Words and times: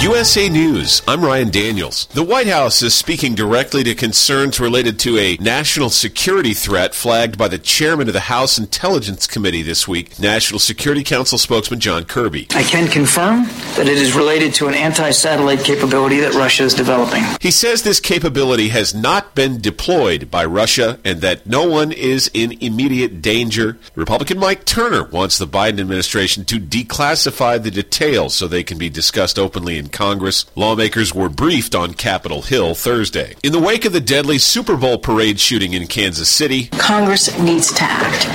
USA 0.00 0.48
News. 0.48 1.02
I'm 1.08 1.24
Ryan 1.24 1.50
Daniels. 1.50 2.06
The 2.14 2.22
White 2.22 2.46
House 2.46 2.82
is 2.82 2.94
speaking 2.94 3.34
directly 3.34 3.82
to 3.82 3.96
concerns 3.96 4.60
related 4.60 4.96
to 5.00 5.18
a 5.18 5.36
national 5.38 5.90
security 5.90 6.54
threat 6.54 6.94
flagged 6.94 7.36
by 7.36 7.48
the 7.48 7.58
chairman 7.58 8.06
of 8.06 8.14
the 8.14 8.20
House 8.20 8.58
Intelligence 8.58 9.26
Committee 9.26 9.62
this 9.62 9.88
week, 9.88 10.20
National 10.20 10.60
Security 10.60 11.02
Council 11.02 11.36
spokesman 11.36 11.80
John 11.80 12.04
Kirby. 12.04 12.46
I 12.52 12.62
can 12.62 12.86
confirm 12.86 13.46
that 13.74 13.88
it 13.88 13.98
is 13.98 14.14
related 14.14 14.54
to 14.54 14.68
an 14.68 14.74
anti 14.74 15.10
satellite 15.10 15.64
capability 15.64 16.20
that 16.20 16.34
Russia 16.34 16.62
is 16.62 16.74
developing. 16.74 17.24
He 17.40 17.50
says 17.50 17.82
this 17.82 17.98
capability 17.98 18.68
has 18.68 18.94
not 18.94 19.34
been 19.34 19.60
deployed 19.60 20.30
by 20.30 20.44
Russia 20.44 21.00
and 21.04 21.22
that 21.22 21.44
no 21.44 21.68
one 21.68 21.90
is 21.90 22.30
in 22.32 22.52
immediate 22.62 23.20
danger. 23.20 23.78
Republican 23.96 24.38
Mike 24.38 24.64
Turner 24.64 25.04
wants 25.04 25.38
the 25.38 25.46
Biden 25.46 25.80
administration 25.80 26.44
to 26.44 26.60
declassify 26.60 27.60
the 27.60 27.72
details 27.72 28.34
so 28.34 28.46
they 28.46 28.62
can 28.62 28.78
be 28.78 28.88
discussed 28.88 29.40
openly 29.40 29.76
in 29.76 29.87
Congress. 29.88 30.44
Lawmakers 30.54 31.14
were 31.14 31.28
briefed 31.28 31.74
on 31.74 31.94
Capitol 31.94 32.42
Hill 32.42 32.74
Thursday. 32.74 33.34
In 33.42 33.52
the 33.52 33.58
wake 33.58 33.84
of 33.84 33.92
the 33.92 34.00
deadly 34.00 34.38
Super 34.38 34.76
Bowl 34.76 34.98
parade 34.98 35.40
shooting 35.40 35.72
in 35.72 35.86
Kansas 35.86 36.28
City, 36.28 36.66
Congress 36.68 37.36
needs 37.38 37.72
to 37.74 37.82
act, 37.82 38.26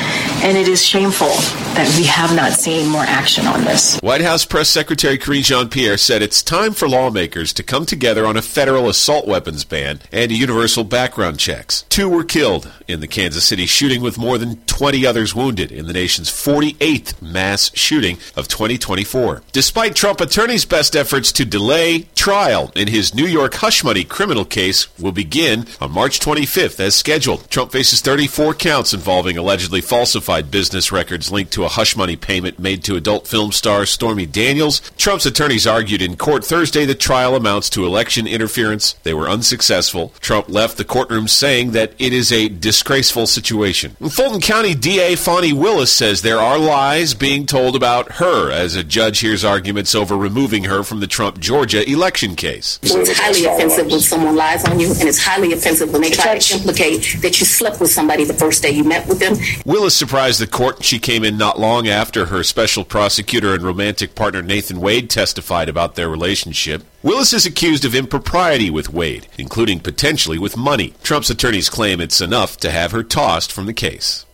and 0.43 0.57
it 0.57 0.67
is 0.67 0.85
shameful 0.85 1.29
that 1.73 1.91
we 1.97 2.03
have 2.03 2.35
not 2.35 2.52
seen 2.52 2.89
more 2.89 3.03
action 3.03 3.47
on 3.47 3.63
this. 3.63 3.97
White 4.02 4.20
House 4.20 4.43
Press 4.45 4.69
Secretary 4.69 5.17
Karine 5.17 5.41
Jean 5.41 5.69
Pierre 5.69 5.97
said 5.97 6.21
it's 6.21 6.43
time 6.43 6.73
for 6.73 6.89
lawmakers 6.89 7.53
to 7.53 7.63
come 7.63 7.85
together 7.85 8.25
on 8.25 8.35
a 8.35 8.41
federal 8.41 8.89
assault 8.89 9.25
weapons 9.25 9.63
ban 9.63 10.02
and 10.11 10.33
universal 10.33 10.83
background 10.83 11.39
checks. 11.39 11.83
Two 11.83 12.09
were 12.09 12.25
killed 12.25 12.69
in 12.89 12.99
the 12.99 13.08
Kansas 13.08 13.45
City 13.45 13.66
shooting, 13.66 14.02
with 14.02 14.17
more 14.17 14.38
than 14.38 14.58
20 14.66 15.05
others 15.05 15.33
wounded 15.33 15.71
in 15.71 15.88
the 15.88 15.94
nation's 15.94 16.30
48th 16.30 17.21
mass 17.21 17.71
shooting 17.73 18.17
of 18.36 18.49
2024. 18.49 19.44
Despite 19.53 19.95
Trump 19.95 20.19
attorneys' 20.19 20.66
best 20.66 20.94
efforts 20.94 21.31
to 21.31 21.45
delay 21.45 22.02
trial 22.16 22.73
in 22.75 22.89
his 22.89 23.16
New 23.16 23.25
York 23.25 23.53
hush 23.55 23.81
money 23.81 24.03
criminal 24.03 24.44
case 24.44 24.88
will 24.99 25.14
begin 25.14 25.66
on 25.80 25.91
March 25.91 26.19
25th 26.19 26.81
as 26.81 26.95
scheduled. 26.95 27.49
Trump 27.49 27.71
faces 27.71 28.02
34 28.02 28.55
counts 28.55 28.94
involving 28.94 29.38
allegedly 29.38 29.80
falsified 29.80 30.33
business 30.42 30.92
records 30.92 31.31
linked 31.31 31.53
to 31.53 31.64
a 31.64 31.70
hush 31.70 31.95
money 31.95 32.16
payment 32.16 32.59
made 32.59 32.84
to 32.86 32.95
adult 32.95 33.28
film 33.28 33.52
star 33.52 33.86
Stormy 33.86 34.26
Daniels. 34.26 34.80
Trump's 34.98 35.26
attorneys 35.26 35.67
argued 35.67 36.02
in 36.02 36.17
court 36.17 36.44
Thursday 36.44 36.86
the 36.86 36.95
trial 36.95 37.36
amounts 37.36 37.70
to 37.72 37.86
election 37.86 38.28
interference. 38.28 38.94
They 39.04 39.14
were 39.14 39.30
unsuccessful. 39.30 40.14
Trump 40.20 40.50
left 40.50 40.78
the 40.78 40.86
courtroom 40.86 41.28
saying 41.28 41.72
that 41.72 41.94
it 42.00 42.14
is 42.14 42.31
a 42.31 42.50
disgraceful 42.50 43.28
situation. 43.28 43.92
Fulton 44.09 44.42
County 44.42 44.76
DA 44.76 45.16
Fani 45.16 45.54
Willis 45.54 45.92
says 45.92 46.22
there 46.22 46.39
are 46.39 46.58
lies 46.58 47.14
being 47.14 47.45
told 47.45 47.76
about 47.76 48.14
her 48.14 48.52
as 48.52 48.76
a 48.76 48.84
judge 48.84 49.20
hears 49.20 49.44
arguments 49.44 49.94
over 49.95 50.17
removing 50.17 50.66
her 50.66 50.84
from 50.84 51.00
the 51.00 51.08
Trump 51.08 51.39
Georgia 51.39 51.88
election 51.89 52.36
case. 52.36 52.80
It's 52.81 53.20
highly 53.20 53.45
offensive 53.45 53.88
when 53.88 54.00
someone 54.00 54.36
lies 54.36 54.66
on 54.66 54.80
you, 54.80 54.88
and 54.88 55.04
it's 55.04 55.20
highly 55.20 55.54
offensive 55.54 55.92
when 55.92 56.02
they 56.02 56.09
try 56.09 56.38
to 56.38 56.54
implicate 56.56 57.17
that 57.22 57.39
you 57.39 57.45
slept 57.45 57.80
with 57.80 57.92
somebody 57.92 58.23
the 58.23 58.34
first 58.34 58.64
day 58.64 58.72
you 58.72 58.84
met 58.84 59.08
with 59.08 59.20
them. 59.20 59.36
Willis 59.66 59.95
surprised 59.95 60.22
the 60.31 60.47
court. 60.47 60.83
She 60.83 60.99
came 60.99 61.23
in 61.23 61.38
not 61.38 61.59
long 61.59 61.88
after 61.88 62.25
her 62.25 62.43
special 62.43 62.85
prosecutor 62.85 63.53
and 63.53 63.61
romantic 63.61 64.16
partner 64.16 64.41
Nathan 64.41 64.80
Wade 64.80 65.09
testified 65.09 65.69
about 65.69 65.95
their 65.95 66.09
relationship. 66.09 66.83
Willis 67.02 67.33
is 67.33 67.45
accused 67.45 67.83
of 67.83 67.93
impropriety 67.93 68.69
with 68.69 68.93
Wade, 68.93 69.27
including 69.38 69.80
potentially 69.80 70.39
with 70.39 70.55
money. 70.55 70.93
Trump's 71.03 71.30
attorneys 71.30 71.69
claim 71.69 71.99
it's 71.99 72.21
enough 72.21 72.57
to 72.57 72.71
have 72.71 72.91
her 72.91 73.03
tossed 73.03 73.52
from 73.52 73.65
the 73.65 73.73
case. 73.73 74.25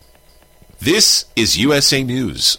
This 0.78 1.26
is 1.36 1.58
USA 1.58 2.02
News. 2.02 2.58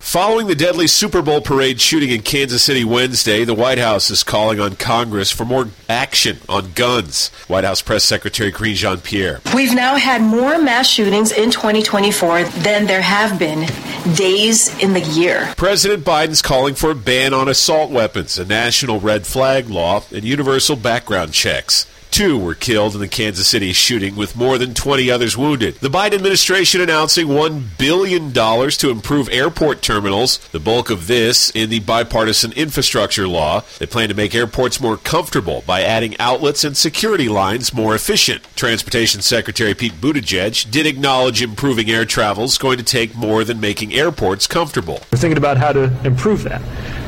Following 0.00 0.46
the 0.46 0.54
deadly 0.54 0.86
Super 0.86 1.20
Bowl 1.20 1.40
parade 1.42 1.80
shooting 1.80 2.10
in 2.10 2.22
Kansas 2.22 2.62
City 2.62 2.82
Wednesday, 2.82 3.44
the 3.44 3.52
White 3.52 3.78
House 3.78 4.10
is 4.10 4.22
calling 4.22 4.58
on 4.58 4.76
Congress 4.76 5.30
for 5.30 5.44
more 5.44 5.68
action 5.88 6.38
on 6.48 6.72
guns. 6.72 7.28
White 7.46 7.64
House 7.64 7.82
Press 7.82 8.04
Secretary 8.04 8.50
Karine 8.50 8.74
Jean 8.74 9.00
Pierre. 9.00 9.42
We've 9.54 9.74
now 9.74 9.96
had 9.96 10.22
more 10.22 10.56
mass 10.56 10.88
shootings 10.88 11.30
in 11.32 11.50
2024 11.50 12.44
than 12.44 12.86
there 12.86 13.02
have 13.02 13.38
been 13.38 13.66
days 14.14 14.74
in 14.82 14.94
the 14.94 15.00
year. 15.00 15.52
President 15.58 16.04
Biden's 16.04 16.40
calling 16.42 16.74
for 16.74 16.92
a 16.92 16.94
ban 16.94 17.34
on 17.34 17.48
assault 17.48 17.90
weapons, 17.90 18.38
a 18.38 18.46
national 18.46 19.00
red 19.00 19.26
flag 19.26 19.68
law, 19.68 20.04
and 20.10 20.24
universal 20.24 20.76
background 20.76 21.34
checks. 21.34 21.86
Two 22.10 22.38
were 22.38 22.54
killed 22.54 22.94
in 22.94 23.00
the 23.00 23.08
Kansas 23.08 23.46
City 23.46 23.72
shooting, 23.72 24.16
with 24.16 24.36
more 24.36 24.58
than 24.58 24.74
20 24.74 25.10
others 25.10 25.36
wounded. 25.36 25.76
The 25.76 25.88
Biden 25.88 26.14
administration 26.14 26.80
announcing 26.80 27.28
$1 27.28 27.78
billion 27.78 28.32
to 28.32 28.90
improve 28.90 29.28
airport 29.30 29.82
terminals, 29.82 30.38
the 30.48 30.60
bulk 30.60 30.90
of 30.90 31.06
this 31.06 31.50
in 31.50 31.70
the 31.70 31.80
bipartisan 31.80 32.52
infrastructure 32.52 33.28
law. 33.28 33.62
They 33.78 33.86
plan 33.86 34.08
to 34.08 34.14
make 34.14 34.34
airports 34.34 34.80
more 34.80 34.96
comfortable 34.96 35.62
by 35.66 35.82
adding 35.82 36.18
outlets 36.18 36.64
and 36.64 36.76
security 36.76 37.28
lines 37.28 37.72
more 37.72 37.94
efficient. 37.94 38.42
Transportation 38.56 39.22
Secretary 39.22 39.74
Pete 39.74 39.94
Buttigieg 39.94 40.70
did 40.70 40.86
acknowledge 40.86 41.42
improving 41.42 41.90
air 41.90 42.04
travel 42.04 42.44
is 42.44 42.58
going 42.58 42.78
to 42.78 42.84
take 42.84 43.14
more 43.14 43.44
than 43.44 43.60
making 43.60 43.94
airports 43.94 44.46
comfortable. 44.46 45.00
We're 45.12 45.18
thinking 45.18 45.38
about 45.38 45.56
how 45.56 45.72
to 45.72 45.92
improve 46.04 46.42
that, 46.44 46.62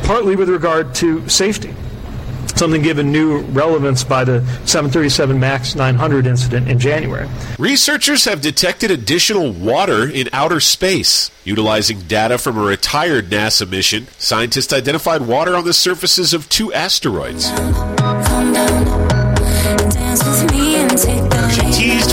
partly 0.05 0.37
with 0.37 0.49
regard 0.49 0.95
to 0.97 1.29
safety 1.29 1.75
something 2.61 2.83
given 2.83 3.11
new 3.11 3.39
relevance 3.39 4.05
by 4.05 4.23
the 4.23 4.41
737 4.67 5.41
MAX 5.41 5.75
900 5.75 6.27
incident 6.27 6.69
in 6.69 6.79
January. 6.79 7.27
Researchers 7.59 8.27
have 8.27 8.43
detected 8.43 8.91
additional 8.91 9.51
water 9.51 10.07
in 10.07 10.29
outer 10.35 10.61
space. 10.61 11.31
Utilizing 11.43 12.03
data 12.03 12.37
from 12.37 12.59
a 12.59 12.63
retired 12.63 13.31
NASA 13.31 13.67
mission, 13.67 14.09
scientists 14.19 14.75
identified 14.75 15.23
water 15.23 15.57
on 15.57 15.65
the 15.65 15.73
surfaces 15.73 16.35
of 16.35 16.51
two 16.51 16.71
asteroids. 16.75 17.51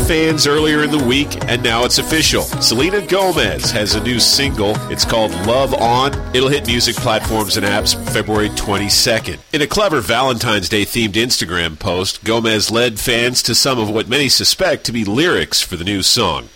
Fans 0.08 0.48
earlier 0.48 0.84
in 0.84 0.92
the 0.92 1.04
week, 1.04 1.28
and 1.50 1.62
now 1.62 1.84
it's 1.84 1.98
official. 1.98 2.44
Selena 2.44 3.06
Gomez 3.06 3.72
has 3.72 3.96
a 3.96 4.04
new 4.04 4.22
single. 4.22 4.74
It's 4.90 5.04
called 5.04 5.32
Love 5.46 5.74
On. 5.74 6.14
It'll 6.34 6.48
hit 6.48 6.66
music 6.66 6.96
platforms 6.96 7.58
and 7.58 7.66
apps 7.66 7.94
February 8.12 8.48
22nd. 8.50 9.38
In 9.52 9.62
a 9.62 9.68
clever 9.68 10.00
Valentine's 10.00 10.70
Day 10.70 10.84
themed 10.84 11.14
Instagram 11.14 11.78
post, 11.78 12.24
Gomez 12.24 12.72
led 12.72 13.02
fans 13.02 13.44
to 13.44 13.54
some 13.54 13.80
of 13.80 13.90
what 13.90 14.08
many 14.08 14.30
suspect 14.30 14.86
to 14.86 14.94
be 14.94 15.04
lyrics 15.04 15.62
for 15.62 15.76
the 15.76 15.84
new 15.84 16.02
song. 16.02 16.48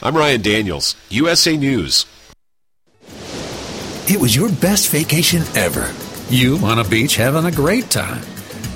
I'm 0.00 0.16
Ryan 0.16 0.42
Daniels, 0.42 0.94
USA 1.08 1.56
News. 1.56 2.06
It 4.08 4.20
was 4.20 4.36
your 4.36 4.52
best 4.52 4.90
vacation 4.90 5.42
ever. 5.56 5.92
You 6.30 6.58
on 6.58 6.78
a 6.78 6.84
beach 6.84 7.16
having 7.16 7.46
a 7.46 7.50
great 7.50 7.90
time. 7.90 8.22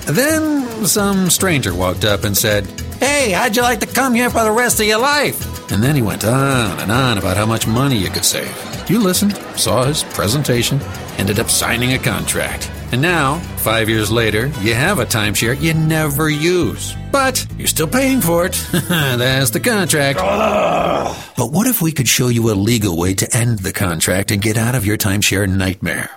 Then 0.06 0.86
some 0.86 1.30
stranger 1.30 1.74
walked 1.74 2.04
up 2.04 2.24
and 2.24 2.36
said, 2.36 2.66
Hey, 2.98 3.30
how'd 3.30 3.56
you 3.56 3.62
like 3.62 3.80
to 3.80 3.86
come 3.86 4.14
here 4.14 4.30
for 4.30 4.44
the 4.44 4.52
rest 4.52 4.80
of 4.80 4.86
your 4.86 4.98
life? 4.98 5.72
And 5.72 5.82
then 5.82 5.94
he 5.94 6.02
went 6.02 6.24
on 6.24 6.78
and 6.80 6.90
on 6.90 7.18
about 7.18 7.36
how 7.36 7.46
much 7.46 7.66
money 7.66 7.96
you 7.96 8.10
could 8.10 8.24
save. 8.24 8.54
You 8.90 8.98
listened, 8.98 9.36
saw 9.56 9.84
his 9.84 10.02
presentation, 10.02 10.80
ended 11.16 11.38
up 11.38 11.48
signing 11.48 11.92
a 11.92 11.98
contract. 11.98 12.70
And 12.92 13.00
now, 13.00 13.38
five 13.58 13.88
years 13.88 14.10
later, 14.10 14.48
you 14.62 14.74
have 14.74 14.98
a 14.98 15.06
timeshare 15.06 15.58
you 15.60 15.74
never 15.74 16.28
use. 16.28 16.96
But 17.12 17.46
you're 17.56 17.68
still 17.68 17.86
paying 17.86 18.20
for 18.20 18.46
it. 18.46 18.54
That's 18.72 19.50
the 19.50 19.60
contract. 19.60 20.18
But 20.18 21.52
what 21.52 21.68
if 21.68 21.80
we 21.80 21.92
could 21.92 22.08
show 22.08 22.28
you 22.28 22.50
a 22.50 22.54
legal 22.54 22.96
way 22.96 23.14
to 23.14 23.36
end 23.36 23.60
the 23.60 23.72
contract 23.72 24.32
and 24.32 24.42
get 24.42 24.56
out 24.56 24.74
of 24.74 24.84
your 24.84 24.96
timeshare 24.96 25.48
nightmare? 25.48 26.10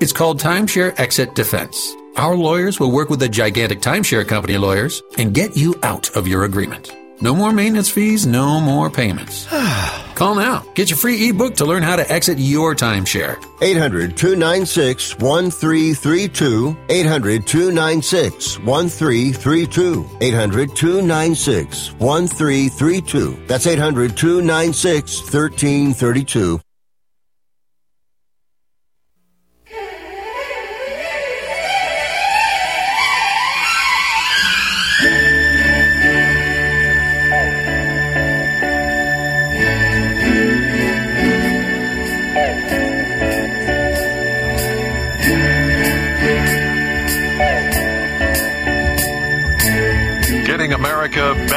It's 0.00 0.12
called 0.12 0.40
Timeshare 0.40 0.98
Exit 0.98 1.34
Defense. 1.34 1.94
Our 2.16 2.34
lawyers 2.34 2.78
will 2.80 2.90
work 2.90 3.08
with 3.08 3.20
the 3.20 3.28
gigantic 3.28 3.80
timeshare 3.80 4.26
company 4.26 4.58
lawyers 4.58 5.02
and 5.18 5.32
get 5.34 5.56
you 5.56 5.74
out 5.82 6.14
of 6.16 6.26
your 6.26 6.44
agreement. 6.44 6.94
No 7.22 7.34
more 7.34 7.52
maintenance 7.52 7.90
fees, 7.90 8.26
no 8.26 8.60
more 8.60 8.88
payments. 8.90 9.46
Call 10.14 10.34
now. 10.34 10.64
Get 10.74 10.90
your 10.90 10.96
free 10.96 11.28
ebook 11.28 11.54
to 11.56 11.66
learn 11.66 11.82
how 11.82 11.96
to 11.96 12.10
exit 12.10 12.38
your 12.38 12.74
timeshare. 12.74 13.36
800 13.62 14.16
296 14.16 15.18
1332. 15.18 16.76
800 16.88 17.46
296 17.46 18.58
1332. 18.60 20.18
800 20.20 20.76
296 20.76 21.92
1332. 21.98 23.46
That's 23.46 23.66
800 23.66 24.16
296 24.16 25.20
1332. 25.22 26.60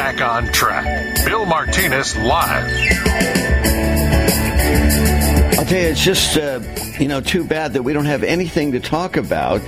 Back 0.03 0.21
on 0.21 0.51
track. 0.51 1.25
Bill 1.25 1.45
Martinez 1.45 2.17
live. 2.17 2.69
I'll 5.57 5.65
tell 5.65 5.79
you, 5.79 5.87
it's 5.87 6.03
just 6.03 6.37
uh, 6.37 6.59
you 6.99 7.07
know 7.07 7.21
too 7.21 7.45
bad 7.45 7.71
that 7.73 7.83
we 7.83 7.93
don't 7.93 8.03
have 8.03 8.21
anything 8.21 8.73
to 8.73 8.81
talk 8.81 9.15
about. 9.15 9.61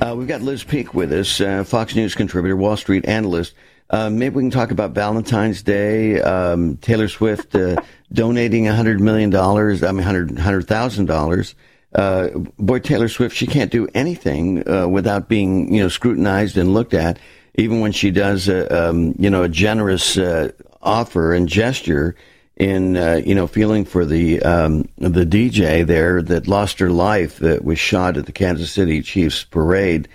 Uh, 0.00 0.14
we've 0.16 0.26
got 0.26 0.40
Liz 0.40 0.64
Peek 0.64 0.94
with 0.94 1.12
us, 1.12 1.42
uh, 1.42 1.62
Fox 1.64 1.94
News 1.94 2.14
contributor, 2.14 2.56
Wall 2.56 2.78
Street 2.78 3.04
analyst. 3.04 3.52
Uh, 3.90 4.08
maybe 4.08 4.36
we 4.36 4.42
can 4.44 4.50
talk 4.50 4.70
about 4.70 4.92
Valentine's 4.92 5.62
Day, 5.62 6.18
um, 6.22 6.78
Taylor 6.78 7.08
Swift 7.08 7.54
uh, 7.54 7.76
donating 8.14 8.64
$100 8.64 8.98
million, 8.98 9.36
I 9.36 9.92
mean, 9.92 10.06
$100,000. 10.06 10.34
$100, 10.34 11.54
uh, 11.94 12.38
boy, 12.58 12.78
Taylor 12.78 13.08
Swift, 13.08 13.36
she 13.36 13.46
can't 13.46 13.70
do 13.70 13.86
anything 13.92 14.66
uh, 14.66 14.88
without 14.88 15.28
being, 15.28 15.74
you 15.74 15.82
know, 15.82 15.88
scrutinized 15.88 16.56
and 16.56 16.72
looked 16.72 16.94
at. 16.94 17.18
Even 17.54 17.80
when 17.80 17.92
she 17.92 18.10
does, 18.10 18.48
a, 18.48 18.88
um, 18.88 19.14
you 19.18 19.28
know, 19.28 19.42
a 19.42 19.48
generous 19.48 20.16
uh, 20.16 20.50
offer 20.80 21.34
and 21.34 21.48
gesture 21.48 22.16
in, 22.56 22.96
uh, 22.96 23.20
you 23.24 23.34
know, 23.34 23.46
feeling 23.46 23.84
for 23.84 24.04
the 24.04 24.40
um, 24.42 24.88
the 24.98 25.24
DJ 25.24 25.86
there 25.86 26.22
that 26.22 26.48
lost 26.48 26.78
her 26.78 26.90
life 26.90 27.38
that 27.38 27.64
was 27.64 27.78
shot 27.78 28.16
at 28.16 28.26
the 28.26 28.32
Kansas 28.32 28.70
City 28.70 29.02
Chiefs 29.02 29.44
parade. 29.44 30.08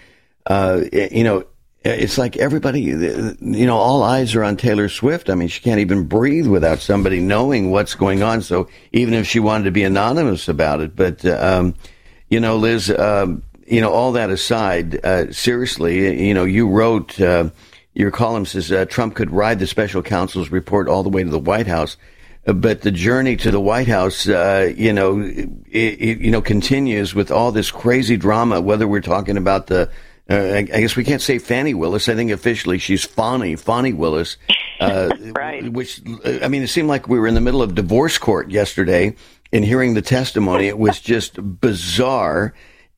Uh, 0.46 0.84
you 0.92 1.24
know, 1.24 1.46
it's 1.88 2.18
like 2.18 2.38
everybody, 2.38 2.82
you 2.82 3.38
know, 3.40 3.78
all 3.78 4.04
eyes 4.04 4.36
are 4.36 4.44
on 4.44 4.58
Taylor 4.58 4.90
Swift. 4.90 5.30
I 5.30 5.36
mean, 5.36 5.48
she 5.48 5.62
can't 5.62 5.80
even 5.80 6.06
breathe 6.06 6.48
without 6.48 6.80
somebody 6.80 7.20
knowing 7.20 7.72
what's 7.72 7.96
going 7.96 8.24
on. 8.24 8.42
So 8.42 8.68
even 8.92 9.14
if 9.14 9.28
she 9.28 9.40
wanted 9.40 9.66
to 9.66 9.72
be 9.72 9.84
anonymous 9.84 10.48
about 10.48 10.82
it, 10.82 10.96
but, 10.96 11.24
um, 11.26 11.76
you 12.30 12.40
know, 12.40 12.58
Liz, 12.58 12.90
um, 12.92 13.44
you 13.68 13.82
know, 13.82 13.92
all 13.92 14.14
that 14.14 14.30
aside, 14.30 15.04
uh, 15.06 15.32
seriously, 15.32 16.26
you 16.28 16.34
know, 16.34 16.46
you 16.46 16.68
wrote, 16.68 17.20
uh, 17.20 17.50
your 17.94 18.12
column 18.12 18.46
says 18.46 18.72
uh, 18.72 18.86
Trump 18.86 19.16
could 19.16 19.32
ride 19.32 19.60
the 19.60 19.68
special 19.68 20.02
counsel's 20.02 20.52
report 20.52 20.88
all 20.88 21.04
the 21.04 21.10
way 21.10 21.24
to 21.24 21.30
the 21.30 21.40
White 21.40 21.68
House. 21.68 21.98
Uh, 22.48 22.54
But 22.54 22.82
the 22.82 22.92
journey 22.92 23.36
to 23.38 23.52
the 23.52 23.60
White 23.60 23.88
House, 23.88 24.28
uh, 24.28 24.72
you 24.76 24.94
know, 24.94 25.20
it, 25.20 25.50
it, 25.72 26.20
you 26.20 26.32
know, 26.32 26.42
continues 26.42 27.14
with 27.14 27.32
all 27.32 27.52
this 27.52 27.72
crazy 27.72 28.18
drama. 28.18 28.62
Whether 28.62 28.88
we're 28.88 29.02
talking 29.02 29.38
about 29.38 29.68
the 29.68 29.90
uh, 30.30 30.34
I, 30.36 30.58
I 30.58 30.64
guess 30.64 30.96
we 30.96 31.04
can't 31.04 31.22
say 31.22 31.40
Fannie 31.40 31.74
Willis. 31.74 32.10
I 32.10 32.16
think 32.16 32.32
officially 32.32 32.80
she's 32.80 33.06
Fonnie, 33.06 33.60
Fonnie 33.60 33.96
Willis. 33.96 34.38
Uh, 34.80 35.10
right. 35.36 35.72
Which, 35.72 36.02
I 36.26 36.48
mean, 36.50 36.64
it 36.64 36.68
seemed 36.68 36.90
like 36.90 37.08
we 37.08 37.20
were 37.20 37.28
in 37.28 37.34
the 37.34 37.42
middle 37.42 37.62
of 37.62 37.76
divorce 37.76 38.18
court 38.18 38.52
yesterday 38.52 39.16
and 39.54 39.64
hearing 39.64 39.94
the 39.94 40.02
testimony. 40.02 40.68
It 40.68 40.78
was 40.78 41.00
just 41.00 41.40
bizarre. 41.62 42.54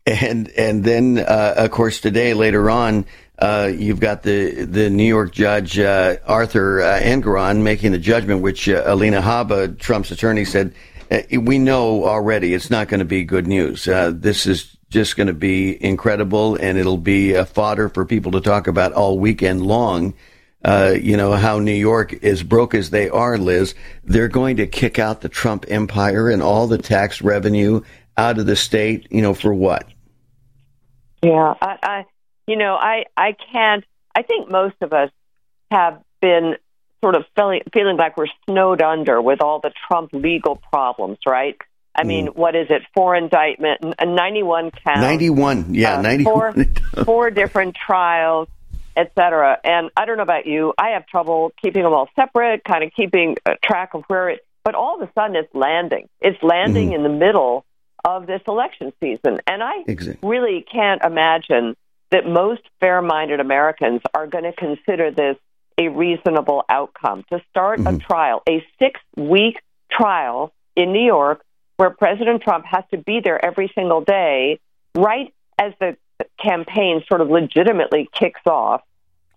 And, 0.05 0.49
and 0.49 0.83
then, 0.83 1.19
uh, 1.19 1.53
of 1.57 1.71
course, 1.71 2.01
today, 2.01 2.33
later 2.33 2.69
on, 2.69 3.05
uh, 3.37 3.71
you've 3.73 3.99
got 3.99 4.23
the, 4.23 4.65
the 4.65 4.89
New 4.89 5.05
York 5.05 5.31
judge, 5.31 5.79
uh, 5.79 6.17
Arthur 6.25 6.81
uh, 6.81 6.99
Engoron 6.99 7.61
making 7.61 7.91
the 7.93 7.97
judgment, 7.97 8.41
which 8.41 8.67
uh, 8.67 8.83
Alina 8.85 9.21
Habba, 9.21 9.79
Trump's 9.79 10.11
attorney, 10.11 10.45
said, 10.45 10.73
uh, 11.09 11.21
we 11.39 11.57
know 11.57 12.05
already 12.05 12.53
it's 12.53 12.69
not 12.69 12.87
going 12.87 12.99
to 12.99 13.05
be 13.05 13.23
good 13.23 13.47
news. 13.47 13.87
Uh, 13.87 14.11
this 14.13 14.45
is 14.45 14.75
just 14.89 15.15
going 15.15 15.27
to 15.27 15.33
be 15.33 15.81
incredible, 15.83 16.55
and 16.55 16.77
it'll 16.77 16.97
be 16.97 17.33
a 17.33 17.45
fodder 17.45 17.87
for 17.87 18.05
people 18.05 18.31
to 18.33 18.41
talk 18.41 18.67
about 18.67 18.91
all 18.93 19.19
weekend 19.19 19.61
long. 19.61 20.13
You 20.65 21.15
know 21.15 21.33
how 21.33 21.59
New 21.59 21.71
York, 21.71 22.21
as 22.23 22.43
broke 22.43 22.73
as 22.75 22.89
they 22.89 23.07
are, 23.09 23.37
Liz, 23.37 23.75
they're 24.03 24.27
going 24.27 24.57
to 24.57 24.67
kick 24.67 24.99
out 24.99 25.21
the 25.21 25.29
Trump 25.29 25.65
empire 25.69 26.29
and 26.29 26.41
all 26.41 26.67
the 26.67 26.77
tax 26.77 27.21
revenue 27.21 27.81
out 28.19 28.37
of 28.37 28.45
the 28.45 28.55
state. 28.55 29.07
You 29.11 29.21
know 29.21 29.33
for 29.33 29.53
what? 29.53 29.87
Yeah, 31.23 31.53
I, 31.61 31.77
I 31.83 32.05
you 32.47 32.55
know, 32.57 32.75
I 32.75 33.05
I 33.17 33.35
can't. 33.51 33.83
I 34.15 34.21
think 34.23 34.49
most 34.51 34.75
of 34.81 34.93
us 34.93 35.09
have 35.71 36.01
been 36.21 36.55
sort 37.01 37.15
of 37.15 37.23
feeling 37.35 37.61
feeling 37.73 37.97
like 37.97 38.17
we're 38.17 38.27
snowed 38.47 38.81
under 38.81 39.21
with 39.21 39.41
all 39.41 39.59
the 39.59 39.71
Trump 39.87 40.11
legal 40.13 40.55
problems, 40.71 41.17
right? 41.25 41.55
I 41.95 42.03
mean, 42.03 42.27
Mm. 42.27 42.35
what 42.35 42.55
is 42.55 42.67
it? 42.69 42.83
Four 42.93 43.15
indictment, 43.15 43.79
n- 43.99 44.15
91 44.15 44.71
counts. 44.71 45.01
91, 45.01 45.73
yeah, 45.73 45.97
uh, 45.97 46.01
91. 46.01 46.33
Four, 46.93 47.03
four 47.05 47.31
different 47.31 47.75
trials, 47.75 48.47
etc. 48.95 49.57
And 49.63 49.89
I 49.97 50.05
don't 50.05 50.17
know 50.17 50.23
about 50.23 50.45
you, 50.45 50.73
I 50.77 50.89
have 50.89 51.07
trouble 51.07 51.51
keeping 51.61 51.83
them 51.83 51.91
all 51.93 52.07
separate, 52.15 52.63
kind 52.63 52.83
of 52.83 52.91
keeping 52.95 53.35
uh, 53.45 53.55
track 53.63 53.93
of 53.95 54.03
where 54.07 54.29
it. 54.29 54.45
But 54.63 54.75
all 54.75 55.01
of 55.01 55.09
a 55.09 55.11
sudden, 55.13 55.35
it's 55.35 55.53
landing. 55.53 56.07
It's 56.21 56.41
landing 56.43 56.87
Mm-hmm. 56.89 56.95
in 56.95 57.03
the 57.03 57.09
middle 57.25 57.65
of 58.05 58.27
this 58.27 58.41
election 58.47 58.93
season, 58.99 59.39
and 59.47 59.63
I 59.63 59.83
Exactly. 59.87 60.27
really 60.27 60.65
can't 60.71 61.03
imagine 61.03 61.75
that 62.11 62.25
most 62.25 62.61
fair-minded 62.79 63.39
Americans 63.39 64.01
are 64.13 64.27
going 64.27 64.45
to 64.45 64.53
consider 64.53 65.11
this 65.11 65.37
a 65.77 65.87
reasonable 65.87 66.65
outcome 66.69 67.23
to 67.29 67.41
start 67.49 67.79
a 67.79 67.97
trial, 67.97 68.41
a 68.49 68.65
six-week 68.79 69.61
trial 69.91 70.53
in 70.75 70.91
New 70.91 71.05
York 71.05 71.43
where 71.77 71.89
President 71.89 72.41
Trump 72.41 72.65
has 72.65 72.83
to 72.91 72.97
be 72.97 73.21
there 73.23 73.43
every 73.43 73.71
single 73.73 74.01
day, 74.01 74.59
right 74.95 75.33
as 75.57 75.71
the 75.79 75.95
campaign 76.43 77.01
sort 77.07 77.21
of 77.21 77.29
legitimately 77.29 78.09
kicks 78.13 78.41
off. 78.45 78.81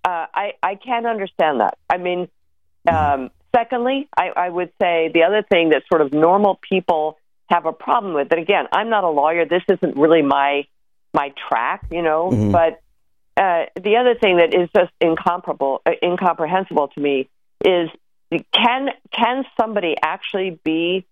Uh, 0.05 0.27
I, 0.35 0.55
I 0.61 0.75
can't 0.75 1.07
understand 1.07 1.61
that. 1.61 1.79
I 1.89 1.99
mean, 1.99 2.29
um, 2.91 3.31
secondly, 3.55 4.09
I, 4.17 4.31
I 4.31 4.49
would 4.49 4.73
say 4.81 5.11
the 5.15 5.23
other 5.23 5.43
thing 5.43 5.69
that 5.69 5.85
sort 5.89 6.01
of 6.01 6.13
normal 6.13 6.59
people 6.69 7.19
have 7.53 7.67
a 7.67 7.73
problem 7.73 8.15
with, 8.15 8.29
and 8.33 8.41
again, 8.41 8.67
I'm 8.73 8.89
not 8.89 9.05
a 9.05 9.11
lawyer. 9.11 9.45
This 9.45 9.63
isn't 9.71 9.97
really 9.97 10.23
my 10.23 10.65
my 11.15 11.33
track, 11.47 11.85
you 11.91 12.01
know, 12.01 12.31
Mhm. 12.33 12.53
but 12.53 12.81
uh, 13.37 13.67
the 13.81 13.97
other 13.97 14.15
thing 14.15 14.39
that 14.39 14.55
is 14.55 14.69
just 14.75 14.93
incomparable, 15.01 15.83
uh, 15.85 15.93
incomprehensible 16.03 16.89
to 16.89 17.01
me 17.01 17.29
is 17.65 17.91
can 18.53 18.91
can 19.11 19.45
somebody 19.61 19.95
actually 20.03 20.59
be 20.65 21.05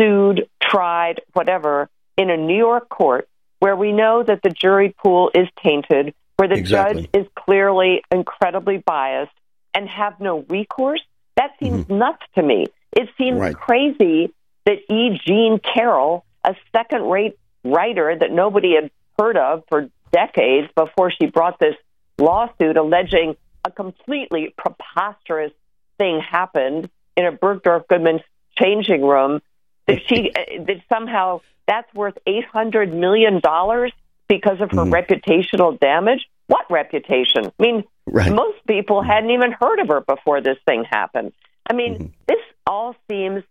sued, 0.00 0.48
tried, 0.62 1.20
whatever, 1.34 1.88
in 2.16 2.30
a 2.30 2.36
New 2.36 2.56
York 2.56 2.88
court 2.88 3.28
where 3.60 3.76
we 3.76 3.92
know 3.92 4.22
that 4.22 4.40
the 4.42 4.50
jury 4.50 4.94
pool 5.02 5.30
is 5.34 5.48
tainted, 5.62 6.14
where 6.36 6.48
the 6.48 6.54
Exactly. 6.56 7.02
judge 7.02 7.08
is 7.12 7.26
clearly 7.34 8.02
incredibly 8.10 8.78
biased, 8.78 9.32
and 9.74 9.88
have 9.88 10.18
no 10.20 10.44
recourse? 10.48 11.02
That 11.36 11.50
seems 11.60 11.88
nuts 11.88 12.24
to 12.36 12.42
me. 12.42 12.66
It 12.92 13.08
seems 13.18 13.40
Right. 13.40 13.56
crazy 13.56 14.32
that 14.66 14.78
E. 14.92 15.20
Jean 15.26 15.58
Carroll, 15.58 16.24
a 16.42 16.54
second 16.74 17.08
rate 17.08 17.38
writer 17.64 18.16
that 18.18 18.30
nobody 18.30 18.74
had 18.74 18.90
heard 19.18 19.36
of 19.36 19.64
for 19.68 19.88
decades 20.12 20.68
before 20.76 21.10
she 21.10 21.26
brought 21.26 21.58
this 21.58 21.74
lawsuit 22.18 22.76
alleging 22.76 23.36
a 23.64 23.70
completely 23.70 24.54
preposterous 24.56 25.52
thing 25.98 26.20
happened 26.20 26.90
in 27.16 27.26
a 27.26 27.32
Bergdorf 27.32 27.88
Goodman 27.88 28.20
changing 28.58 29.02
room, 29.02 29.40
that 29.86 30.00
she 30.06 30.30
that 30.66 30.82
somehow 30.88 31.40
that's 31.66 31.92
worth 31.94 32.18
eight 32.26 32.44
hundred 32.44 32.92
million 32.92 33.40
dollars 33.40 33.92
because 34.28 34.60
of 34.60 34.70
her 34.70 34.84
mm-hmm. 34.84 34.92
reputational 34.92 35.78
damage. 35.78 36.26
What 36.46 36.70
reputation? 36.70 37.46
I 37.46 37.62
mean, 37.62 37.84
Right. 38.06 38.32
most 38.32 38.58
people 38.66 39.00
mm-hmm. 39.00 39.10
hadn't 39.10 39.30
even 39.30 39.52
heard 39.52 39.80
of 39.80 39.88
her 39.88 40.00
before 40.00 40.40
this 40.40 40.58
thing 40.66 40.84
happened. 40.84 41.32
I 41.68 41.74
mean, 41.74 41.94
mm-hmm. 41.94 42.06
this 42.26 42.40
all 42.66 42.94
seems 43.10 43.42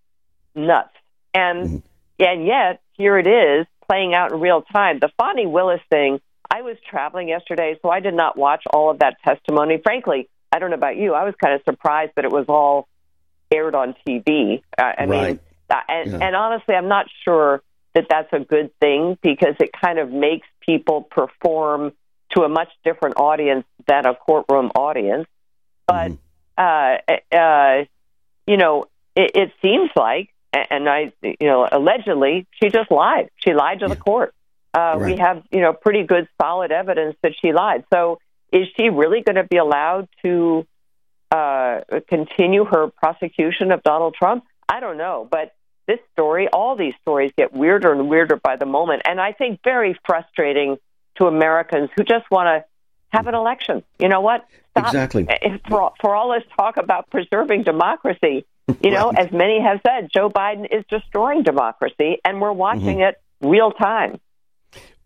nuts, 0.55 0.93
and 1.33 1.81
and 2.19 2.45
yet 2.45 2.81
here 2.93 3.17
it 3.17 3.27
is 3.27 3.65
playing 3.89 4.13
out 4.13 4.31
in 4.31 4.39
real 4.39 4.61
time. 4.61 4.99
The 4.99 5.09
Fonnie 5.19 5.49
Willis 5.49 5.81
thing. 5.89 6.19
I 6.51 6.61
was 6.61 6.77
traveling 6.87 7.29
yesterday, 7.29 7.77
so 7.81 7.89
I 7.89 7.99
did 7.99 8.13
not 8.13 8.37
watch 8.37 8.63
all 8.71 8.91
of 8.91 8.99
that 8.99 9.17
testimony. 9.23 9.79
Frankly, 9.83 10.29
I 10.51 10.59
don't 10.59 10.69
know 10.69 10.75
about 10.75 10.97
you. 10.97 11.13
I 11.13 11.23
was 11.23 11.33
kind 11.43 11.55
of 11.55 11.61
surprised 11.65 12.11
that 12.15 12.25
it 12.25 12.31
was 12.31 12.45
all 12.47 12.87
aired 13.51 13.73
on 13.73 13.95
TV. 14.07 14.61
Uh, 14.77 14.83
I 14.99 15.05
mean, 15.07 15.39
uh, 15.69 15.75
and, 15.87 16.11
Yeah. 16.11 16.17
and 16.21 16.35
honestly, 16.35 16.75
I'm 16.75 16.89
not 16.89 17.07
sure 17.23 17.63
that 17.95 18.05
that's 18.07 18.31
a 18.33 18.39
good 18.39 18.71
thing 18.79 19.17
because 19.21 19.55
it 19.59 19.71
kind 19.73 19.97
of 19.97 20.11
makes 20.11 20.47
people 20.59 21.01
perform 21.01 21.93
to 22.35 22.43
a 22.43 22.49
much 22.49 22.69
different 22.83 23.15
audience 23.17 23.65
than 23.87 24.05
a 24.05 24.13
courtroom 24.13 24.71
audience. 24.75 25.27
But 25.87 26.11
uh, 26.57 26.97
uh, 27.35 27.85
you 28.45 28.57
know, 28.57 28.85
it, 29.15 29.31
it 29.35 29.51
seems 29.61 29.89
like, 29.95 30.29
and 30.53 30.87
I, 30.87 31.11
you 31.21 31.35
know, 31.41 31.67
allegedly, 31.71 32.47
she 32.61 32.69
just 32.69 32.91
lied. 32.91 33.29
She 33.37 33.53
lied 33.53 33.79
to 33.79 33.87
the 33.87 33.95
court. 33.95 34.33
Uh, 34.73 34.97
We 34.99 35.17
have, 35.17 35.43
you 35.51 35.61
know, 35.61 35.73
pretty 35.73 36.03
good, 36.03 36.27
solid 36.41 36.71
evidence 36.71 37.15
that 37.23 37.33
she 37.39 37.53
lied. 37.53 37.85
So, 37.93 38.19
is 38.51 38.67
she 38.77 38.89
really 38.89 39.21
going 39.21 39.35
to 39.35 39.43
be 39.43 39.57
allowed 39.57 40.07
to 40.23 40.65
uh, 41.31 41.81
continue 42.07 42.65
her 42.65 42.87
prosecution 42.89 43.71
of 43.71 43.81
Donald 43.83 44.13
Trump? 44.13 44.43
I 44.69 44.79
don't 44.79 44.97
know, 44.97 45.27
but 45.29 45.53
this 45.87 45.99
story, 46.13 46.47
all 46.47 46.75
these 46.75 46.93
stories 47.01 47.31
get 47.37 47.53
weirder 47.53 47.91
and 47.91 48.07
weirder 48.07 48.37
by 48.37 48.55
the 48.55 48.65
moment, 48.65 49.01
and 49.07 49.19
I 49.19 49.33
think 49.33 49.59
very 49.63 49.97
frustrating 50.05 50.77
to 51.17 51.25
Americans 51.25 51.89
who 51.95 52.03
just 52.03 52.29
want 52.31 52.47
to 52.47 52.65
have 53.09 53.27
an 53.27 53.35
election. 53.35 53.83
You 53.99 54.09
know 54.09 54.21
what? 54.21 54.45
Stop. 54.71 54.87
Exactly. 54.87 55.27
For, 55.67 55.91
for 56.01 56.15
all 56.15 56.33
this 56.33 56.43
talk 56.57 56.77
about 56.77 57.09
preserving 57.09 57.63
democracy, 57.63 58.45
you 58.81 58.91
know, 58.91 59.09
as 59.09 59.31
many 59.31 59.61
have 59.61 59.81
said, 59.85 60.09
Joe 60.13 60.29
Biden 60.29 60.65
is 60.71 60.85
destroying 60.89 61.43
democracy, 61.43 62.19
and 62.23 62.39
we're 62.39 62.53
watching 62.53 62.97
mm-hmm. 62.97 63.01
it 63.01 63.21
real 63.41 63.71
time. 63.71 64.19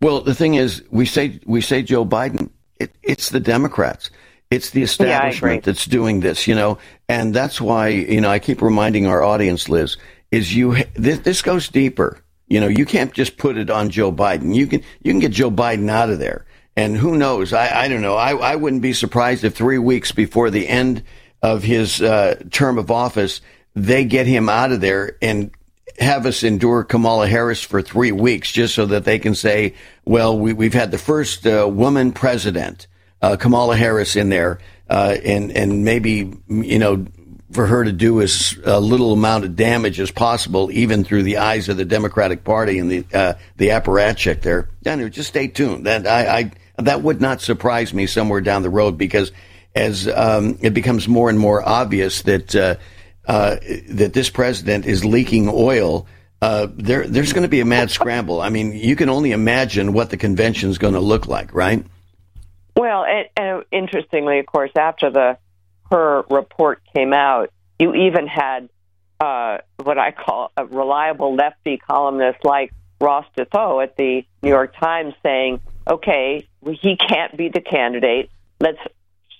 Well, 0.00 0.20
the 0.20 0.34
thing 0.34 0.54
is, 0.54 0.82
we 0.90 1.06
say 1.06 1.40
we 1.44 1.60
say 1.60 1.82
Joe 1.82 2.04
Biden. 2.04 2.50
It, 2.78 2.94
it's 3.02 3.30
the 3.30 3.40
Democrats. 3.40 4.10
It's 4.50 4.70
the 4.70 4.82
establishment 4.82 5.64
that's 5.64 5.84
doing 5.84 6.20
this, 6.20 6.46
you 6.46 6.54
know, 6.54 6.78
and 7.08 7.34
that's 7.34 7.60
why 7.60 7.88
you 7.88 8.20
know 8.20 8.30
I 8.30 8.38
keep 8.38 8.62
reminding 8.62 9.06
our 9.06 9.22
audience, 9.22 9.68
Liz, 9.68 9.96
is 10.30 10.54
you 10.54 10.84
this, 10.94 11.18
this 11.20 11.42
goes 11.42 11.68
deeper. 11.68 12.22
You 12.46 12.60
know, 12.60 12.68
you 12.68 12.86
can't 12.86 13.12
just 13.12 13.36
put 13.36 13.58
it 13.58 13.68
on 13.68 13.90
Joe 13.90 14.10
Biden. 14.10 14.54
You 14.54 14.66
can 14.66 14.82
you 15.02 15.12
can 15.12 15.18
get 15.18 15.32
Joe 15.32 15.50
Biden 15.50 15.90
out 15.90 16.10
of 16.10 16.18
there, 16.18 16.46
and 16.76 16.96
who 16.96 17.18
knows? 17.18 17.52
I 17.52 17.84
I 17.84 17.88
don't 17.88 18.00
know. 18.00 18.16
I 18.16 18.36
I 18.36 18.56
wouldn't 18.56 18.82
be 18.82 18.92
surprised 18.92 19.44
if 19.44 19.54
three 19.54 19.78
weeks 19.78 20.12
before 20.12 20.48
the 20.48 20.66
end 20.66 21.02
of 21.42 21.62
his 21.62 22.00
uh, 22.02 22.42
term 22.50 22.78
of 22.78 22.90
office, 22.90 23.40
they 23.74 24.04
get 24.04 24.26
him 24.26 24.48
out 24.48 24.72
of 24.72 24.80
there 24.80 25.16
and 25.22 25.50
have 25.98 26.26
us 26.26 26.42
endure 26.42 26.84
Kamala 26.84 27.26
Harris 27.26 27.62
for 27.62 27.82
three 27.82 28.12
weeks 28.12 28.52
just 28.52 28.74
so 28.74 28.86
that 28.86 29.04
they 29.04 29.18
can 29.18 29.34
say, 29.34 29.74
well, 30.04 30.38
we, 30.38 30.52
we've 30.52 30.74
had 30.74 30.90
the 30.90 30.98
first 30.98 31.46
uh, 31.46 31.68
woman 31.68 32.12
president, 32.12 32.86
uh, 33.20 33.36
Kamala 33.36 33.76
Harris, 33.76 34.16
in 34.16 34.28
there, 34.28 34.60
uh, 34.88 35.16
and 35.24 35.52
and 35.52 35.84
maybe 35.84 36.32
you 36.48 36.78
know 36.78 37.06
for 37.50 37.66
her 37.66 37.82
to 37.82 37.92
do 37.92 38.20
as 38.20 38.56
a 38.64 38.80
little 38.80 39.12
amount 39.12 39.44
of 39.44 39.56
damage 39.56 39.98
as 40.00 40.10
possible, 40.10 40.70
even 40.70 41.02
through 41.02 41.22
the 41.22 41.38
eyes 41.38 41.68
of 41.68 41.76
the 41.76 41.84
Democratic 41.84 42.44
Party 42.44 42.78
and 42.78 42.90
the 42.90 43.04
uh, 43.12 43.34
the 43.56 43.68
apparatchik 43.68 44.42
there. 44.42 44.68
Anyway, 44.84 45.10
just 45.10 45.28
stay 45.28 45.48
tuned. 45.48 45.86
That 45.86 46.06
I, 46.06 46.38
I 46.38 46.52
that 46.82 47.02
would 47.02 47.20
not 47.20 47.40
surprise 47.40 47.92
me 47.92 48.06
somewhere 48.06 48.40
down 48.40 48.62
the 48.62 48.70
road 48.70 48.96
because 48.96 49.32
as 49.78 50.08
um, 50.08 50.58
it 50.60 50.74
becomes 50.74 51.08
more 51.08 51.30
and 51.30 51.38
more 51.38 51.66
obvious 51.66 52.22
that 52.22 52.54
uh, 52.54 52.74
uh, 53.26 53.56
that 53.90 54.12
this 54.12 54.30
president 54.30 54.86
is 54.86 55.04
leaking 55.04 55.48
oil, 55.48 56.06
uh, 56.42 56.66
there 56.74 57.06
there's 57.06 57.32
going 57.32 57.42
to 57.42 57.48
be 57.48 57.60
a 57.60 57.64
mad 57.64 57.90
scramble. 57.90 58.40
I 58.40 58.50
mean, 58.50 58.72
you 58.72 58.96
can 58.96 59.08
only 59.08 59.32
imagine 59.32 59.92
what 59.92 60.10
the 60.10 60.16
convention 60.16 60.70
is 60.70 60.78
going 60.78 60.94
to 60.94 61.00
look 61.00 61.26
like, 61.26 61.54
right? 61.54 61.84
Well, 62.76 63.04
and, 63.04 63.28
and 63.36 63.64
interestingly, 63.70 64.38
of 64.40 64.46
course, 64.46 64.70
after 64.76 65.10
the 65.10 65.38
Hur 65.90 66.24
report 66.30 66.82
came 66.94 67.12
out, 67.12 67.50
you 67.78 67.94
even 67.94 68.26
had 68.26 68.68
uh, 69.20 69.58
what 69.82 69.98
I 69.98 70.12
call 70.12 70.52
a 70.56 70.66
reliable 70.66 71.34
lefty 71.34 71.76
columnist 71.76 72.44
like 72.44 72.72
Ross 73.00 73.26
Defoe 73.36 73.80
at 73.80 73.96
the 73.96 74.24
New 74.42 74.48
York 74.48 74.74
Times 74.76 75.14
saying, 75.22 75.60
"Okay, 75.88 76.48
he 76.82 76.96
can't 76.96 77.36
be 77.36 77.48
the 77.48 77.60
candidate. 77.60 78.30
Let's 78.60 78.78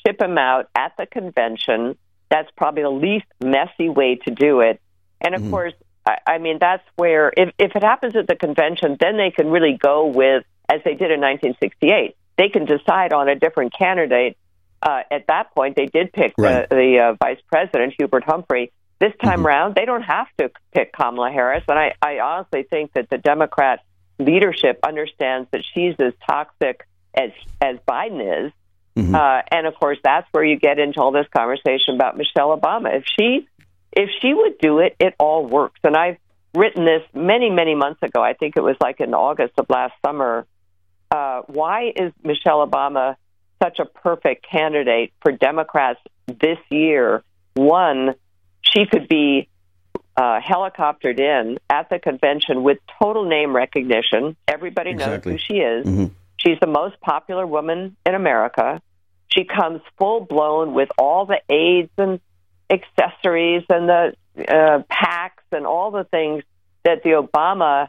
ship 0.09 0.21
him 0.23 0.39
out 0.39 0.69
at 0.75 0.93
the 0.97 1.07
convention. 1.07 1.97
That's 2.31 2.51
probably 2.57 2.83
the 2.83 2.91
least 2.91 3.27
messy 3.43 3.89
way 3.89 4.17
to 4.27 4.31
do 4.31 4.61
it." 4.61 4.81
And 5.21 5.35
of 5.35 5.43
course, 5.51 5.75
I, 6.07 6.19
I 6.27 6.39
mean 6.39 6.59
that's 6.61 6.85
where 6.97 7.33
if 7.37 7.53
if 7.59 7.75
it 7.77 7.83
happens 7.83 8.17
at 8.17 8.27
the 8.27 8.37
convention, 8.37 8.97
then 9.01 9.17
they 9.17 9.31
can 9.31 9.49
really 9.51 9.77
go 9.81 10.07
with 10.07 10.45
as 10.69 10.81
they 10.85 10.93
did 10.95 11.11
in 11.11 11.21
1968. 11.21 12.17
They 12.37 12.49
can 12.49 12.65
decide 12.67 13.13
on 13.13 13.29
a 13.29 13.35
different 13.35 13.73
candidate. 13.77 14.37
Uh, 14.81 15.03
at 15.11 15.27
that 15.27 15.53
point, 15.57 15.75
they 15.75 15.87
did 15.87 16.13
pick 16.13 16.35
Right. 16.39 16.69
the, 16.69 16.77
the 16.77 16.99
uh, 17.01 17.13
vice 17.15 17.41
president, 17.49 17.95
Hubert 17.99 18.23
Humphrey. 18.25 18.71
This 19.01 19.13
time 19.23 19.45
around, 19.47 19.75
they 19.75 19.85
don't 19.85 20.03
have 20.03 20.29
to 20.39 20.51
pick 20.73 20.93
Kamala 20.93 21.31
Harris. 21.33 21.65
And 21.69 21.79
I, 21.79 21.95
I 22.03 22.19
honestly 22.21 22.65
think 22.65 22.93
that 22.95 23.09
the 23.11 23.19
Democrat 23.19 23.81
leadership 24.19 24.79
understands 24.85 25.49
that 25.53 25.63
she's 25.73 25.95
as 25.99 26.13
toxic 26.29 26.87
as 27.15 27.31
as 27.61 27.77
Biden 27.89 28.47
is. 28.47 28.53
Uh, 29.15 29.43
and 29.51 29.67
of 29.67 29.75
course, 29.75 29.99
that's 30.03 30.27
where 30.33 30.45
you 30.45 30.59
get 30.59 30.79
into 30.79 31.01
all 31.01 31.13
this 31.13 31.27
conversation 31.37 31.95
about 31.95 32.17
Michelle 32.17 32.57
Obama. 32.57 32.97
If 32.97 33.05
she 33.19 33.49
if 33.93 34.11
she 34.21 34.35
would 34.35 34.59
do 34.59 34.81
it, 34.81 34.97
it 35.01 35.15
all 35.19 35.47
works. 35.47 35.81
And 35.83 35.97
I've 35.97 36.19
written 36.55 36.85
this 36.85 37.03
many, 37.15 37.51
many 37.51 37.75
months 37.75 38.03
ago. 38.03 38.23
I 38.23 38.35
think 38.35 38.57
it 38.57 38.61
was 38.61 38.77
like 38.81 39.01
in 39.01 39.15
August 39.15 39.55
of 39.59 39.67
last 39.69 39.95
summer. 40.05 40.47
Uh, 41.11 41.43
why 41.47 41.93
is 41.97 42.13
Michelle 42.23 42.67
Obama 42.67 43.17
such 43.63 43.79
a 43.79 43.87
perfect 43.87 44.47
candidate 44.51 45.13
for 45.23 45.33
Democrats 45.33 46.01
this 46.27 46.59
year? 46.71 47.23
One, 47.55 48.15
she 48.61 48.85
could 48.87 49.09
be 49.09 49.49
uh, 50.17 50.41
helicoptered 50.41 51.19
in 51.19 51.59
at 51.71 51.89
the 51.89 51.99
convention 51.99 52.63
with 52.63 52.79
total 53.01 53.25
name 53.25 53.55
recognition. 53.55 54.37
Everybody 54.47 54.91
Exactly. 54.91 55.33
knows 55.33 55.41
who 55.41 55.55
she 55.55 55.61
is. 55.61 56.11
She's 56.37 56.59
the 56.61 56.67
most 56.67 57.01
popular 57.01 57.47
woman 57.47 57.97
in 58.07 58.15
America. 58.15 58.81
She 59.29 59.45
comes 59.45 59.81
full 59.99 60.21
blown 60.21 60.75
with 60.75 60.89
all 60.99 61.27
the 61.27 61.41
aides 61.49 61.91
and 61.99 62.21
accessories 62.71 63.65
and 63.69 63.89
the 63.89 64.15
uh, 64.39 64.83
PACs 64.91 65.43
and 65.53 65.67
all 65.67 65.91
the 65.91 66.05
things 66.05 66.45
that 66.85 67.03
the 67.03 67.11
Obama 67.11 67.89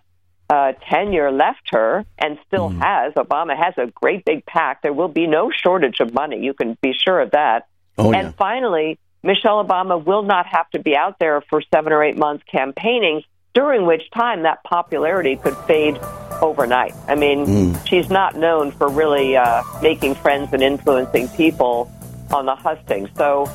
uh, 0.49 0.73
tenure 0.89 1.31
left 1.31 1.69
her 1.71 2.05
and 2.17 2.39
still 2.47 2.69
has. 2.69 3.13
Obama 3.13 3.55
has 3.55 3.75
a 3.77 3.87
great 3.87 4.25
big 4.25 4.45
PAC. 4.45 4.81
There 4.81 4.93
will 4.93 5.07
be 5.07 5.27
no 5.27 5.51
shortage 5.51 5.99
of 5.99 6.13
money. 6.13 6.43
You 6.43 6.53
can 6.53 6.77
be 6.81 6.93
sure 6.93 7.19
of 7.19 7.31
that. 7.31 7.67
Oh, 7.97 8.11
and 8.11 8.27
yeah. 8.27 8.31
finally, 8.31 8.99
Michelle 9.21 9.63
Obama 9.63 10.03
will 10.03 10.23
not 10.23 10.47
have 10.47 10.69
to 10.71 10.79
be 10.79 10.95
out 10.95 11.19
there 11.19 11.41
for 11.41 11.61
seven 11.73 11.93
or 11.93 12.03
eight 12.03 12.17
months 12.17 12.43
campaigning, 12.51 13.21
during 13.53 13.85
which 13.85 14.03
time 14.11 14.43
that 14.43 14.63
popularity 14.63 15.35
could 15.35 15.55
fade 15.67 15.99
overnight. 16.41 16.93
I 17.07 17.15
mean, 17.15 17.77
she's 17.85 18.09
not 18.09 18.35
known 18.35 18.71
for 18.71 18.89
really 18.89 19.35
uh, 19.35 19.63
making 19.81 20.15
friends 20.15 20.53
and 20.53 20.61
influencing 20.61 21.27
people 21.29 21.91
on 22.31 22.45
the 22.45 22.55
hustings. 22.55 23.09
So, 23.17 23.45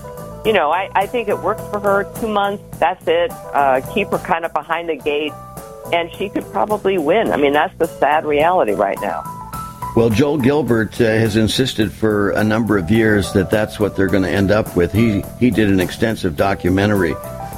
you 0.44 0.52
know, 0.52 0.70
I, 0.70 0.90
I 0.94 1.06
think 1.06 1.28
it 1.28 1.38
works 1.38 1.62
for 1.70 1.80
her. 1.80 2.04
Two 2.20 2.28
months, 2.28 2.62
that's 2.78 3.06
it. 3.06 3.30
Uh, 3.30 3.80
keep 3.92 4.08
her 4.08 4.18
kind 4.18 4.44
of 4.44 4.52
behind 4.52 4.88
the 4.88 4.96
gate, 4.96 5.32
and 5.92 6.12
she 6.14 6.28
could 6.28 6.44
probably 6.52 6.98
win. 6.98 7.32
I 7.32 7.36
mean, 7.36 7.52
that's 7.52 7.76
the 7.78 7.86
sad 7.86 8.24
reality 8.24 8.72
right 8.72 8.98
now. 9.00 9.22
Well, 9.96 10.10
Joel 10.10 10.38
Gilbert 10.38 11.00
uh, 11.00 11.04
has 11.04 11.36
insisted 11.36 11.92
for 11.92 12.30
a 12.30 12.42
number 12.42 12.76
of 12.78 12.90
years 12.90 13.32
that 13.34 13.48
that's 13.48 13.78
what 13.78 13.94
they're 13.94 14.08
going 14.08 14.24
to 14.24 14.28
end 14.28 14.50
up 14.50 14.74
with. 14.74 14.92
He 14.92 15.22
he 15.38 15.50
did 15.50 15.70
an 15.70 15.78
extensive 15.78 16.36
documentary 16.36 17.14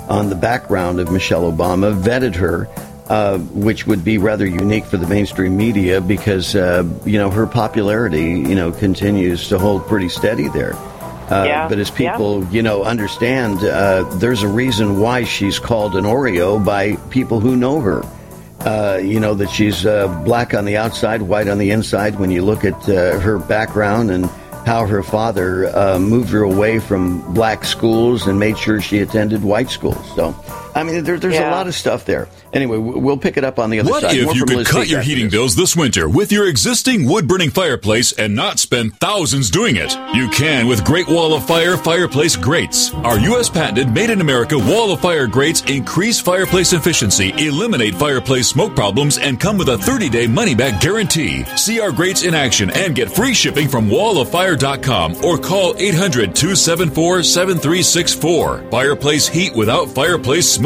on 0.09 0.29
the 0.29 0.35
background 0.35 1.01
of 1.01 1.11
Michelle 1.11 1.51
Obama, 1.51 1.99
vetted 1.99 2.35
her, 2.37 2.69
uh, 3.09 3.39
which 3.39 3.87
would 3.87 4.05
be 4.05 4.19
rather 4.19 4.47
unique 4.47 4.85
for 4.85 4.97
the 4.97 5.07
mainstream 5.07 5.57
media 5.57 6.01
because 6.01 6.55
uh, 6.57 6.83
you 7.05 7.19
know 7.19 7.31
her 7.31 7.47
popularity 7.47 8.25
you 8.25 8.55
know 8.55 8.73
continues 8.73 9.49
to 9.49 9.59
hold 9.59 9.87
pretty 9.87 10.09
steady 10.09 10.49
there. 10.49 10.75
Uh, 10.75 11.45
Yeah, 11.45 11.69
But 11.69 11.79
as 11.81 11.91
people, 11.91 12.45
you 12.53 12.63
know, 12.63 12.85
understand, 12.85 13.59
uh, 13.65 14.05
there's 14.19 14.45
a 14.45 14.49
reason 14.49 15.01
why 15.01 15.25
she's 15.25 15.59
called 15.59 15.97
an 15.97 16.05
Oreo 16.05 16.65
by 16.65 16.95
people 17.11 17.41
who 17.41 17.57
know 17.57 17.81
her. 17.81 18.03
Uh, 18.61 18.99
you 18.99 19.19
know 19.21 19.35
that 19.35 19.51
she's 19.51 19.85
uh, 19.85 20.07
black 20.25 20.55
on 20.55 20.65
the 20.65 20.77
outside, 20.77 21.23
white 21.23 21.49
on 21.49 21.59
the 21.59 21.71
inside. 21.73 22.19
When 22.19 22.31
you 22.31 22.43
look 22.45 22.65
at 22.65 22.89
uh, 22.89 23.19
her 23.21 23.39
background 23.39 24.11
and 24.11 24.27
how 24.67 24.87
her 24.87 25.03
father 25.03 25.67
uh, 25.77 25.99
moved 25.99 26.31
her 26.31 26.43
away 26.43 26.79
from 26.81 27.21
black 27.35 27.65
schools 27.65 28.27
and 28.27 28.39
made 28.41 28.59
sure 28.59 28.81
she 28.81 28.99
attended 29.01 29.43
white 29.45 29.71
schools. 29.71 30.05
So, 30.17 30.33
I 30.77 30.83
mean, 30.83 31.03
there, 31.05 31.19
there's 31.19 31.35
a 31.37 31.51
lot 31.51 31.67
of 31.67 31.75
stuff 31.75 32.05
there. 32.05 32.29
Anyway, 32.53 32.77
we- 32.77 33.01
we'll 33.01 33.17
pick 33.17 33.37
it 33.39 33.45
up 33.45 33.59
on 33.59 33.71
the 33.71 33.81
other 33.81 33.91
side. 33.91 34.03
What 34.05 34.15
if 34.15 34.25
More 34.27 34.35
you 34.35 34.45
could 34.45 34.57
Liz 34.59 34.69
cut 34.69 34.83
Peek 34.83 34.91
your 34.91 35.01
heating 35.01 35.25
this. 35.25 35.33
bills 35.33 35.57
this 35.57 35.75
winter 35.75 36.07
with 36.09 36.31
your 36.31 36.47
existing 36.49 37.07
wood 37.09 37.27
burning 37.27 37.49
fireplace 37.51 38.13
and 38.13 38.35
not 38.35 38.59
spend 38.59 38.95
thousands 39.01 39.51
doing 39.51 39.77
it? 39.77 39.97
You 40.15 40.29
can 40.29 40.67
with 40.67 40.85
Great 40.85 41.09
Wall 41.09 41.33
of 41.35 41.47
Fire 41.47 41.79
fireplace 41.79 42.37
grates. 42.37 42.93
Our 42.93 43.19
U.S. 43.21 43.49
patented 43.49 43.91
made 43.95 44.11
in 44.11 44.21
America 44.21 44.59
Wall 44.59 44.93
of 44.93 45.01
Fire 45.01 45.27
grates 45.27 45.63
increase 45.63 46.21
fireplace 46.21 46.75
efficiency, 46.75 47.33
eliminate 47.39 47.95
fireplace 47.95 48.47
smoke 48.49 48.77
problems, 48.77 49.17
and 49.17 49.41
come 49.41 49.57
with 49.57 49.71
a 49.71 49.79
30 49.79 50.11
day 50.11 50.27
money 50.27 50.55
back 50.55 50.81
guarantee. 50.83 51.45
See 51.57 51.81
our 51.81 51.91
grates 51.91 52.23
in 52.23 52.35
action 52.35 52.69
and 52.71 52.95
get 52.95 53.11
free 53.11 53.33
shipping 53.33 53.67
from 53.69 53.89
walloffire.com 53.89 55.25
or 55.25 55.39
call 55.39 55.75
800 55.79 56.35
274 56.37 57.23
7364. 57.23 58.71
Fireplace 58.71 59.27
heat 59.27 59.55
without 59.55 59.89
fireplace 59.89 60.47
smoke. 60.47 60.66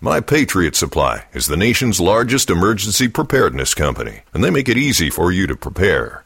My 0.00 0.20
Patriot 0.20 0.76
Supply 0.76 1.24
is 1.32 1.46
the 1.46 1.56
nation's 1.56 1.98
largest 1.98 2.50
emergency 2.50 3.08
preparedness 3.08 3.72
company, 3.72 4.20
and 4.34 4.44
they 4.44 4.50
make 4.50 4.68
it 4.68 4.76
easy 4.76 5.08
for 5.08 5.32
you 5.32 5.46
to 5.46 5.56
prepare. 5.56 6.25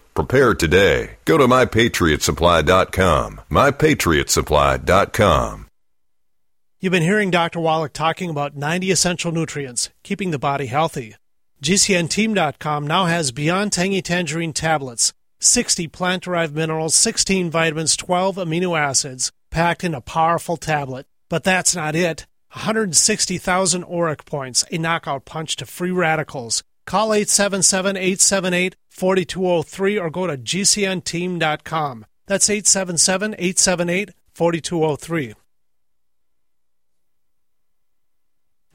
Prepare 0.13 0.53
today. 0.53 1.11
Go 1.25 1.37
to 1.37 1.47
mypatriotsupply.com. 1.47 3.41
Mypatriotsupply.com. 3.49 5.67
You've 6.79 6.91
been 6.91 7.03
hearing 7.03 7.31
Dr. 7.31 7.59
Wallach 7.59 7.93
talking 7.93 8.31
about 8.31 8.55
90 8.55 8.91
essential 8.91 9.31
nutrients, 9.31 9.89
keeping 10.03 10.31
the 10.31 10.39
body 10.39 10.65
healthy. 10.65 11.15
GCNteam.com 11.61 12.87
now 12.87 13.05
has 13.05 13.31
Beyond 13.31 13.71
Tangy 13.71 14.01
Tangerine 14.01 14.51
tablets, 14.51 15.13
60 15.39 15.87
plant 15.89 16.23
derived 16.23 16.55
minerals, 16.55 16.95
16 16.95 17.51
vitamins, 17.51 17.95
12 17.95 18.37
amino 18.37 18.75
acids, 18.77 19.31
packed 19.51 19.83
in 19.83 19.93
a 19.93 20.01
powerful 20.01 20.57
tablet. 20.57 21.05
But 21.29 21.43
that's 21.43 21.75
not 21.75 21.95
it. 21.95 22.25
160,000 22.53 23.83
ORAC 23.83 24.25
points, 24.25 24.65
a 24.71 24.79
knockout 24.79 25.23
punch 25.23 25.55
to 25.57 25.67
free 25.67 25.91
radicals. 25.91 26.63
Call 26.87 27.13
877 27.13 27.95
878 27.95 28.75
4203 28.91 29.97
or 29.97 30.09
go 30.09 30.27
to 30.27 30.37
GCNteam.com. 30.37 32.05
That's 32.27 32.49
877 32.49 33.33
878 33.33 34.11
4203. 34.33 35.33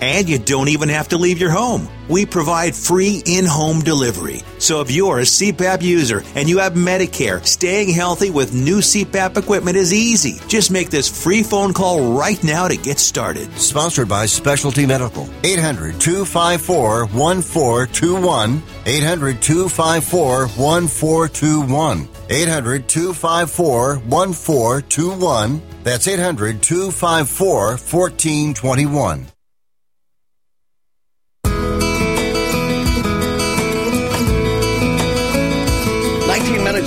And 0.00 0.28
you 0.28 0.38
don't 0.38 0.68
even 0.68 0.88
have 0.88 1.08
to 1.08 1.18
leave 1.18 1.38
your 1.38 1.50
home. 1.50 1.88
We 2.08 2.26
provide 2.26 2.74
free 2.74 3.22
in 3.24 3.46
home 3.46 3.80
delivery. 3.80 4.42
So 4.58 4.80
if 4.80 4.90
you're 4.90 5.20
a 5.20 5.22
CPAP 5.22 5.82
user 5.82 6.22
and 6.34 6.48
you 6.48 6.58
have 6.58 6.74
Medicare, 6.74 7.44
staying 7.46 7.90
healthy 7.90 8.30
with 8.30 8.54
new 8.54 8.78
CPAP 8.78 9.36
equipment 9.36 9.76
is 9.76 9.92
easy. 9.92 10.40
Just 10.48 10.70
make 10.70 10.90
this 10.90 11.08
free 11.08 11.42
phone 11.42 11.72
call 11.72 12.16
right 12.16 12.42
now 12.44 12.68
to 12.68 12.76
get 12.76 12.98
started. 12.98 13.50
Sponsored 13.58 14.08
by 14.08 14.26
Specialty 14.26 14.86
Medical. 14.86 15.28
800 15.44 16.00
254 16.00 17.06
1421. 17.06 18.62
800 18.86 19.42
254 19.42 20.46
1421. 20.48 22.08
800 22.30 22.88
254 22.88 23.96
1421. 23.96 25.62
That's 25.82 26.08
800 26.08 26.62
254 26.62 27.76
1421. 27.76 29.33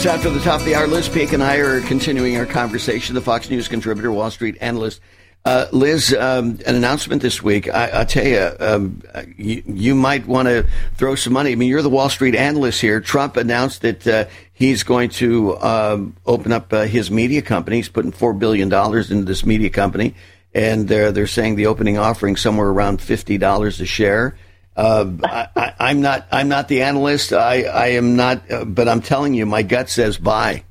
After 0.08 0.30
the 0.30 0.40
top 0.40 0.62
of 0.62 0.66
the 0.66 0.74
hour, 0.74 0.88
Liz 0.88 1.10
Peek 1.10 1.34
and 1.34 1.44
I 1.44 1.58
are 1.58 1.82
continuing 1.82 2.38
our 2.38 2.46
conversation. 2.46 3.14
The 3.14 3.20
Fox 3.20 3.50
News 3.50 3.68
contributor, 3.68 4.10
Wall 4.10 4.32
Street 4.32 4.58
analyst. 4.62 5.02
Uh, 5.44 5.66
Liz, 5.74 6.14
um, 6.14 6.60
an 6.66 6.76
announcement 6.76 7.22
this 7.22 7.44
week. 7.44 7.68
I, 7.68 8.02
I 8.02 8.04
tell 8.06 8.26
you, 8.26 8.52
um, 8.62 9.02
you, 9.38 9.64
you 9.66 9.96
might 9.96 10.26
want 10.26 10.48
to 10.48 10.66
throw 10.96 11.16
some 11.16 11.34
money. 11.34 11.52
I 11.52 11.56
mean, 11.56 11.68
you're 11.68 11.82
the 11.82 11.90
Wall 11.90 12.08
Street 12.08 12.36
analyst 12.36 12.80
here. 12.80 13.02
Trump 13.02 13.36
announced 13.36 13.82
that 13.82 14.08
uh, 14.08 14.26
he's 14.54 14.84
going 14.84 15.10
to 15.10 15.58
um, 15.60 16.16
open 16.26 16.54
up 16.54 16.72
uh, 16.72 16.84
his 16.84 17.12
media 17.12 17.42
company. 17.42 17.76
He's 17.76 17.90
putting 17.90 18.14
four 18.14 18.34
billion 18.34 18.70
dollars 18.70 19.12
into 19.12 19.26
this 19.26 19.46
media 19.46 19.70
company, 19.70 20.16
and 20.54 20.88
they're 20.88 21.12
they're 21.12 21.28
saying 21.28 21.56
the 21.58 21.66
opening 21.66 21.98
offering 21.98 22.38
somewhere 22.38 22.70
around 22.70 23.02
fifty 23.02 23.38
dollars 23.38 23.82
a 23.82 23.86
share. 23.86 24.38
Uh, 24.78 25.10
I, 25.24 25.74
I'm 25.80 26.02
not. 26.02 26.28
I'm 26.32 26.48
not 26.50 26.68
the 26.68 26.84
analyst. 26.84 27.34
I, 27.34 27.64
I 27.64 27.88
am 27.94 28.16
not. 28.16 28.50
Uh, 28.52 28.64
but 28.64 28.88
I'm 28.88 29.02
telling 29.02 29.34
you, 29.34 29.46
my 29.48 29.64
gut 29.64 29.90
says 29.90 30.18
buy. 30.18 30.64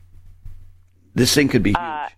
This 1.15 1.35
thing 1.35 1.49
could 1.49 1.63
be 1.65 1.71
huge. 1.71 1.79
Uh, 1.79 2.09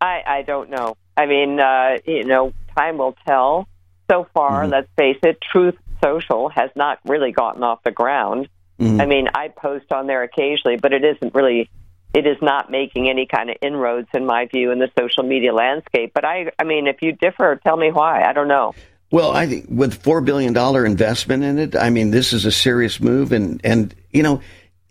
I 0.00 0.22
I 0.26 0.42
don't 0.46 0.68
know. 0.70 0.96
I 1.16 1.26
mean, 1.26 1.60
uh, 1.60 1.98
you 2.06 2.24
know, 2.24 2.52
time 2.76 2.98
will 2.98 3.14
tell. 3.26 3.68
So 4.10 4.26
far, 4.34 4.62
Mm-hmm. 4.62 4.72
let's 4.72 4.88
face 4.96 5.18
it, 5.22 5.38
Truth 5.40 5.74
Social 6.02 6.48
has 6.48 6.70
not 6.76 6.98
really 7.06 7.32
gotten 7.32 7.62
off 7.62 7.82
the 7.84 7.90
ground. 7.90 8.48
Mhm. 8.80 9.00
I 9.00 9.06
mean, 9.06 9.28
I 9.34 9.48
post 9.48 9.90
on 9.92 10.06
there 10.06 10.22
occasionally, 10.22 10.76
but 10.76 10.92
it 10.92 11.04
isn't 11.04 11.34
really. 11.34 11.70
It 12.14 12.26
is 12.26 12.36
not 12.40 12.70
making 12.70 13.08
any 13.10 13.26
kind 13.26 13.50
of 13.50 13.56
inroads, 13.60 14.08
in 14.14 14.24
my 14.26 14.46
view, 14.46 14.70
in 14.72 14.78
the 14.78 14.90
social 14.98 15.22
media 15.22 15.52
landscape. 15.52 16.12
But 16.14 16.24
I, 16.24 16.50
I 16.58 16.64
mean, 16.64 16.86
if 16.86 17.02
you 17.02 17.12
differ, 17.12 17.60
tell 17.62 17.76
me 17.76 17.90
why. 17.92 18.22
I 18.22 18.32
don't 18.32 18.48
know. 18.48 18.74
Well, 19.10 19.30
I 19.30 19.46
think 19.46 19.66
with 19.68 20.02
four 20.02 20.20
billion 20.20 20.52
dollar 20.52 20.84
investment 20.84 21.44
in 21.44 21.58
it, 21.58 21.76
I 21.76 21.90
mean, 21.90 22.10
this 22.10 22.32
is 22.32 22.44
a 22.44 22.52
serious 22.52 23.00
move, 23.00 23.32
and 23.32 23.60
and 23.64 23.94
you 24.10 24.22
know, 24.22 24.40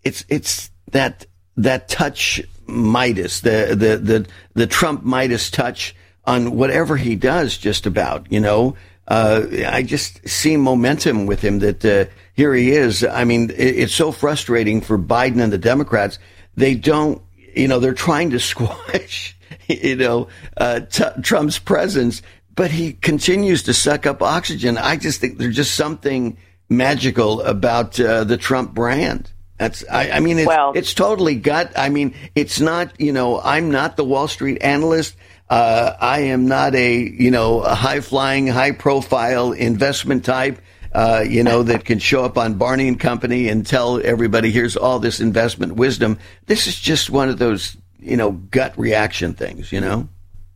it's 0.03 0.25
it's 0.29 0.71
that 0.91 1.25
that 1.57 1.89
touch 1.89 2.41
Midas, 2.67 3.41
the 3.41 3.75
the 3.77 3.97
the 3.97 4.27
the 4.53 4.67
Trump 4.67 5.03
Midas 5.03 5.51
touch 5.51 5.95
on 6.25 6.55
whatever 6.55 6.97
he 6.97 7.15
does, 7.15 7.57
just 7.57 7.85
about. 7.85 8.31
You 8.31 8.39
know, 8.39 8.75
uh, 9.07 9.43
I 9.67 9.83
just 9.83 10.27
see 10.27 10.57
momentum 10.57 11.25
with 11.25 11.41
him. 11.41 11.59
That 11.59 11.85
uh, 11.85 12.05
here 12.33 12.53
he 12.53 12.71
is. 12.71 13.03
I 13.03 13.23
mean, 13.23 13.49
it, 13.51 13.55
it's 13.57 13.93
so 13.93 14.11
frustrating 14.11 14.81
for 14.81 14.97
Biden 14.97 15.41
and 15.41 15.51
the 15.51 15.57
Democrats. 15.57 16.19
They 16.55 16.75
don't, 16.75 17.21
you 17.53 17.67
know, 17.67 17.79
they're 17.79 17.93
trying 17.93 18.31
to 18.31 18.39
squash, 18.51 19.35
you 19.67 19.95
know, 19.95 20.27
uh, 20.57 20.81
t- 20.81 21.21
Trump's 21.21 21.59
presence, 21.59 22.21
but 22.55 22.71
he 22.71 22.93
continues 22.93 23.63
to 23.63 23.73
suck 23.73 24.05
up 24.05 24.21
oxygen. 24.21 24.77
I 24.77 24.95
just 24.97 25.21
think 25.21 25.37
there's 25.37 25.55
just 25.55 25.75
something 25.75 26.37
magical 26.69 27.41
about 27.41 27.99
uh, 27.99 28.23
the 28.23 28.37
Trump 28.37 28.73
brand. 28.73 29.31
That's, 29.57 29.85
I, 29.89 30.11
I 30.11 30.19
mean, 30.19 30.39
it's, 30.39 30.51
it's 30.75 30.93
totally 30.93 31.35
gut. 31.35 31.71
I 31.77 31.89
mean, 31.89 32.13
it's 32.33 32.59
not, 32.59 32.99
you 32.99 33.13
know, 33.13 33.39
I'm 33.39 33.71
not 33.71 33.95
the 33.95 34.03
Wall 34.03 34.27
Street 34.27 34.61
analyst. 34.61 35.15
Uh, 35.49 35.93
I 35.99 36.21
am 36.21 36.47
not 36.47 36.75
a, 36.75 36.97
you 36.97 37.31
know, 37.31 37.61
a 37.61 37.75
high 37.75 38.01
flying, 38.01 38.47
high 38.47 38.71
profile 38.71 39.53
investment 39.53 40.25
type. 40.25 40.59
Uh, 40.93 41.25
you 41.27 41.43
know, 41.43 41.61
that 41.61 41.83
can 41.83 41.99
show 41.99 42.23
up 42.23 42.37
on 42.37 42.55
Varney 42.55 42.87
and 42.87 42.97
Company 42.97 43.49
and 43.49 43.67
tell 43.67 44.01
everybody, 44.01 44.49
here's 44.49 44.77
all 44.77 44.97
this 44.97 45.19
investment 45.19 45.75
wisdom. 45.75 46.17
This 46.45 46.67
is 46.67 46.79
just 46.79 47.09
one 47.09 47.27
of 47.27 47.37
those, 47.37 47.75
you 47.99 48.15
know, 48.15 48.31
gut 48.31 48.77
reaction 48.77 49.33
things, 49.33 49.73
you 49.73 49.81
know? 49.81 50.07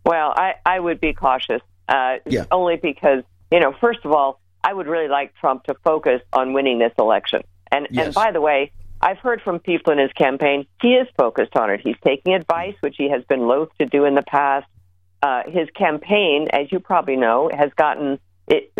Well, 0.05 0.33
I, 0.37 0.53
I 0.65 0.79
would 0.79 1.01
be 1.01 1.11
cautious, 1.11 1.61
uh, 1.89 2.17
Yeah. 2.25 2.45
only 2.51 2.77
because, 2.77 3.23
you 3.51 3.59
know, 3.59 3.73
first 3.81 3.99
of 4.05 4.11
all, 4.11 4.39
I 4.63 4.73
would 4.73 4.87
really 4.87 5.07
like 5.07 5.33
Trump 5.35 5.63
to 5.65 5.75
focus 5.83 6.21
on 6.33 6.53
winning 6.53 6.79
this 6.79 6.93
election. 6.97 7.41
And, 7.71 7.87
and 7.97 8.13
by 8.13 8.31
the 8.31 8.41
way, 8.41 8.71
I've 9.01 9.19
heard 9.19 9.41
from 9.41 9.59
people 9.59 9.93
in 9.93 9.99
his 9.99 10.11
campaign, 10.13 10.65
he 10.81 10.89
is 10.95 11.07
focused 11.17 11.55
on 11.55 11.69
it. 11.69 11.81
He's 11.81 11.95
taking 12.03 12.33
advice, 12.33 12.75
which 12.81 12.95
he 12.97 13.09
has 13.09 13.23
been 13.25 13.47
loath 13.47 13.69
to 13.79 13.85
do 13.85 14.05
in 14.05 14.15
the 14.15 14.23
past. 14.23 14.67
Uh, 15.21 15.43
his 15.47 15.69
campaign, 15.75 16.47
as 16.51 16.71
you 16.71 16.79
probably 16.79 17.15
know, 17.15 17.49
has 17.53 17.71
gotten 17.75 18.19
it, 18.47 18.71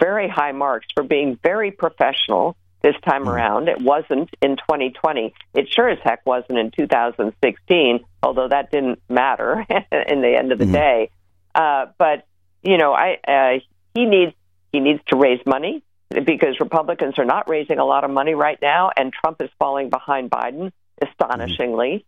very 0.00 0.28
high 0.28 0.52
marks 0.52 0.86
for 0.94 1.02
being 1.02 1.38
very 1.42 1.70
professional 1.70 2.56
this 2.82 2.94
time 3.08 3.28
around. 3.28 3.68
It 3.68 3.80
wasn't 3.80 4.30
in 4.40 4.56
2020. 4.56 5.34
It 5.54 5.68
sure 5.72 5.88
as 5.88 5.98
heck 6.02 6.24
wasn't 6.24 6.58
in 6.58 6.70
2016, 6.70 8.00
although 8.22 8.48
that 8.48 8.70
didn't 8.70 9.02
matter 9.08 9.66
in 10.08 10.22
the 10.22 10.34
end 10.36 10.52
of 10.52 10.58
the 10.58 10.66
day. 10.66 11.10
Uh, 11.54 11.86
but 11.98 12.24
you 12.62 12.78
know, 12.78 12.92
I 12.92 13.18
uh, 13.26 13.60
he 13.94 14.04
needs 14.04 14.34
he 14.72 14.80
needs 14.80 15.00
to 15.08 15.16
raise 15.16 15.40
money 15.46 15.82
because 16.10 16.58
Republicans 16.60 17.18
are 17.18 17.24
not 17.24 17.48
raising 17.48 17.78
a 17.78 17.84
lot 17.84 18.04
of 18.04 18.10
money 18.10 18.34
right 18.34 18.58
now, 18.60 18.90
and 18.96 19.12
Trump 19.12 19.42
is 19.42 19.50
falling 19.58 19.90
behind 19.90 20.30
Biden 20.30 20.72
astonishingly. 21.00 22.04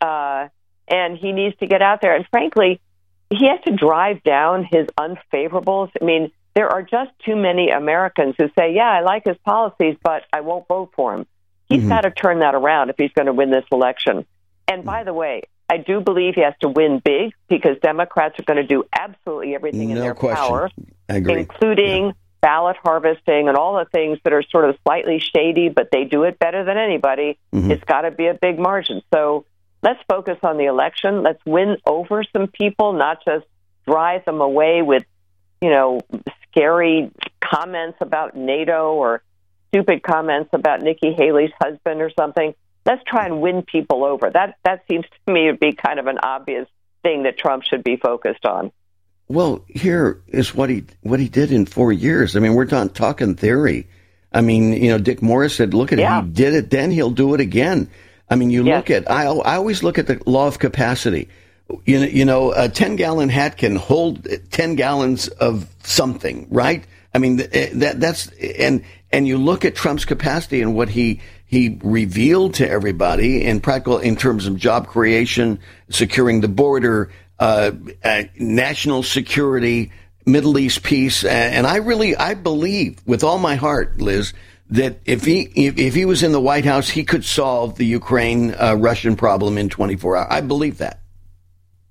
Uh, 0.00 0.48
and 0.88 1.16
he 1.16 1.32
needs 1.32 1.56
to 1.58 1.66
get 1.66 1.80
out 1.80 2.00
there. 2.02 2.14
And 2.14 2.26
frankly, 2.30 2.80
he 3.30 3.48
has 3.48 3.60
to 3.64 3.72
drive 3.74 4.22
down 4.22 4.68
his 4.70 4.86
unfavorables. 4.98 5.90
I 6.00 6.04
mean, 6.04 6.30
there 6.54 6.68
are 6.68 6.82
just 6.82 7.10
too 7.24 7.36
many 7.36 7.70
Americans 7.70 8.34
who 8.38 8.48
say, 8.58 8.74
"Yeah, 8.74 8.90
I 8.90 9.00
like 9.00 9.24
his 9.24 9.38
policies, 9.44 9.96
but 10.02 10.24
I 10.32 10.40
won't 10.40 10.68
vote 10.68 10.92
for 10.94 11.14
him." 11.14 11.26
He's 11.68 11.88
got 11.88 12.02
to 12.02 12.10
turn 12.10 12.40
that 12.40 12.54
around 12.54 12.90
if 12.90 12.96
he's 12.98 13.10
going 13.12 13.26
to 13.26 13.32
win 13.32 13.50
this 13.50 13.64
election. 13.72 14.26
And 14.68 14.84
by 14.84 15.02
the 15.02 15.12
way, 15.12 15.42
I 15.68 15.78
do 15.78 16.00
believe 16.00 16.34
he 16.34 16.42
has 16.42 16.54
to 16.60 16.68
win 16.68 17.00
big 17.04 17.32
because 17.48 17.78
Democrats 17.82 18.38
are 18.38 18.42
going 18.44 18.58
to 18.58 18.66
do 18.66 18.84
absolutely 18.92 19.54
everything 19.54 19.90
in 19.90 19.96
No 19.96 20.02
their 20.02 20.14
question. 20.14 20.36
power, 20.36 20.70
including 21.08 22.12
ballot 22.40 22.76
harvesting 22.84 23.48
and 23.48 23.56
all 23.56 23.78
the 23.78 23.86
things 23.86 24.18
that 24.24 24.34
are 24.34 24.42
sort 24.42 24.68
of 24.68 24.76
slightly 24.84 25.18
shady, 25.18 25.70
but 25.70 25.88
they 25.90 26.04
do 26.04 26.24
it 26.24 26.38
better 26.38 26.62
than 26.64 26.76
anybody. 26.76 27.38
Mhm. 27.54 27.70
It's 27.70 27.84
got 27.84 28.02
to 28.02 28.10
be 28.10 28.26
a 28.26 28.34
big 28.34 28.58
margin. 28.58 29.00
So 29.12 29.46
let's 29.82 30.00
focus 30.08 30.38
on 30.42 30.58
the 30.58 30.66
election. 30.66 31.22
Let's 31.22 31.40
win 31.46 31.78
over 31.86 32.22
some 32.36 32.48
people, 32.48 32.92
not 32.92 33.24
just 33.24 33.46
drive 33.86 34.26
them 34.26 34.42
away 34.42 34.82
with, 34.82 35.04
you 35.62 35.70
know, 35.70 36.00
scary 36.50 37.10
comments 37.40 37.96
about 38.02 38.36
NATO 38.36 38.92
or 38.92 39.22
stupid 39.68 40.02
comments 40.02 40.50
about 40.52 40.82
Nikki 40.82 41.14
Haley's 41.14 41.50
husband 41.60 42.02
or 42.02 42.10
something. 42.18 42.54
Let's 42.86 43.02
try 43.06 43.26
and 43.26 43.40
win 43.40 43.62
people 43.62 44.04
over. 44.04 44.30
That 44.30 44.56
that 44.64 44.84
seems 44.88 45.04
to 45.26 45.32
me 45.32 45.50
to 45.50 45.56
be 45.56 45.72
kind 45.72 45.98
of 45.98 46.06
an 46.06 46.18
obvious 46.22 46.68
thing 47.02 47.22
that 47.24 47.38
Trump 47.38 47.62
should 47.64 47.82
be 47.84 47.96
focused 47.96 48.44
on. 48.44 48.72
Well, 49.28 49.64
here 49.68 50.20
is 50.28 50.54
what 50.54 50.68
he 50.68 50.84
what 51.02 51.20
he 51.20 51.28
did 51.28 51.50
in 51.50 51.66
four 51.66 51.92
years. 51.92 52.36
I 52.36 52.40
mean, 52.40 52.54
we're 52.54 52.66
not 52.66 52.94
talking 52.94 53.34
theory. 53.36 53.86
I 54.32 54.40
mean, 54.40 54.72
you 54.72 54.90
know, 54.90 54.98
Dick 54.98 55.22
Morris 55.22 55.54
said, 55.54 55.72
"Look 55.72 55.92
at 55.92 55.98
Yeah. 55.98 56.20
it. 56.20 56.24
He 56.24 56.30
did 56.30 56.54
it. 56.54 56.70
Then 56.70 56.90
he'll 56.90 57.10
do 57.10 57.34
it 57.34 57.40
again." 57.40 57.88
I 58.28 58.36
mean, 58.36 58.50
you 58.50 58.62
look 58.62 58.90
at. 58.90 59.10
I 59.10 59.26
I 59.26 59.56
always 59.56 59.82
look 59.82 59.98
at 59.98 60.06
the 60.06 60.20
law 60.26 60.46
of 60.46 60.58
capacity. 60.58 61.28
You 61.86 62.00
know, 62.00 62.06
you 62.06 62.24
know, 62.26 62.52
a 62.52 62.68
ten 62.68 62.96
gallon 62.96 63.30
hat 63.30 63.56
can 63.56 63.76
hold 63.76 64.26
ten 64.50 64.74
gallons 64.74 65.28
of 65.28 65.66
something, 65.84 66.46
right? 66.50 66.84
I 67.14 67.18
mean, 67.18 67.40
eh, 67.52 67.70
that 67.74 68.00
that's 68.00 68.28
and 68.58 68.82
and 69.12 69.26
you 69.26 69.38
look 69.38 69.64
at 69.64 69.74
Trump's 69.74 70.04
capacity 70.04 70.60
and 70.60 70.74
what 70.74 70.90
he 70.90 71.20
he 71.46 71.78
revealed 71.82 72.54
to 72.54 72.68
everybody 72.68 73.44
in 73.44 73.60
practical 73.60 73.98
in 73.98 74.16
terms 74.16 74.46
of 74.46 74.56
job 74.56 74.86
creation, 74.86 75.58
securing 75.88 76.40
the 76.40 76.48
border, 76.48 77.10
uh, 77.38 77.72
uh, 78.02 78.22
national 78.38 79.02
security, 79.02 79.92
Middle 80.26 80.58
East 80.58 80.82
peace, 80.82 81.24
and 81.24 81.66
I 81.66 81.76
really 81.76 82.16
I 82.16 82.34
believe 82.34 82.98
with 83.06 83.22
all 83.22 83.38
my 83.38 83.56
heart, 83.56 84.00
Liz, 84.00 84.32
that 84.70 85.00
if 85.04 85.24
he 85.24 85.42
if, 85.54 85.78
if 85.78 85.94
he 85.94 86.04
was 86.04 86.22
in 86.22 86.32
the 86.32 86.40
White 86.40 86.64
House, 86.64 86.88
he 86.88 87.04
could 87.04 87.24
solve 87.24 87.76
the 87.76 87.84
Ukraine 87.84 88.54
uh, 88.54 88.74
Russian 88.78 89.16
problem 89.16 89.58
in 89.58 89.68
24 89.68 90.16
hours. 90.16 90.26
I 90.30 90.40
believe 90.40 90.78
that. 90.78 91.00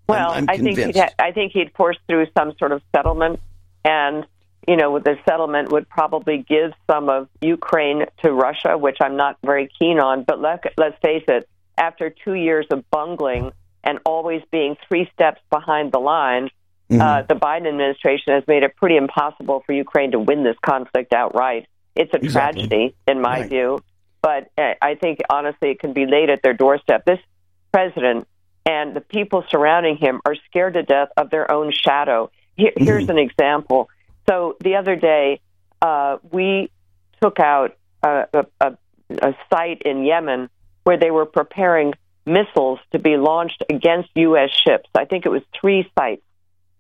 Well, 0.08 0.32
I'm 0.32 0.46
I 0.50 0.58
think 0.58 0.78
he'd 0.78 0.98
ha- 0.98 1.14
I 1.20 1.32
think 1.32 1.54
he'd 1.54 1.72
force 1.76 1.98
through 2.08 2.28
some 2.38 2.56
sort 2.58 2.72
of 2.72 2.82
settlement, 2.96 3.40
and 3.86 4.26
you 4.68 4.78
know, 4.78 5.00
the 5.00 5.18
settlement 5.28 5.72
would 5.72 5.90
probably 5.90 6.46
give 6.48 6.72
some 6.90 7.10
of 7.10 7.28
Ukraine 7.42 8.06
to 8.24 8.32
Russia, 8.32 8.78
which 8.78 8.98
I'm 9.02 9.18
not 9.18 9.38
very 9.44 9.70
keen 9.80 10.00
on. 10.00 10.24
But 10.24 10.40
let, 10.40 10.64
let's 10.78 10.98
face 11.02 11.24
it, 11.28 11.48
after 11.78 12.10
two 12.10 12.34
years 12.34 12.66
of 12.72 12.90
bungling 12.92 13.52
and 13.84 14.00
always 14.06 14.42
being 14.52 14.78
three 14.88 15.10
steps 15.14 15.42
behind 15.50 15.92
the 15.92 16.00
line, 16.00 16.50
uh, 16.92 17.24
the 17.24 17.34
Biden 17.34 17.68
administration 17.68 18.34
has 18.34 18.44
made 18.48 18.62
it 18.62 18.76
pretty 18.76 18.98
impossible 18.98 19.64
for 19.66 19.74
Ukraine 19.74 20.12
to 20.12 20.20
win 20.20 20.44
this 20.44 20.58
conflict 20.64 21.12
outright. 21.12 21.66
It's 21.96 22.14
a 22.14 22.18
Exactly. 22.18 22.68
tragedy, 22.68 22.96
in 23.08 23.20
my 23.20 23.48
view. 23.48 23.80
But 24.22 24.52
uh, 24.58 24.76
I 24.82 24.96
think 24.96 25.20
honestly, 25.30 25.72
it 25.72 25.80
can 25.80 25.94
be 25.94 26.06
laid 26.06 26.30
at 26.30 26.42
their 26.44 26.54
doorstep. 26.54 27.06
This 27.06 27.20
president 27.72 28.28
and 28.66 28.96
the 28.96 29.02
people 29.02 29.44
surrounding 29.50 29.98
him 29.98 30.22
are 30.26 30.36
scared 30.48 30.76
to 30.76 30.84
death 30.84 31.10
of 31.18 31.30
their 31.30 31.52
own 31.52 31.72
shadow. 31.72 32.32
Here, 32.56 32.72
here's 32.78 33.10
an 33.10 33.18
example. 33.18 33.90
So 34.30 34.56
the 34.60 34.76
other 34.76 34.96
day, 34.96 35.42
uh, 35.82 36.18
we 36.32 36.72
took 37.22 37.40
out 37.40 37.76
a, 38.02 38.28
a, 38.60 38.78
a, 39.10 39.36
site 39.50 39.82
in 39.84 40.06
Yemen 40.06 40.50
where 40.84 40.98
they 40.98 41.12
were 41.12 41.26
preparing 41.26 41.94
missiles 42.26 42.80
to 42.92 43.00
be 43.00 43.18
launched 43.18 43.64
against 43.70 44.10
U.S. 44.16 44.50
ships. 44.66 44.90
I 44.96 45.06
think 45.06 45.26
it 45.26 45.30
was 45.30 45.42
three 45.60 45.90
sites. 45.98 46.22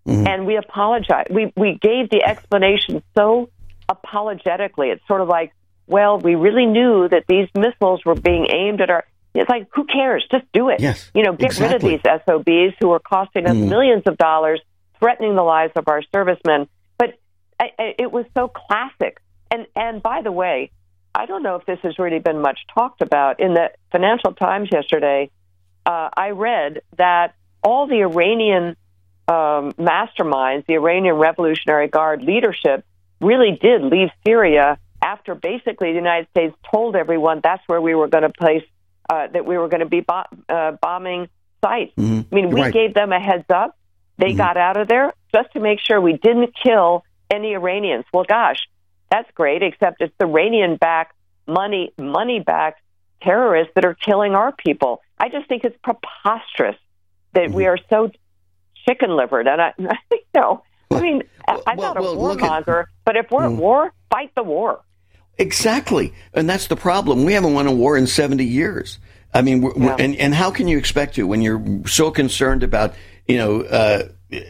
And 0.05 0.45
we 0.45 0.57
apologized. 0.57 1.29
We 1.31 1.53
we 1.55 1.79
gave 1.81 2.09
the 2.09 2.23
explanation 2.25 3.01
so 3.15 3.49
apologetically. 3.87 4.89
It's 4.89 5.05
sort 5.07 5.21
of 5.21 5.29
like, 5.29 5.53
well, 5.87 6.19
we 6.19 6.35
really 6.35 6.65
knew 6.65 7.07
that 7.07 7.23
these 7.27 7.47
missiles 7.55 8.03
were 8.05 8.15
being 8.15 8.47
aimed 8.51 8.81
at 8.81 8.89
our. 8.89 9.05
It's 9.33 9.49
like, 9.49 9.67
who 9.73 9.85
cares? 9.85 10.27
Just 10.29 10.43
do 10.51 10.67
it. 10.69 10.81
Yes, 10.81 11.09
you 11.15 11.23
know, 11.23 11.31
get 11.31 11.51
exactly. 11.51 11.91
rid 11.91 12.01
of 12.01 12.03
these 12.03 12.21
SOBs 12.25 12.75
who 12.81 12.91
are 12.91 12.99
costing 12.99 13.45
us 13.47 13.55
Mhm. 13.55 13.69
millions 13.69 14.03
of 14.05 14.17
dollars, 14.17 14.61
threatening 14.99 15.35
the 15.35 15.41
lives 15.41 15.71
of 15.77 15.87
our 15.87 16.01
servicemen. 16.13 16.67
I, 17.63 17.71
I, 17.81 17.95
it 17.97 18.11
was 18.11 18.25
so 18.35 18.47
classic. 18.47 19.19
And 19.51 19.67
and 19.75 20.01
by 20.01 20.21
the 20.21 20.31
way, 20.31 20.71
I 21.15 21.25
don't 21.25 21.43
know 21.43 21.55
if 21.55 21.65
this 21.65 21.79
has 21.83 21.99
really 21.99 22.19
been 22.19 22.41
much 22.41 22.59
talked 22.73 23.01
about 23.01 23.39
in 23.39 23.53
the 23.53 23.71
Financial 23.91 24.33
Times 24.33 24.69
yesterday. 24.71 25.29
Uh, 25.85 26.09
I 26.15 26.29
read 26.31 26.81
that 26.97 27.35
all 27.63 27.87
the 27.87 28.01
Iranian 28.01 28.75
um, 29.27 29.73
masterminds, 29.73 30.65
the 30.65 30.73
Iranian 30.73 31.15
Revolutionary 31.15 31.87
Guard 31.87 32.23
leadership, 32.23 32.85
really 33.21 33.57
did 33.61 33.81
leave 33.83 34.09
Syria 34.25 34.77
after 35.01 35.35
basically 35.35 35.91
the 35.91 35.97
United 35.97 36.27
States 36.31 36.55
told 36.73 36.95
everyone 36.95 37.41
that's 37.43 37.63
where 37.67 37.81
we 37.81 37.93
were 37.95 38.07
going 38.07 38.23
to 38.23 38.29
place, 38.29 38.63
uh, 39.09 39.27
that 39.27 39.45
we 39.45 39.57
were 39.57 39.67
going 39.67 39.81
to 39.81 39.85
be 39.85 40.01
bo- 40.01 40.23
uh, 40.49 40.71
bombing 40.81 41.27
sites. 41.63 41.93
Mm-hmm. 41.97 42.21
I 42.31 42.35
mean, 42.35 42.49
we 42.49 42.61
Right. 42.61 42.73
gave 42.73 42.93
them 42.93 43.11
a 43.11 43.19
heads 43.19 43.45
up. 43.49 43.77
They 44.17 44.33
got 44.33 44.57
out 44.57 44.77
of 44.77 44.87
there 44.87 45.13
just 45.35 45.51
to 45.53 45.59
make 45.59 45.79
sure 45.79 45.99
we 45.99 46.13
didn't 46.13 46.51
kill 46.63 47.03
any 47.29 47.53
Iranians. 47.53 48.05
Well, 48.13 48.25
gosh, 48.27 48.57
that's 49.09 49.29
great, 49.35 49.63
except 49.63 50.01
it's 50.01 50.13
the 50.19 50.25
Iranian 50.25 50.77
backed 50.77 51.15
money, 51.47 51.93
money 51.97 52.39
backed 52.39 52.81
terrorists 53.21 53.73
that 53.75 53.85
are 53.85 53.93
killing 53.93 54.35
our 54.35 54.51
people. 54.51 55.01
I 55.17 55.29
just 55.29 55.47
think 55.47 55.63
it's 55.63 55.77
preposterous 55.83 56.75
that 57.33 57.51
we 57.51 57.65
are 57.65 57.77
so 57.89 58.11
chicken 58.87 59.15
livered. 59.15 59.47
And 59.47 59.61
I, 59.61 59.73
you 60.11 60.19
know, 60.35 60.63
I 60.91 60.99
mean, 61.01 61.23
I'm 61.47 61.77
not 61.77 61.97
a 61.97 62.01
well, 62.01 62.15
look 62.15 62.41
at- 62.41 62.65
but 63.05 63.15
if 63.15 63.31
we're 63.31 63.45
at 63.45 63.51
war, 63.53 63.93
fight 64.09 64.31
the 64.35 64.43
war. 64.43 64.81
Exactly, 65.37 66.13
and 66.33 66.47
that's 66.47 66.67
the 66.67 66.75
problem. 66.75 67.25
We 67.25 67.33
haven't 67.33 67.55
won 67.55 67.65
a 67.65 67.71
war 67.71 67.97
in 67.97 68.05
seventy 68.05 68.45
years. 68.45 68.99
I 69.33 69.41
mean, 69.41 69.61
we're, 69.61 69.73
we're- 69.73 69.95
and 69.97 70.15
and 70.15 70.33
how 70.33 70.51
can 70.51 70.67
you 70.67 70.77
expect 70.77 71.15
to 71.15 71.25
when 71.25 71.41
you're 71.41 71.81
so 71.87 72.11
concerned 72.11 72.61
about 72.61 72.93
you 73.27 73.37
know 73.37 73.61
uh, 73.61 74.09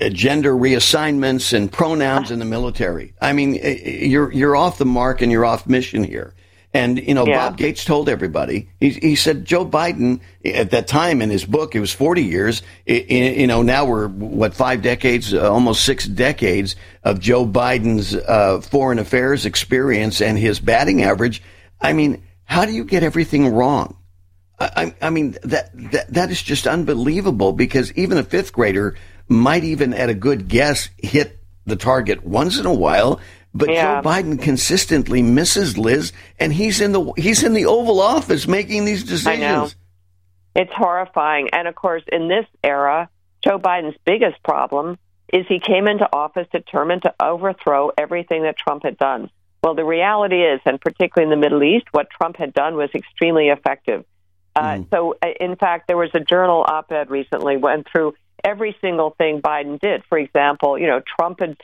gender 0.09 0.53
reassignments 0.53 1.53
and 1.53 1.71
pronouns 1.71 2.31
in 2.31 2.39
the 2.39 2.45
military? 2.45 3.13
I 3.21 3.33
mean, 3.33 3.55
eh, 3.55 3.59
eh, 3.83 3.89
you're 4.05 4.31
you're 4.31 4.55
off 4.55 4.77
the 4.77 4.85
mark 4.85 5.21
and 5.21 5.31
you're 5.31 5.45
off 5.45 5.67
mission 5.67 6.03
here. 6.03 6.33
And 6.75 6.97
you 6.97 7.13
know, 7.13 7.25
Yeah. 7.27 7.49
Bob 7.49 7.57
Gates 7.57 7.85
told 7.85 8.09
everybody. 8.09 8.67
He, 8.79 8.89
he 8.89 9.15
said 9.15 9.45
Joe 9.45 9.63
Biden 9.63 10.21
at 10.43 10.71
that 10.71 10.87
time 10.87 11.21
in 11.21 11.29
his 11.29 11.45
book, 11.45 11.75
it 11.75 11.79
was 11.79 11.91
40 11.93 12.23
years. 12.23 12.63
I- 12.89 13.05
I- 13.09 13.13
you 13.13 13.45
know, 13.47 13.61
now 13.61 13.85
we're 13.85 14.07
what 14.07 14.55
five 14.55 14.81
decades, 14.81 15.33
uh, 15.35 15.51
almost 15.51 15.85
six 15.85 16.07
decades 16.07 16.75
of 17.03 17.19
Joe 17.19 17.45
Biden's 17.45 18.15
uh, 18.15 18.59
foreign 18.61 18.97
affairs 18.97 19.45
experience 19.45 20.19
and 20.19 20.37
his 20.37 20.59
batting 20.59 21.03
average. 21.03 21.43
I 21.79 21.93
mean, 21.93 22.23
how 22.45 22.65
do 22.65 22.71
you 22.71 22.85
get 22.85 23.03
everything 23.03 23.53
wrong? 23.53 23.95
I, 24.59 24.69
I 24.75 25.07
I 25.07 25.09
mean 25.11 25.35
that, 25.43 25.69
that 25.91 26.11
that 26.13 26.31
is 26.31 26.41
just 26.41 26.65
unbelievable 26.65 27.53
because 27.53 27.91
even 27.93 28.17
a 28.17 28.23
fifth 28.23 28.51
grader 28.51 28.95
might 29.33 29.63
even 29.63 29.93
at 29.93 30.09
a 30.09 30.13
good 30.13 30.47
guess 30.47 30.89
hit 30.97 31.37
the 31.65 31.75
target 31.75 32.23
once 32.23 32.59
in 32.59 32.65
a 32.65 32.73
while, 32.73 33.19
but 33.53 33.69
Yeah. 33.69 34.01
Joe 34.01 34.09
Biden 34.09 34.41
consistently 34.41 35.21
misses 35.21 35.77
Liz, 35.77 36.11
and 36.39 36.53
he's 36.53 36.79
in 36.81 36.91
the 36.91 37.11
he's 37.17 37.43
in 37.43 37.53
the 37.53 37.65
Oval 37.65 37.99
Office 38.01 38.47
making 38.47 38.85
these 38.85 39.03
I 39.27 39.35
know. 39.35 39.61
decisions. 39.61 39.75
It's 40.55 40.73
horrifying. 40.73 41.49
And 41.51 41.67
of 41.67 41.75
course, 41.75 42.03
in 42.11 42.27
this 42.27 42.45
era, 42.63 43.09
Joe 43.43 43.59
Biden's 43.59 43.97
biggest 44.05 44.41
problem 44.43 44.97
is 45.31 45.45
he 45.47 45.59
came 45.59 45.87
into 45.87 46.07
office 46.13 46.47
determined 46.51 47.01
to 47.01 47.13
overthrow 47.19 47.91
everything 47.97 48.43
that 48.43 48.55
Trump 48.57 48.83
had 48.83 48.97
done. 48.97 49.29
Well, 49.63 49.73
the 49.73 49.85
reality 49.85 50.43
is, 50.43 50.59
and 50.65 50.79
particularly 50.79 51.31
in 51.31 51.39
the 51.39 51.41
Middle 51.43 51.63
East, 51.63 51.85
what 51.91 52.07
Trump 52.11 52.35
had 52.37 52.53
done 52.53 52.75
was 52.75 52.89
extremely 52.93 53.47
effective. 53.49 54.05
Uh, 54.55 54.79
So, 54.91 55.15
uh, 55.23 55.29
in 55.39 55.55
fact, 55.55 55.87
there 55.87 55.97
was 55.97 56.11
a 56.13 56.19
journal 56.19 56.63
op 56.67 56.91
ed 56.91 57.09
recently 57.09 57.57
went 57.57 57.87
through 57.89 58.13
every 58.43 58.75
single 58.81 59.11
thing 59.11 59.41
Biden 59.41 59.79
did. 59.79 60.03
For 60.09 60.17
example, 60.17 60.77
you 60.77 60.87
know, 60.87 61.01
Trump 61.17 61.39
had 61.39 61.57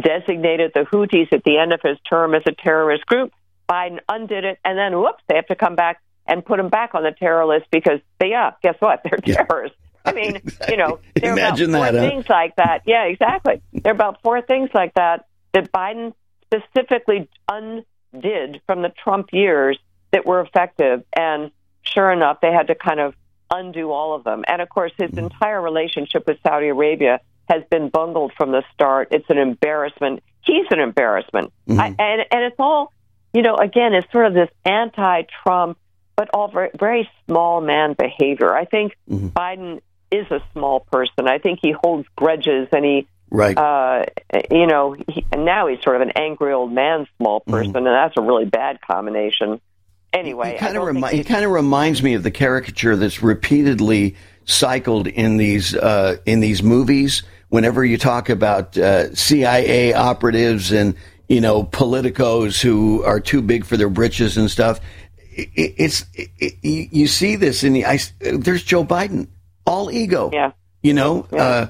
designated 0.00 0.72
the 0.74 0.80
Houthis 0.80 1.32
at 1.32 1.44
the 1.44 1.58
end 1.58 1.72
of 1.72 1.80
his 1.82 1.98
term 2.08 2.34
as 2.34 2.42
a 2.46 2.52
terrorist 2.52 3.06
group. 3.06 3.32
Biden 3.68 3.98
undid 4.08 4.44
it, 4.44 4.58
and 4.64 4.76
then 4.76 4.98
whoops, 4.98 5.22
they 5.28 5.36
have 5.36 5.46
to 5.46 5.54
come 5.54 5.76
back 5.76 6.00
and 6.26 6.44
put 6.44 6.56
them 6.56 6.68
back 6.68 6.94
on 6.94 7.02
the 7.02 7.12
terror 7.12 7.46
list 7.46 7.66
because 7.70 8.00
they, 8.18 8.30
yeah, 8.30 8.52
guess 8.62 8.76
what? 8.80 9.02
They're 9.24 9.34
terrorists. 9.36 9.78
I 10.04 10.12
mean, 10.12 10.40
you 10.68 10.76
know, 10.76 10.98
there 11.14 11.30
are 11.30 11.38
Imagine 11.38 11.70
about 11.70 11.92
four 11.92 11.92
that, 11.92 12.02
huh? 12.02 12.08
things 12.08 12.28
like 12.28 12.56
that. 12.56 12.82
Yeah, 12.86 13.04
exactly. 13.04 13.62
There 13.72 13.92
are 13.92 13.94
about 13.94 14.22
four 14.22 14.40
things 14.42 14.70
like 14.74 14.94
that 14.94 15.26
that 15.52 15.72
Biden 15.72 16.14
specifically 16.46 17.28
undid 17.48 18.60
from 18.66 18.82
the 18.82 18.92
Trump 19.02 19.28
years 19.32 19.78
that 20.12 20.24
were 20.24 20.40
effective. 20.40 21.04
And 21.14 21.50
sure 21.82 22.10
enough, 22.10 22.40
they 22.40 22.52
had 22.52 22.68
to 22.68 22.74
kind 22.74 23.00
of 23.00 23.14
undo 23.50 23.90
all 23.90 24.14
of 24.14 24.24
them. 24.24 24.44
And 24.46 24.62
of 24.62 24.68
course, 24.68 24.92
his 24.98 25.10
mm-hmm. 25.10 25.26
entire 25.26 25.60
relationship 25.60 26.24
with 26.26 26.38
Saudi 26.46 26.68
Arabia 26.68 27.20
has 27.48 27.62
been 27.70 27.88
bungled 27.88 28.32
from 28.36 28.52
the 28.52 28.62
start. 28.72 29.08
It's 29.10 29.28
an 29.28 29.38
embarrassment. 29.38 30.22
He's 30.42 30.66
an 30.70 30.78
embarrassment. 30.78 31.52
I, 31.68 31.72
mm-hmm. 31.72 31.82
and, 31.82 32.22
and 32.30 32.44
it's 32.44 32.56
all, 32.58 32.92
you 33.34 33.42
know, 33.42 33.56
again, 33.56 33.94
it's 33.94 34.10
sort 34.12 34.26
of 34.26 34.34
this 34.34 34.48
anti 34.64 35.22
Trump, 35.42 35.78
but 36.16 36.30
all 36.32 36.50
very, 36.50 36.70
very 36.78 37.08
small 37.26 37.60
man 37.60 37.94
behavior. 37.98 38.54
I 38.54 38.64
think 38.64 38.96
mm-hmm. 39.08 39.28
Biden 39.28 39.80
is 40.10 40.26
a 40.30 40.40
small 40.52 40.80
person. 40.80 41.26
I 41.26 41.38
think 41.38 41.58
he 41.62 41.72
holds 41.72 42.06
grudges 42.16 42.68
and 42.72 42.84
he, 42.84 43.08
Right. 43.32 43.56
uh, 43.56 44.06
you 44.50 44.66
know, 44.66 44.96
he, 45.06 45.24
and 45.30 45.44
now 45.44 45.68
he's 45.68 45.80
sort 45.82 45.94
of 45.94 46.02
an 46.02 46.10
angry 46.16 46.52
old 46.52 46.72
man, 46.72 47.06
small 47.16 47.40
person, 47.40 47.76
and 47.76 47.86
that's 47.86 48.14
a 48.18 48.22
really 48.22 48.44
bad 48.44 48.80
combination. 48.80 49.60
Anyway, 50.12 50.50
He 50.52 50.56
I 50.56 50.58
kind 50.58 50.76
of 50.76 50.82
remi- 50.84 51.08
he's- 51.08 51.26
kind 51.26 51.44
of 51.44 51.50
reminds 51.52 52.02
me 52.02 52.14
of 52.14 52.22
the 52.22 52.30
caricature 52.30 52.96
that's 52.96 53.22
repeatedly 53.22 54.16
cycled 54.44 55.06
in 55.06 55.36
these 55.36 55.74
uh, 55.76 56.16
in 56.26 56.40
these 56.40 56.62
movies. 56.62 57.22
Whenever 57.48 57.84
you 57.84 57.96
talk 57.98 58.28
about 58.28 58.76
uh, 58.78 59.14
CIA 59.14 59.92
operatives 59.92 60.72
and 60.72 60.94
you 61.28 61.40
know 61.40 61.62
politicos 61.64 62.60
who 62.60 63.02
are 63.04 63.20
too 63.20 63.42
big 63.42 63.64
for 63.64 63.76
their 63.76 63.88
britches 63.88 64.36
and 64.36 64.50
stuff, 64.50 64.80
i 65.38 65.42
i- 65.42 65.74
it's 65.76 66.04
i 66.18 66.28
i 66.42 66.52
you 66.62 67.06
see 67.06 67.36
this 67.36 67.62
in 67.62 67.72
the. 67.74 67.86
I, 67.86 67.98
there's 68.20 68.64
Joe 68.64 68.84
Biden, 68.84 69.28
all 69.66 69.90
ego. 69.90 70.30
Yeah. 70.32 70.52
You 70.82 70.94
know. 70.94 71.26
Uh, 71.32 71.36
uh, 71.36 71.66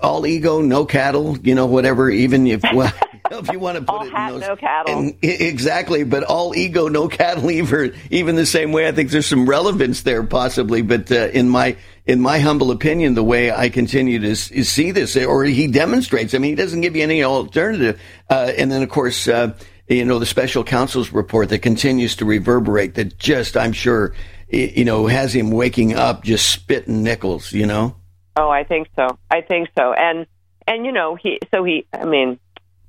all 0.00 0.26
ego, 0.26 0.60
no 0.60 0.84
cattle, 0.86 1.36
you 1.38 1.54
know, 1.54 1.66
whatever. 1.66 2.08
Even 2.10 2.46
if 2.46 2.62
well, 2.72 2.92
if 3.30 3.50
you 3.52 3.58
want 3.58 3.76
to 3.76 3.82
put 3.82 3.90
all 3.90 4.06
it 4.06 4.12
hat, 4.12 4.32
in 4.32 4.40
those, 4.40 4.48
no 4.48 4.56
cattle. 4.56 4.98
and- 4.98 5.16
exactly, 5.22 6.04
but 6.04 6.22
all 6.24 6.54
ego, 6.56 6.88
no 6.88 7.08
cattle. 7.08 7.50
Even 7.56 7.94
even 8.10 8.36
the 8.36 8.46
same 8.46 8.72
way, 8.72 8.86
I 8.88 8.92
think 8.92 9.10
there's 9.10 9.26
some 9.26 9.48
relevance 9.48 10.02
there, 10.02 10.22
possibly. 10.22 10.82
But 10.82 11.10
uh, 11.12 11.28
in 11.32 11.48
my 11.48 11.76
in 12.06 12.20
my 12.20 12.38
humble 12.38 12.70
opinion, 12.70 13.14
the 13.14 13.24
way 13.24 13.50
I 13.50 13.68
continue 13.68 14.18
to 14.20 14.30
s- 14.30 14.50
see 14.68 14.90
this, 14.92 15.16
or 15.16 15.44
he 15.44 15.66
demonstrates. 15.66 16.34
I 16.34 16.38
mean, 16.38 16.50
he 16.50 16.54
doesn't 16.56 16.80
give 16.80 16.94
you 16.96 17.02
any 17.02 17.22
alternative. 17.24 18.00
Uh, 18.30 18.52
and 18.56 18.70
then, 18.70 18.82
of 18.82 18.88
course, 18.88 19.26
uh, 19.28 19.54
you 19.88 20.04
know, 20.04 20.18
the 20.18 20.26
special 20.26 20.62
counsel's 20.64 21.12
report 21.12 21.48
that 21.50 21.60
continues 21.60 22.16
to 22.16 22.24
reverberate. 22.24 22.94
That 22.94 23.18
just, 23.18 23.56
I'm 23.56 23.72
sure, 23.72 24.14
you 24.48 24.84
know, 24.84 25.06
has 25.08 25.34
him 25.34 25.50
waking 25.50 25.94
up 25.94 26.22
just 26.24 26.48
spitting 26.50 27.02
nickels. 27.02 27.52
You 27.52 27.66
know. 27.66 27.96
Oh, 28.36 28.50
I 28.50 28.64
think 28.64 28.88
so. 28.94 29.18
I 29.30 29.40
think 29.40 29.68
so. 29.76 29.92
And 29.92 30.26
and 30.66 30.84
you 30.84 30.92
know 30.92 31.14
he 31.14 31.38
so 31.50 31.64
he. 31.64 31.86
I 31.92 32.04
mean, 32.04 32.38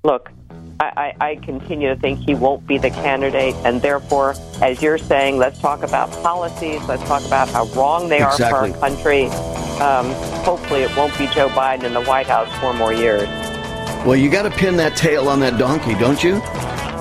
look, 0.03 0.29
I, 0.79 1.13
I, 1.19 1.29
I 1.29 1.35
continue 1.35 1.89
to 1.89 1.95
think 1.95 2.19
he 2.19 2.35
won't 2.35 2.67
be 2.67 2.77
the 2.77 2.89
candidate, 2.89 3.55
and 3.65 3.81
therefore, 3.81 4.35
as 4.61 4.81
you're 4.81 4.97
saying, 4.97 5.37
let's 5.37 5.59
talk 5.59 5.83
about 5.83 6.11
policies. 6.23 6.83
Let's 6.87 7.03
talk 7.03 7.25
about 7.25 7.49
how 7.49 7.65
wrong 7.67 8.09
they 8.09 8.23
Exactly. 8.23 8.45
are 8.45 8.73
for 8.73 8.85
our 8.85 8.89
country. 8.89 9.25
Um, 9.79 10.11
hopefully, 10.43 10.81
it 10.81 10.95
won't 10.97 11.17
be 11.17 11.27
Joe 11.27 11.49
Biden 11.49 11.83
in 11.83 11.93
the 11.93 12.03
White 12.03 12.27
House 12.27 12.49
four 12.59 12.73
more 12.73 12.93
years. 12.93 13.27
Well, 14.05 14.15
you 14.15 14.29
got 14.29 14.43
to 14.43 14.51
pin 14.51 14.77
that 14.77 14.95
tail 14.95 15.27
on 15.27 15.39
that 15.41 15.57
donkey, 15.57 15.93
don't 15.95 16.23
you? 16.23 16.35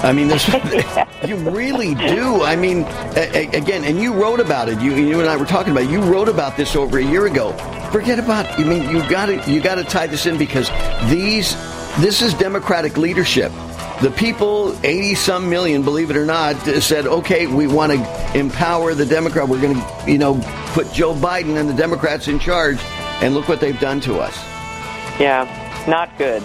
I 0.07 0.13
mean, 0.13 0.29
this, 0.29 0.47
you 1.29 1.37
really 1.51 1.95
do. 1.97 2.43
I 2.43 2.55
mean, 2.55 2.83
a, 3.17 3.31
a- 3.53 3.59
again, 3.59 3.83
and 3.85 4.01
you 4.01 4.13
wrote 4.15 4.39
about 4.39 4.69
it. 4.69 4.81
You, 4.81 4.95
you 4.95 5.19
and 5.21 5.29
I 5.29 5.37
were 5.37 5.45
talking 5.45 5.73
about. 5.73 5.85
It. 5.85 5.91
You 5.91 6.01
wrote 6.01 6.29
about 6.29 6.57
this 6.57 6.77
over 6.77 6.99
a 6.99 7.05
year 7.05 7.27
ago. 7.27 7.53
Forget 7.91 8.19
about. 8.21 8.47
I 8.59 8.63
mean, 8.63 8.89
you 8.89 9.01
got 9.09 9.27
to 9.27 9.51
you 9.51 9.61
got 9.61 9.75
to 9.77 9.85
tie 9.85 10.07
this 10.07 10.27
in 10.27 10.39
because 10.39 10.71
these 11.11 11.55
this 12.01 12.23
is 12.23 12.35
Democratic 12.35 12.97
leadership. 12.97 13.51
The 14.01 14.13
people, 14.17 14.77
eighty 14.85 15.15
some 15.17 15.51
million, 15.51 15.83
believe 15.83 16.11
it 16.11 16.17
or 16.17 16.27
not, 16.27 16.55
said, 16.83 17.07
"Okay, 17.07 17.47
we 17.49 17.67
want 17.67 17.93
to 17.93 18.39
empower 18.39 18.95
the 18.95 19.07
Democrat. 19.07 19.49
We're 19.49 19.61
going 19.61 19.75
to, 19.75 20.05
you 20.07 20.19
know, 20.19 20.35
put 20.75 20.93
Joe 20.93 21.15
Biden 21.15 21.59
and 21.59 21.69
the 21.69 21.75
Democrats 21.75 22.29
in 22.29 22.39
charge." 22.39 22.79
And 23.23 23.35
look 23.35 23.49
what 23.49 23.61
they've 23.61 23.81
done 23.81 24.01
to 24.03 24.19
us. 24.19 24.37
Yeah, 25.19 25.49
not 25.89 26.11
good. 26.19 26.43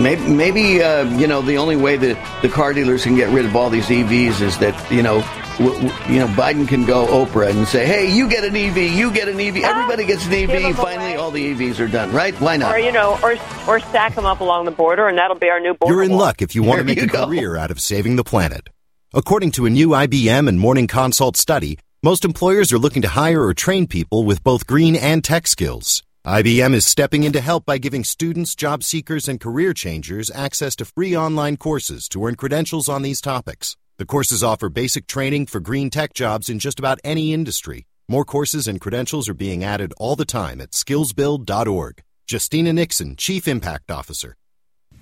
Maybe, 0.00 0.22
maybe 0.22 0.82
uh, 0.82 1.04
you 1.18 1.26
know 1.26 1.42
the 1.42 1.58
only 1.58 1.76
way 1.76 1.96
that 1.96 2.42
the 2.42 2.48
car 2.48 2.72
dealers 2.72 3.04
can 3.04 3.14
get 3.14 3.30
rid 3.30 3.44
of 3.44 3.54
all 3.56 3.70
these 3.70 3.86
EVs 3.86 4.40
is 4.40 4.58
that 4.58 4.74
you 4.90 5.02
know, 5.02 5.20
w- 5.58 5.88
w- 5.88 6.12
you 6.12 6.18
know, 6.18 6.26
Biden 6.28 6.66
can 6.66 6.84
go 6.84 7.06
Oprah 7.06 7.50
and 7.50 7.68
say, 7.68 7.86
"Hey, 7.86 8.10
you 8.14 8.28
get 8.28 8.44
an 8.44 8.56
EV, 8.56 8.78
you 8.78 9.12
get 9.12 9.28
an 9.28 9.38
EV, 9.38 9.58
everybody 9.58 10.04
gets 10.06 10.26
an 10.26 10.32
EV." 10.32 10.74
Finally, 10.76 11.14
all 11.16 11.30
the 11.30 11.54
EVs 11.54 11.78
are 11.78 11.88
done, 11.88 12.10
right? 12.12 12.34
Why 12.40 12.56
not? 12.56 12.74
Or 12.74 12.78
you 12.78 12.92
know, 12.92 13.18
or 13.22 13.36
or 13.68 13.80
stack 13.80 14.14
them 14.14 14.24
up 14.24 14.40
along 14.40 14.64
the 14.64 14.70
border, 14.70 15.08
and 15.08 15.18
that'll 15.18 15.38
be 15.38 15.50
our 15.50 15.60
new 15.60 15.74
border. 15.74 15.94
You're 15.94 16.02
in 16.02 16.10
wall. 16.10 16.20
luck 16.20 16.42
if 16.42 16.54
you 16.54 16.62
want 16.62 16.78
to 16.78 16.84
make 16.84 17.02
a 17.02 17.06
go. 17.06 17.26
career 17.26 17.56
out 17.56 17.70
of 17.70 17.80
saving 17.80 18.16
the 18.16 18.24
planet. 18.24 18.68
According 19.14 19.50
to 19.52 19.66
a 19.66 19.70
new 19.70 19.88
IBM 19.90 20.48
and 20.48 20.58
Morning 20.58 20.86
Consult 20.86 21.36
study, 21.36 21.78
most 22.02 22.24
employers 22.24 22.72
are 22.72 22.78
looking 22.78 23.02
to 23.02 23.08
hire 23.08 23.42
or 23.42 23.52
train 23.52 23.86
people 23.86 24.24
with 24.24 24.42
both 24.42 24.66
green 24.66 24.96
and 24.96 25.22
tech 25.22 25.46
skills. 25.46 26.02
IBM 26.24 26.72
is 26.72 26.86
stepping 26.86 27.24
in 27.24 27.32
to 27.32 27.40
help 27.40 27.66
by 27.66 27.78
giving 27.78 28.04
students, 28.04 28.54
job 28.54 28.84
seekers, 28.84 29.26
and 29.26 29.40
career 29.40 29.74
changers 29.74 30.30
access 30.32 30.76
to 30.76 30.84
free 30.84 31.16
online 31.16 31.56
courses 31.56 32.08
to 32.08 32.24
earn 32.24 32.36
credentials 32.36 32.88
on 32.88 33.02
these 33.02 33.20
topics. 33.20 33.76
The 33.98 34.06
courses 34.06 34.40
offer 34.40 34.68
basic 34.68 35.08
training 35.08 35.46
for 35.46 35.58
green 35.58 35.90
tech 35.90 36.14
jobs 36.14 36.48
in 36.48 36.60
just 36.60 36.78
about 36.78 37.00
any 37.02 37.32
industry. 37.32 37.88
More 38.08 38.24
courses 38.24 38.68
and 38.68 38.80
credentials 38.80 39.28
are 39.28 39.34
being 39.34 39.64
added 39.64 39.92
all 39.96 40.14
the 40.14 40.24
time 40.24 40.60
at 40.60 40.70
skillsbuild.org. 40.70 42.04
Justina 42.30 42.72
Nixon, 42.72 43.16
Chief 43.16 43.48
Impact 43.48 43.90
Officer. 43.90 44.36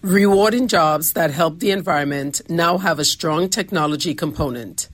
Rewarding 0.01 0.69
jobs 0.69 1.13
that 1.13 1.33
help 1.33 1.59
the 1.59 1.71
environment 1.71 2.41
now 2.49 2.79
have 2.79 2.99
a 2.99 3.05
strong 3.05 3.51
technology 3.51 4.15
component. 4.15 4.89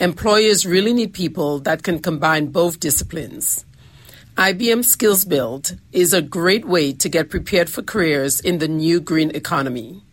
Employers 0.00 0.64
really 0.64 0.94
need 0.94 1.12
people 1.12 1.58
that 1.60 1.82
can 1.82 1.98
combine 1.98 2.46
both 2.46 2.80
disciplines. 2.80 3.66
IBM 4.36 4.84
Skills 4.84 5.24
Build 5.24 5.78
is 5.92 6.12
a 6.12 6.20
great 6.20 6.66
way 6.66 6.92
to 6.92 7.08
get 7.08 7.30
prepared 7.30 7.70
for 7.70 7.82
careers 7.82 8.38
in 8.38 8.58
the 8.58 8.68
new 8.68 9.00
green 9.00 9.30
economy. 9.30 10.04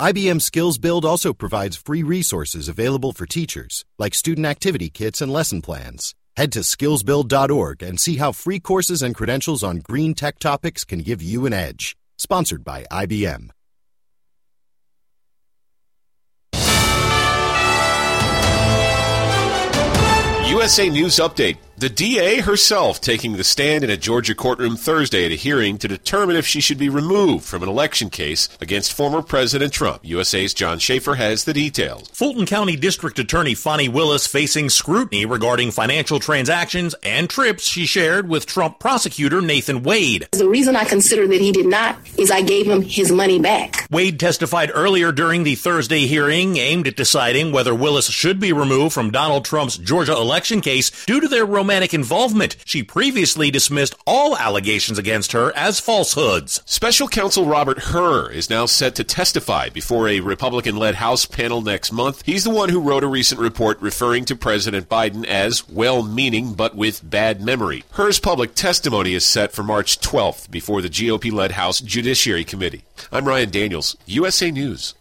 IBM 0.00 0.42
Skills 0.42 0.76
Build 0.76 1.04
also 1.04 1.32
provides 1.32 1.76
free 1.76 2.02
resources 2.02 2.68
available 2.68 3.12
for 3.12 3.26
teachers, 3.26 3.84
like 3.96 4.16
student 4.16 4.48
activity 4.48 4.90
kits 4.90 5.20
and 5.20 5.32
lesson 5.32 5.62
plans. 5.62 6.16
Head 6.36 6.50
to 6.50 6.60
skillsbuild.org 6.60 7.80
and 7.80 8.00
see 8.00 8.16
how 8.16 8.32
free 8.32 8.58
courses 8.58 9.02
and 9.02 9.14
credentials 9.14 9.62
on 9.62 9.76
green 9.78 10.14
tech 10.14 10.40
topics 10.40 10.82
can 10.84 10.98
give 10.98 11.22
you 11.22 11.46
an 11.46 11.52
edge. 11.52 11.96
Sponsored 12.18 12.64
by 12.64 12.86
IBM. 12.90 13.50
USA 20.50 20.90
News 20.90 21.14
Update. 21.20 21.58
The 21.80 21.88
DA 21.88 22.40
herself 22.40 23.00
taking 23.00 23.38
the 23.38 23.42
stand 23.42 23.84
in 23.84 23.88
a 23.88 23.96
Georgia 23.96 24.34
courtroom 24.34 24.76
Thursday 24.76 25.24
at 25.24 25.32
a 25.32 25.34
hearing 25.34 25.78
to 25.78 25.88
determine 25.88 26.36
if 26.36 26.46
she 26.46 26.60
should 26.60 26.76
be 26.76 26.90
removed 26.90 27.46
from 27.46 27.62
an 27.62 27.70
election 27.70 28.10
case 28.10 28.50
against 28.60 28.92
former 28.92 29.22
President 29.22 29.72
Trump. 29.72 30.00
USA's 30.02 30.52
John 30.52 30.78
Schaefer 30.78 31.14
has 31.14 31.44
the 31.44 31.54
details. 31.54 32.10
Fulton 32.10 32.44
County 32.44 32.76
District 32.76 33.18
Attorney 33.18 33.54
Fani 33.54 33.88
Willis 33.88 34.26
facing 34.26 34.68
scrutiny 34.68 35.24
regarding 35.24 35.70
financial 35.70 36.20
transactions 36.20 36.94
and 37.02 37.30
trips 37.30 37.62
she 37.62 37.86
shared 37.86 38.28
with 38.28 38.44
Trump 38.44 38.78
prosecutor 38.78 39.40
Nathan 39.40 39.82
Wade. 39.82 40.28
The 40.32 40.50
reason 40.50 40.76
I 40.76 40.84
consider 40.84 41.26
that 41.28 41.40
he 41.40 41.50
did 41.50 41.64
not 41.64 41.96
is 42.18 42.30
I 42.30 42.42
gave 42.42 42.66
him 42.66 42.82
his 42.82 43.10
money 43.10 43.38
back. 43.38 43.86
Wade 43.90 44.20
testified 44.20 44.70
earlier 44.74 45.12
during 45.12 45.44
the 45.44 45.54
Thursday 45.54 46.06
hearing 46.06 46.58
aimed 46.58 46.86
at 46.88 46.96
deciding 46.96 47.52
whether 47.52 47.74
Willis 47.74 48.10
should 48.10 48.38
be 48.38 48.52
removed 48.52 48.92
from 48.92 49.10
Donald 49.10 49.46
Trump's 49.46 49.78
Georgia 49.78 50.12
election 50.12 50.60
case 50.60 50.90
due 51.06 51.22
to 51.22 51.28
their 51.28 51.46
romantic 51.46 51.69
romantic 51.70 51.94
involvement. 51.94 52.56
She 52.64 52.82
previously 52.82 53.48
dismissed 53.48 53.94
all 54.04 54.36
allegations 54.36 54.98
against 54.98 55.30
her 55.30 55.52
as 55.56 55.78
falsehoods. 55.78 56.60
Special 56.66 57.06
counsel 57.06 57.46
Robert 57.46 57.78
Hur 57.78 58.28
is 58.32 58.50
now 58.50 58.66
set 58.66 58.96
to 58.96 59.04
testify 59.04 59.68
before 59.68 60.08
a 60.08 60.18
Republican 60.18 60.76
led 60.76 60.96
House 60.96 61.26
panel 61.26 61.62
next 61.62 61.92
month. 61.92 62.22
He's 62.26 62.42
the 62.42 62.50
one 62.50 62.70
who 62.70 62.80
wrote 62.80 63.04
a 63.04 63.06
recent 63.06 63.40
report 63.40 63.80
referring 63.80 64.24
to 64.24 64.34
President 64.34 64.88
Biden 64.88 65.24
as 65.24 65.68
well 65.68 66.02
meaning 66.02 66.54
but 66.54 66.74
with 66.74 67.08
bad 67.08 67.40
memory. 67.40 67.84
Hur's 67.92 68.18
public 68.18 68.56
testimony 68.56 69.14
is 69.14 69.24
set 69.24 69.52
for 69.52 69.62
March 69.62 70.00
12th 70.00 70.50
before 70.50 70.82
the 70.82 70.90
GOP 70.90 71.30
led 71.30 71.52
House 71.52 71.78
Judiciary 71.78 72.42
Committee. 72.42 72.82
I'm 73.12 73.28
Ryan 73.28 73.50
Daniels, 73.50 73.96
USA 74.06 74.50
News. 74.50 74.96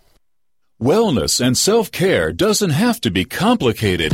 Wellness 0.80 1.44
and 1.44 1.58
self 1.58 1.92
care 1.92 2.32
doesn't 2.32 2.70
have 2.70 3.02
to 3.02 3.10
be 3.10 3.26
complicated. 3.26 4.14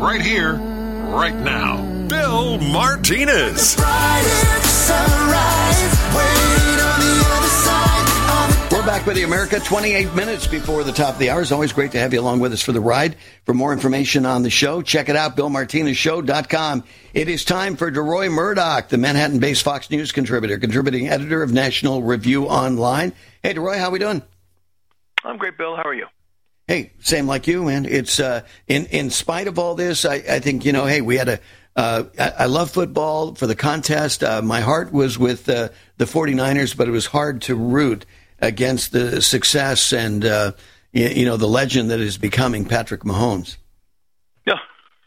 Right 0.00 0.22
here, 0.22 0.54
right 0.54 1.34
now. 1.34 1.84
Bill 2.08 2.58
Martinez. 2.58 3.76
We're 8.72 8.86
back 8.86 9.04
with 9.04 9.16
the 9.16 9.24
America 9.24 9.60
28 9.60 10.14
minutes 10.14 10.46
before 10.46 10.84
the 10.84 10.92
top 10.92 11.14
of 11.14 11.18
the 11.18 11.28
hour. 11.28 11.42
It's 11.42 11.52
always 11.52 11.72
great 11.72 11.92
to 11.92 11.98
have 11.98 12.14
you 12.14 12.20
along 12.20 12.40
with 12.40 12.54
us 12.54 12.62
for 12.62 12.72
the 12.72 12.80
ride. 12.80 13.16
For 13.44 13.52
more 13.52 13.74
information 13.74 14.24
on 14.24 14.42
the 14.42 14.48
show, 14.48 14.80
check 14.80 15.10
it 15.10 15.16
out, 15.16 15.36
BillMartinezShow.com. 15.36 16.84
It 17.12 17.28
is 17.28 17.44
time 17.44 17.76
for 17.76 17.92
DeRoy 17.92 18.32
Murdock, 18.32 18.88
the 18.88 18.96
Manhattan-based 18.96 19.62
Fox 19.62 19.90
News 19.90 20.12
contributor, 20.12 20.58
contributing 20.58 21.08
editor 21.08 21.42
of 21.42 21.52
National 21.52 22.02
Review 22.02 22.46
Online. 22.46 23.12
Hey, 23.42 23.52
DeRoy, 23.52 23.78
how 23.78 23.90
we 23.90 23.98
doing? 23.98 24.22
I'm 25.24 25.36
great, 25.36 25.58
Bill. 25.58 25.76
How 25.76 25.82
are 25.82 25.94
you? 25.94 26.06
Hey, 26.70 26.92
same 27.00 27.26
like 27.26 27.48
you, 27.48 27.64
man. 27.64 27.84
It's 27.84 28.20
uh, 28.20 28.42
in 28.68 28.86
in 28.86 29.10
spite 29.10 29.48
of 29.48 29.58
all 29.58 29.74
this, 29.74 30.04
I, 30.04 30.14
I 30.14 30.38
think 30.38 30.64
you 30.64 30.70
know. 30.70 30.86
Hey, 30.86 31.00
we 31.00 31.16
had 31.16 31.28
a. 31.28 31.40
Uh, 31.74 32.04
I, 32.16 32.28
I 32.28 32.46
love 32.46 32.70
football 32.70 33.34
for 33.34 33.48
the 33.48 33.56
contest. 33.56 34.22
Uh, 34.22 34.40
my 34.40 34.60
heart 34.60 34.92
was 34.92 35.18
with 35.18 35.48
uh, 35.48 35.70
the 35.96 36.04
49ers, 36.04 36.76
but 36.76 36.86
it 36.86 36.92
was 36.92 37.06
hard 37.06 37.42
to 37.42 37.56
root 37.56 38.06
against 38.38 38.92
the 38.92 39.20
success 39.20 39.92
and 39.92 40.24
uh, 40.24 40.52
you, 40.92 41.08
you 41.08 41.24
know 41.24 41.36
the 41.36 41.48
legend 41.48 41.90
that 41.90 41.98
is 41.98 42.18
becoming 42.18 42.64
Patrick 42.64 43.00
Mahomes. 43.00 43.56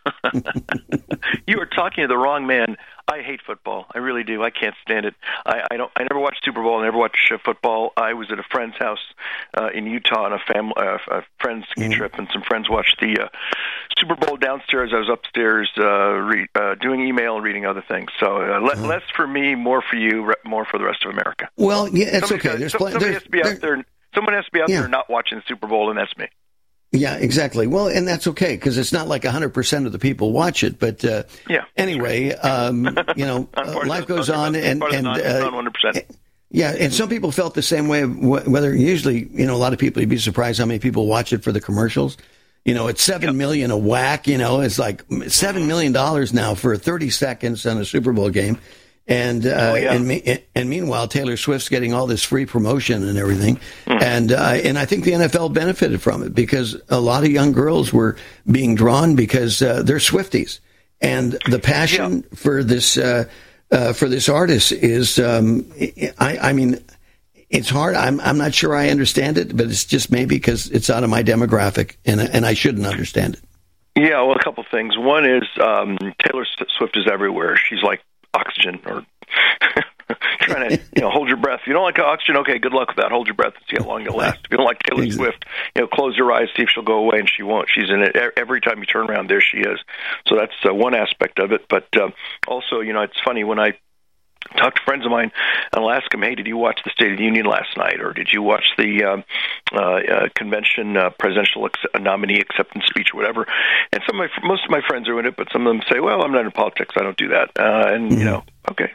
You 1.46 1.60
are 1.60 1.66
talking 1.66 2.04
to 2.04 2.08
the 2.08 2.18
wrong 2.18 2.48
man. 2.48 2.78
I 3.08 3.22
hate 3.22 3.42
football. 3.46 3.86
I 3.94 3.98
really 3.98 4.24
do. 4.24 4.44
I 4.44 4.50
can't 4.50 4.76
stand 4.82 5.06
it. 5.06 5.14
I, 5.46 5.68
I 5.72 5.78
don't. 5.78 5.92
I 5.98 6.04
never 6.04 6.20
watched 6.20 6.44
Super 6.46 6.64
Bowl. 6.64 6.80
I 6.80 6.86
never 6.86 6.98
watched 6.98 7.32
uh, 7.34 7.38
football. 7.44 7.92
I 7.98 8.14
was 8.14 8.32
at 8.32 8.40
a 8.40 8.44
friend's 8.44 8.78
house 8.78 9.04
uh, 9.60 9.70
in 9.74 9.86
Utah 9.86 10.24
on 10.24 10.34
a 10.34 10.40
family, 10.40 10.74
uh, 10.78 10.98
a 11.12 11.24
friend's 11.40 11.68
ski 11.70 11.84
mm. 11.84 11.94
trip, 11.94 12.14
and 12.18 12.30
some 12.32 12.44
friends 12.44 12.70
watched 12.70 13.02
the 13.02 13.24
uh, 13.24 13.28
Super 13.98 14.16
Bowl 14.16 14.38
downstairs. 14.38 14.92
I 14.94 15.00
was 15.00 15.10
upstairs 15.10 15.70
uh, 15.78 15.84
re- 15.84 16.48
uh, 16.56 16.76
doing 16.76 17.06
email 17.06 17.36
and 17.36 17.44
reading 17.44 17.66
other 17.66 17.84
things. 17.86 18.10
So 18.20 18.38
uh, 18.38 18.60
le- 18.60 18.72
uh-huh. 18.72 18.88
less 18.88 19.04
for 19.16 19.28
me, 19.28 19.56
more 19.56 19.82
for 19.82 19.98
you, 19.98 20.24
re- 20.24 20.36
more 20.46 20.66
for 20.66 20.78
the 20.78 20.86
rest 20.86 21.04
of 21.04 21.12
America. 21.12 21.50
Well, 21.58 21.90
yeah, 21.90 22.06
it's 22.06 22.30
somebody 22.30 22.50
okay. 22.50 22.58
There's, 22.58 22.72
somebody 22.72 23.00
there's, 23.00 23.14
has 23.16 23.24
to 23.24 23.30
be 23.30 23.44
out 23.44 23.60
there. 23.60 23.86
Someone 24.16 24.34
has 24.34 24.46
to 24.46 24.52
be 24.52 24.62
out 24.62 24.70
yeah. 24.70 24.82
there 24.82 24.90
not 24.90 25.10
watching 25.10 25.40
the 25.40 25.44
Super 25.48 25.68
Bowl, 25.68 25.90
and 25.90 26.00
that's 26.00 26.16
me. 26.18 26.28
Yeah, 26.94 27.16
exactly. 27.16 27.66
Well, 27.66 27.88
and 27.88 28.08
that's 28.08 28.28
okay 28.28 28.56
because 28.56 28.78
it's 28.78 28.94
not 28.94 29.08
like 29.08 29.24
100% 29.24 29.86
of 29.88 29.92
the 29.92 29.98
people 30.00 30.32
watch 30.32 30.64
it. 30.64 30.78
But 30.78 31.04
uh, 31.04 31.24
yeah. 31.50 31.66
anyway, 31.76 32.34
um, 32.34 32.86
you 33.16 33.26
know, 33.26 33.50
uh, 33.56 33.82
life 33.88 34.06
goes 34.06 34.30
on, 34.30 34.56
and 34.56 34.82
and 34.84 35.08
uh, 35.08 35.52
100%. 35.52 36.06
Yeah, 36.52 36.72
and 36.80 36.94
some 36.94 37.10
people 37.10 37.32
felt 37.32 37.56
the 37.56 37.64
same 37.64 37.88
way. 37.88 38.04
Whether 38.04 38.76
usually, 38.76 39.28
you 39.32 39.48
know, 39.48 39.56
a 39.56 39.58
lot 39.58 39.74
of 39.74 39.80
people, 39.80 40.02
you'd 40.04 40.10
be 40.10 40.20
surprised 40.20 40.60
how 40.60 40.68
many 40.68 40.78
people 40.78 41.08
watch 41.08 41.34
it 41.34 41.44
for 41.44 41.52
the 41.52 41.60
commercials. 41.60 42.16
You 42.64 42.76
know, 42.76 42.88
it's 42.88 43.02
seven 43.02 43.30
yep. 43.30 43.36
million 43.36 43.72
a 43.72 43.78
whack. 43.78 44.28
You 44.28 44.38
know, 44.38 44.62
it's 44.62 44.78
like 44.78 45.04
seven 45.30 45.66
million 45.66 45.94
dollars 45.94 46.32
now 46.32 46.54
for 46.54 46.78
30 46.78 47.10
seconds 47.10 47.66
on 47.66 47.80
a 47.80 47.86
Super 47.86 48.14
Bowl 48.14 48.30
game. 48.30 48.60
And 49.06 49.46
uh, 49.46 49.50
oh, 49.50 49.76
yeah. 49.76 49.94
and 49.94 50.08
me, 50.08 50.40
and 50.56 50.70
meanwhile, 50.70 51.10
Taylor 51.10 51.36
Swift's 51.36 51.68
getting 51.68 51.94
all 51.94 52.08
this 52.08 52.24
free 52.24 52.46
promotion 52.46 53.06
and 53.06 53.18
everything, 53.18 53.60
mm. 53.86 54.02
and 54.02 54.32
uh, 54.32 54.38
and 54.64 54.80
I 54.80 54.86
think 54.86 55.04
the 55.04 55.12
NFL 55.12 55.54
benefited 55.54 56.02
from 56.02 56.24
it 56.24 56.34
because 56.34 56.82
a 56.88 57.02
lot 57.02 57.24
of 57.26 57.30
young 57.30 57.52
girls 57.52 57.92
were 57.92 58.16
being 58.50 58.76
drawn 58.76 59.18
because 59.18 59.62
uh, 59.62 59.84
they're 59.84 59.98
Swifties, 59.98 60.62
and 61.02 61.34
the 61.50 61.60
passion 61.60 62.24
yeah. 62.24 62.36
for 62.38 62.64
this 62.64 62.98
uh, 62.98 63.26
uh, 63.74 63.92
for 63.92 64.08
this 64.08 64.30
artist 64.30 64.72
is, 64.72 65.20
um, 65.20 65.66
I, 66.20 66.38
I 66.38 66.54
mean, 66.54 66.82
it's 67.50 67.70
hard. 67.70 67.96
I'm 67.96 68.22
I'm 68.22 68.38
not 68.38 68.54
sure 68.54 68.74
I 68.74 68.90
understand 68.90 69.38
it, 69.38 69.56
but 69.56 69.66
it's 69.66 69.84
just 69.84 70.12
maybe 70.12 70.36
because 70.36 70.70
it's 70.70 70.90
out 70.90 71.04
of 71.04 71.10
my 71.10 71.24
demographic, 71.24 71.98
and 72.06 72.22
and 72.22 72.46
I 72.46 72.54
shouldn't 72.54 72.86
understand 72.86 73.36
it. 73.36 73.42
Yeah, 73.96 74.22
well, 74.22 74.36
a 74.36 74.44
couple 74.44 74.64
things. 74.72 74.98
One 74.98 75.26
is 75.26 75.44
um, 75.62 75.98
Taylor 76.26 76.46
Swift 76.78 76.98
is 76.98 77.06
everywhere. 77.12 77.58
She's 77.58 77.84
like 77.84 78.02
oxygen 78.34 78.80
or 78.86 79.06
trying 80.42 80.70
to 80.70 80.84
you 80.96 81.02
know 81.02 81.10
hold 81.10 81.28
your 81.28 81.38
breath. 81.38 81.62
If 81.62 81.68
you 81.68 81.74
don't 81.74 81.84
like 81.84 82.00
oxygen, 82.00 82.38
okay, 82.38 82.60
good 82.60 82.74
luck 82.74 82.90
with 82.90 82.98
that. 82.98 83.12
Hold 83.12 83.28
your 83.28 83.36
breath 83.36 83.54
and 83.56 83.64
see 83.70 83.84
how 83.84 83.90
long 83.90 84.02
it'll 84.02 84.18
last. 84.18 84.40
If 84.46 84.52
you 84.52 84.58
don't 84.58 84.66
like 84.66 84.80
Taylor 84.80 85.10
Swift, 85.10 85.46
you 85.76 85.82
know, 85.82 85.88
close 85.88 86.18
your 86.18 86.32
eyes, 86.32 86.50
see 86.56 86.64
if 86.64 86.70
she'll 86.70 86.84
go 86.84 87.00
away, 87.00 87.20
and 87.20 87.30
she 87.30 87.44
won't. 87.44 87.70
She's 87.74 87.90
in 87.90 88.02
it 88.02 88.16
every 88.38 88.62
time 88.62 88.80
you 88.80 88.86
turn 88.86 89.10
around. 89.10 89.30
There 89.30 89.42
she 89.42 89.58
is. 89.58 89.80
So 90.28 90.36
that's 90.36 90.54
uh, 90.68 90.74
one 90.74 90.96
aspect 90.96 91.40
of 91.40 91.52
it. 91.52 91.66
But 91.70 91.88
uh, 91.96 92.10
also, 92.48 92.82
you 92.82 92.94
know, 92.94 93.02
it's 93.02 93.20
funny 93.24 93.44
when 93.44 93.60
I 93.60 93.74
talk 94.58 94.76
to 94.76 94.82
friends 94.86 95.06
of 95.06 95.12
mine 95.12 95.32
and 95.74 95.84
I'll 95.84 95.92
ask 95.92 96.10
them, 96.12 96.22
"Hey, 96.22 96.36
did 96.36 96.48
you 96.48 96.58
watch 96.58 96.80
the 96.84 96.92
State 96.92 97.12
of 97.12 97.18
the 97.18 97.24
Union 97.24 97.46
last 97.46 97.76
night, 97.78 98.00
or 98.02 98.14
did 98.14 98.30
you 98.32 98.42
watch 98.42 98.66
the 98.78 99.04
uh, 99.04 99.18
uh, 99.74 99.82
uh, 99.82 100.30
convention 100.36 100.98
uh, 100.98 101.10
presidential 101.20 101.66
ex- 101.66 101.80
nominee 102.00 102.40
acceptance 102.40 102.86
speech, 102.86 103.10
or 103.14 103.18
whatever?" 103.18 103.46
And 103.92 104.02
some 104.08 104.20
of 104.20 104.30
my 104.42 104.48
most 104.48 104.66
of 104.66 104.72
my 104.72 104.82
friends 104.88 105.08
are 105.10 105.20
in 105.20 105.26
it, 105.26 105.36
but 105.36 105.48
some 105.52 105.68
of 105.68 105.74
them 105.74 105.84
say, 105.92 106.00
"Well, 106.00 106.24
I'm 106.24 106.32
not 106.32 106.46
in 106.46 106.52
politics. 106.52 106.96
I 106.98 107.04
don't 107.04 107.18
do 107.18 107.30
that." 107.30 107.52
Uh, 107.58 107.94
and 107.94 108.10
mm-hmm. 108.12 108.20
you 108.20 108.26
know, 108.26 108.44
okay. 108.72 108.92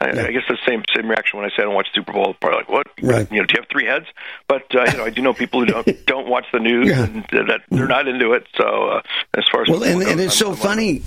I, 0.00 0.08
I 0.10 0.30
guess 0.32 0.42
the 0.48 0.58
same 0.66 0.82
same 0.94 1.08
reaction 1.08 1.38
when 1.38 1.46
I 1.46 1.48
say 1.50 1.62
I 1.62 1.62
don't 1.62 1.74
watch 1.74 1.88
Super 1.94 2.12
Bowl. 2.12 2.34
Probably 2.40 2.58
like, 2.58 2.68
what? 2.68 2.86
Right. 3.02 3.30
You 3.30 3.40
know, 3.40 3.46
do 3.46 3.54
you 3.54 3.60
have 3.62 3.68
three 3.70 3.86
heads? 3.86 4.06
But 4.48 4.74
uh, 4.74 4.84
you 4.90 4.98
know, 4.98 5.04
I 5.04 5.10
do 5.10 5.22
know 5.22 5.32
people 5.32 5.60
who 5.60 5.66
don't 5.66 6.06
don't 6.06 6.28
watch 6.28 6.46
the 6.52 6.58
news 6.60 6.88
Yeah. 6.88 7.04
and 7.04 7.24
that 7.48 7.60
they're 7.70 7.88
not 7.88 8.08
into 8.08 8.32
it. 8.32 8.46
So 8.56 8.88
uh, 8.88 9.02
as 9.36 9.44
far 9.50 9.62
as 9.62 9.68
Well, 9.68 9.82
and, 9.82 10.00
people 10.00 10.12
and 10.12 10.20
it's 10.20 10.40
I'm- 10.42 10.46
so 10.46 10.50
I'm 10.50 10.56
funny, 10.56 11.02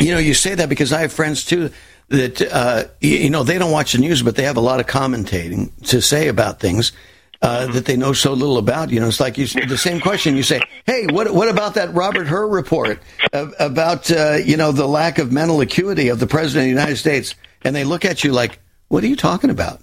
you 0.00 0.12
know, 0.12 0.18
you 0.18 0.34
say 0.34 0.54
that 0.54 0.68
because 0.68 0.92
I 0.92 1.00
have 1.00 1.12
friends 1.12 1.44
too 1.44 1.70
that 2.08 2.40
uh, 2.42 2.84
you, 3.00 3.30
know 3.30 3.42
they 3.42 3.58
don't 3.58 3.72
watch 3.72 3.92
the 3.92 3.98
news, 3.98 4.22
but 4.22 4.36
they 4.36 4.44
have 4.44 4.56
a 4.56 4.60
lot 4.60 4.80
of 4.80 4.86
commentating 4.86 5.70
to 5.88 6.00
say 6.00 6.28
about 6.28 6.60
things. 6.60 6.92
Uh, 7.42 7.66
that 7.66 7.84
they 7.84 7.98
know 7.98 8.14
so 8.14 8.32
little 8.32 8.56
about, 8.56 8.88
you 8.88 8.98
know, 8.98 9.06
it's 9.08 9.20
like 9.20 9.36
you, 9.36 9.46
the 9.46 9.76
same 9.76 10.00
question. 10.00 10.36
You 10.36 10.42
say, 10.42 10.58
"Hey, 10.86 11.06
what 11.06 11.32
what 11.34 11.48
about 11.48 11.74
that 11.74 11.92
Robert 11.92 12.26
Hur 12.26 12.48
report 12.48 12.98
about 13.32 14.10
uh, 14.10 14.38
you 14.42 14.56
know 14.56 14.72
the 14.72 14.86
lack 14.86 15.18
of 15.18 15.32
mental 15.32 15.60
acuity 15.60 16.08
of 16.08 16.18
the 16.18 16.26
president 16.26 16.62
of 16.62 16.74
the 16.74 16.80
United 16.80 16.96
States?" 16.96 17.34
And 17.62 17.76
they 17.76 17.84
look 17.84 18.06
at 18.06 18.24
you 18.24 18.32
like, 18.32 18.58
"What 18.88 19.04
are 19.04 19.06
you 19.06 19.16
talking 19.16 19.50
about?" 19.50 19.82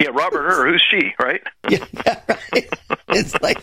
Yeah, 0.00 0.10
Robert 0.10 0.48
Hur, 0.48 0.70
who's 0.70 0.84
she, 0.88 1.12
right? 1.20 1.42
Yeah, 1.68 1.84
right. 2.28 2.68
It's 3.08 3.40
like, 3.42 3.58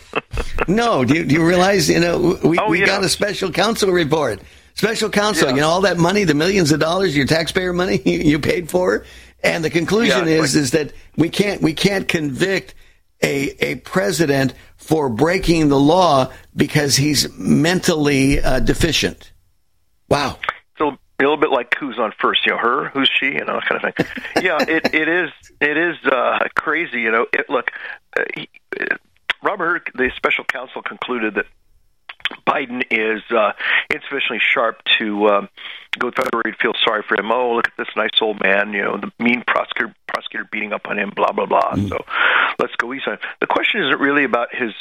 no. 0.68 1.04
Do 1.04 1.14
you, 1.14 1.24
do 1.24 1.34
you 1.34 1.46
realize? 1.46 1.88
You 1.88 2.00
know, 2.00 2.38
we 2.44 2.58
Oh, 2.58 2.68
we 2.68 2.80
yeah. 2.80 2.86
got 2.86 3.04
a 3.04 3.08
special 3.08 3.50
counsel 3.50 3.90
report. 3.90 4.40
Special 4.74 5.10
counsel. 5.10 5.50
You 5.50 5.60
know, 5.60 5.68
all 5.68 5.82
that 5.82 5.98
money, 5.98 6.24
the 6.24 6.34
millions 6.34 6.72
of 6.72 6.80
dollars, 6.80 7.16
your 7.16 7.26
taxpayer 7.26 7.72
money 7.72 8.00
you, 8.04 8.38
paid 8.38 8.70
for, 8.70 9.04
and 9.42 9.64
the 9.64 9.70
conclusion 9.70 10.26
Yeah, 10.26 10.34
is 10.42 10.56
is 10.56 10.70
that 10.72 10.92
we 11.16 11.28
can't 11.28 11.60
we 11.62 11.74
can't 11.74 12.08
convict 12.08 12.74
a 13.22 13.50
a 13.64 13.74
president 13.76 14.54
for 14.76 15.08
breaking 15.08 15.68
the 15.68 15.78
law 15.78 16.30
because 16.56 16.96
he's 16.96 17.32
mentally 17.38 18.40
uh, 18.40 18.60
deficient. 18.60 19.32
Wow. 20.08 20.38
It's 20.72 20.80
a 20.80 20.84
little, 20.84 20.98
a 21.18 21.22
little 21.22 21.36
bit 21.36 21.50
like 21.50 21.74
who's 21.78 21.98
on 21.98 22.12
first, 22.20 22.44
you 22.44 22.52
know, 22.52 22.58
her, 22.58 22.88
who's 22.88 23.10
she, 23.18 23.26
you 23.26 23.44
know, 23.44 23.60
that 23.60 23.68
kind 23.68 23.84
of 23.84 23.94
thing. 23.94 24.44
yeah, 24.44 24.58
it 24.68 24.94
it 24.94 25.08
is 25.08 25.30
it 25.60 25.76
is 25.76 25.96
uh, 26.04 26.40
crazy, 26.54 27.00
you 27.00 27.10
know. 27.10 27.26
It 27.32 27.48
look, 27.48 27.70
uh, 28.16 28.24
he, 28.34 28.48
uh, 28.80 28.96
Robert, 29.42 29.88
Hur, 29.94 30.04
the 30.04 30.10
special 30.16 30.44
counsel 30.44 30.82
concluded 30.82 31.34
that 31.34 31.46
Biden 32.46 32.82
is 32.90 33.22
uh, 33.30 33.52
insufficiently 33.92 34.38
sharp 34.40 34.82
to 34.98 35.26
um, 35.28 35.48
go 35.98 36.10
to 36.10 36.22
and 36.44 36.56
feel 36.56 36.72
sorry 36.84 37.02
for 37.06 37.18
him. 37.18 37.30
Oh, 37.30 37.54
look 37.54 37.68
at 37.68 37.74
this 37.78 37.88
nice 37.96 38.10
old 38.20 38.40
man, 38.42 38.72
you 38.72 38.82
know, 38.82 38.96
the 38.98 39.10
mean 39.22 39.42
prosecutor 39.46 39.94
prosecutor 40.08 40.48
beating 40.50 40.72
up 40.72 40.86
on 40.86 40.98
him, 40.98 41.10
blah 41.14 41.32
blah 41.32 41.46
blah. 41.46 41.74
So 41.88 42.04
let's 42.58 42.74
go 42.76 42.92
easy 42.92 43.04
on 43.06 43.14
him. 43.14 43.20
The 43.40 43.46
question 43.46 43.82
isn't 43.82 44.00
really 44.00 44.24
about 44.24 44.54
his 44.54 44.72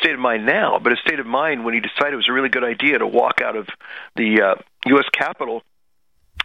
state 0.00 0.12
of 0.14 0.20
mind 0.20 0.44
now, 0.46 0.78
but 0.82 0.90
his 0.92 0.98
state 1.06 1.20
of 1.20 1.26
mind 1.26 1.64
when 1.64 1.74
he 1.74 1.80
decided 1.80 2.14
it 2.14 2.16
was 2.16 2.28
a 2.28 2.32
really 2.32 2.48
good 2.48 2.64
idea 2.64 2.98
to 2.98 3.06
walk 3.06 3.40
out 3.42 3.56
of 3.56 3.68
the 4.16 4.42
uh, 4.42 4.54
U.S. 4.86 5.04
Capitol 5.12 5.62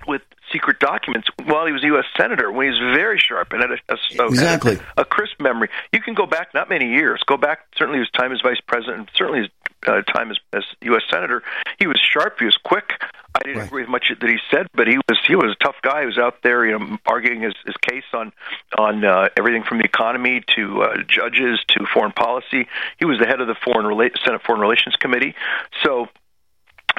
with 0.07 0.21
secret 0.53 0.79
documents 0.79 1.27
while 1.45 1.65
he 1.65 1.71
was 1.73 1.83
a 1.83 1.87
U.S. 1.87 2.05
senator, 2.17 2.51
when 2.51 2.67
he 2.67 2.69
was 2.71 2.95
very 2.95 3.17
sharp 3.19 3.51
and 3.51 3.61
had 3.61 3.71
a, 3.71 3.93
a, 3.93 4.23
a, 4.23 4.27
Exactly. 4.27 4.79
a 4.97 5.03
crisp 5.03 5.41
memory. 5.41 5.69
You 5.91 6.01
can 6.01 6.13
go 6.13 6.25
back 6.25 6.53
not 6.53 6.69
many 6.69 6.93
years. 6.93 7.21
Go 7.25 7.37
back 7.37 7.59
certainly 7.75 7.99
his 7.99 8.09
time 8.11 8.31
as 8.31 8.39
vice 8.41 8.61
president, 8.65 8.99
and 8.99 9.09
certainly 9.15 9.39
his 9.41 9.49
uh, 9.87 10.01
time 10.01 10.31
as, 10.31 10.37
as 10.53 10.63
U.S. 10.81 11.03
senator. 11.09 11.43
He 11.79 11.87
was 11.87 11.99
sharp. 11.99 12.39
He 12.39 12.45
was 12.45 12.57
quick. 12.57 12.93
I 13.35 13.39
didn't 13.43 13.61
agree 13.61 13.83
with 13.83 13.89
much 13.89 14.11
that 14.19 14.29
he 14.29 14.37
said, 14.49 14.67
but 14.73 14.87
he 14.87 14.97
was 14.97 15.19
he 15.27 15.35
was 15.35 15.55
a 15.59 15.63
tough 15.63 15.75
guy. 15.83 16.01
He 16.01 16.05
was 16.07 16.17
out 16.17 16.41
there, 16.41 16.65
you 16.65 16.77
know, 16.77 16.97
arguing 17.05 17.41
his, 17.41 17.53
his 17.65 17.75
case 17.77 18.03
on 18.13 18.33
on 18.77 19.05
uh, 19.05 19.29
everything 19.37 19.63
from 19.63 19.77
the 19.77 19.83
economy 19.83 20.41
to 20.55 20.81
uh, 20.81 20.97
judges 21.07 21.59
to 21.69 21.85
foreign 21.93 22.11
policy. 22.11 22.67
He 22.97 23.05
was 23.05 23.19
the 23.19 23.27
head 23.27 23.39
of 23.39 23.47
the 23.47 23.55
foreign 23.55 23.85
Rela- 23.85 24.17
Senate 24.25 24.41
Foreign 24.45 24.61
Relations 24.61 24.95
Committee. 24.95 25.35
So 25.83 26.07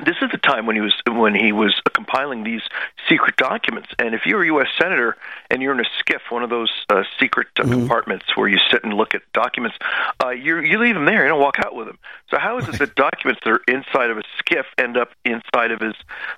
this 0.05 0.17
is 0.23 0.31
the 0.31 0.39
time 0.39 0.67
when 0.67 0.77
he 0.77 0.83
was 0.83 0.95
when 1.09 1.35
he 1.35 1.53
was 1.53 1.81
compiling 1.95 2.45
these 2.45 2.63
secret 3.09 3.37
documents. 3.37 3.89
And 3.99 4.15
if 4.15 4.23
you're 4.27 4.43
a 4.43 4.47
U.S. 4.47 4.69
senator 4.81 5.17
and 5.51 5.63
you're 5.63 5.73
in 5.73 5.81
a 5.81 5.89
SCIF, 6.03 6.21
one 6.31 6.43
of 6.43 6.51
those 6.51 6.71
uh, 6.89 7.03
secret 7.19 7.49
uh, 7.59 7.65
compartments 7.65 8.25
where 8.37 8.49
you 8.49 8.59
sit 8.71 8.85
and 8.85 8.95
look 8.95 9.15
at 9.15 9.23
documents, 9.33 9.77
uh, 10.23 10.31
you 10.31 10.61
you 10.61 10.79
leave 10.79 10.95
them 10.95 11.07
there. 11.07 11.23
You 11.23 11.29
don't 11.29 11.41
walk 11.41 11.59
out 11.65 11.75
with 11.75 11.87
them. 11.87 11.99
So 12.31 12.39
how 12.39 12.59
is 12.59 12.69
it 12.69 12.79
that 12.79 12.95
documents 12.95 13.41
that 13.45 13.51
are 13.51 13.63
inside 13.67 14.11
of 14.11 14.19
a 14.19 14.23
SCIF 14.43 14.65
end 14.79 14.97
up 14.97 15.11
inside 15.25 15.73
of 15.73 15.81
his 15.81 15.95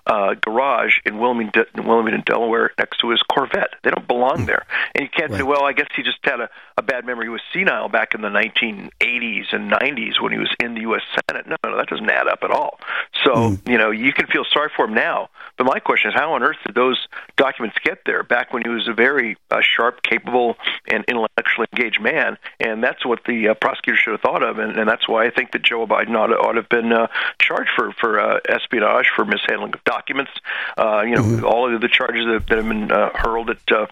uh, 0.07 0.35
garage 0.41 0.99
in 1.05 1.19
Wilmington, 1.19 1.67
Wilmington, 1.77 2.23
Delaware, 2.25 2.73
next 2.79 2.99
to 2.99 3.11
his 3.11 3.23
Corvette? 3.23 3.75
They 3.83 3.91
don't 3.91 4.09
belong 4.09 4.47
there. 4.47 4.67
And 4.95 5.03
you 5.03 5.11
can't 5.15 5.33
say, 5.33 5.43
well, 5.43 5.65
I 5.65 5.73
guess 5.73 5.89
he 5.95 6.03
just 6.03 6.19
had 6.25 6.41
a, 6.41 6.49
a 6.77 6.83
bad 6.83 7.05
memory. 7.05 7.27
He 7.27 7.31
was 7.31 7.43
senile 7.53 7.89
back 7.89 8.15
in 8.15 8.23
the 8.23 8.29
1980s 8.29 9.53
and 9.53 9.71
90s 9.71 10.21
when 10.21 10.33
he 10.33 10.39
was 10.39 10.55
in 10.61 10.75
the 10.75 10.83
U.S. 10.83 11.03
Senate. 11.29 11.47
No, 11.47 11.57
no, 11.65 11.77
that 11.77 11.89
doesn't 11.89 12.09
add 12.09 12.27
up 12.27 12.41
at 12.43 12.51
all. 12.51 12.79
So 13.25 13.52
you 13.67 13.79
know, 13.79 13.91
you 13.91 14.13
can 14.13 14.27
feel 14.27 14.45
sorry 14.45 14.71
for 14.75 14.87
him 14.87 14.95
now. 14.95 15.29
But 15.59 15.65
my 15.65 15.79
question 15.79 16.11
is, 16.11 16.15
how 16.15 16.33
on 16.35 16.43
earth 16.43 16.57
did 16.65 16.75
those 16.75 17.07
documents 17.37 17.77
get 17.85 18.05
there 18.07 18.23
back 18.23 18.53
when 18.53 18.63
he 18.63 18.69
was 18.69 18.89
a 18.89 18.93
very 18.93 19.37
uh, 19.51 19.61
sharp, 19.61 20.03
capable, 20.03 20.57
and 20.89 21.05
intellectually 21.07 21.67
engaged 21.73 22.01
man? 22.01 22.39
And 22.59 22.83
that's 22.83 23.05
what 23.05 23.25
the 23.25 23.49
uh, 23.49 23.55
prosecutor 23.55 23.97
should 23.97 24.13
have 24.13 24.21
thought 24.21 24.43
of, 24.43 24.59
and, 24.59 24.79
and 24.79 24.89
that's 24.89 25.09
why 25.09 25.27
I 25.27 25.31
think 25.31 25.53
that 25.53 25.63
Joe 25.63 25.87
Biden 25.87 26.17
ought 26.17 26.29
to, 26.29 26.35
ought 26.35 26.53
to 26.53 26.63
have 26.63 26.69
been 26.69 26.93
uh, 26.93 27.09
charged 27.39 27.71
for 27.77 27.93
for 27.93 28.19
uh, 28.19 28.41
espionage, 28.49 29.11
for 29.15 29.25
mishandling 29.25 29.75
of 29.75 29.85
documents. 29.85 30.33
Uh, 30.77 31.03
you 31.03 31.17
know, 31.17 31.47
all 31.47 31.73
of 31.73 31.81
the 31.81 31.89
charges 31.89 32.27
that, 32.27 32.47
that 32.49 32.59
have 32.59 32.69
been 32.69 32.91
uh, 32.91 33.11
hurled 33.15 33.51
at. 33.51 33.73
Uh, 33.73 33.87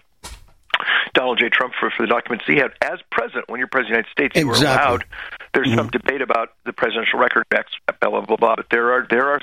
Donald 1.13 1.39
J. 1.39 1.49
Trump 1.49 1.73
for, 1.79 1.89
for 1.89 2.03
the 2.05 2.07
documents 2.11 2.45
he 2.47 2.57
had 2.57 2.71
as 2.81 2.99
president. 3.11 3.49
When 3.49 3.59
you're 3.59 3.67
president 3.67 3.99
of 3.99 4.05
the 4.15 4.21
United 4.23 4.31
States, 4.33 4.39
you 4.39 4.47
were 4.47 4.53
Exactly. 4.53 4.87
allowed. 4.87 5.05
There's 5.53 5.73
some 5.73 5.89
debate 5.89 6.21
about 6.21 6.53
the 6.65 6.73
presidential 6.73 7.19
record 7.19 7.45
acts, 7.53 7.73
blah 7.99 8.21
blah 8.21 8.35
blah. 8.37 8.55
But 8.55 8.67
there 8.71 8.91
are 8.93 9.05
there 9.09 9.29
are 9.29 9.39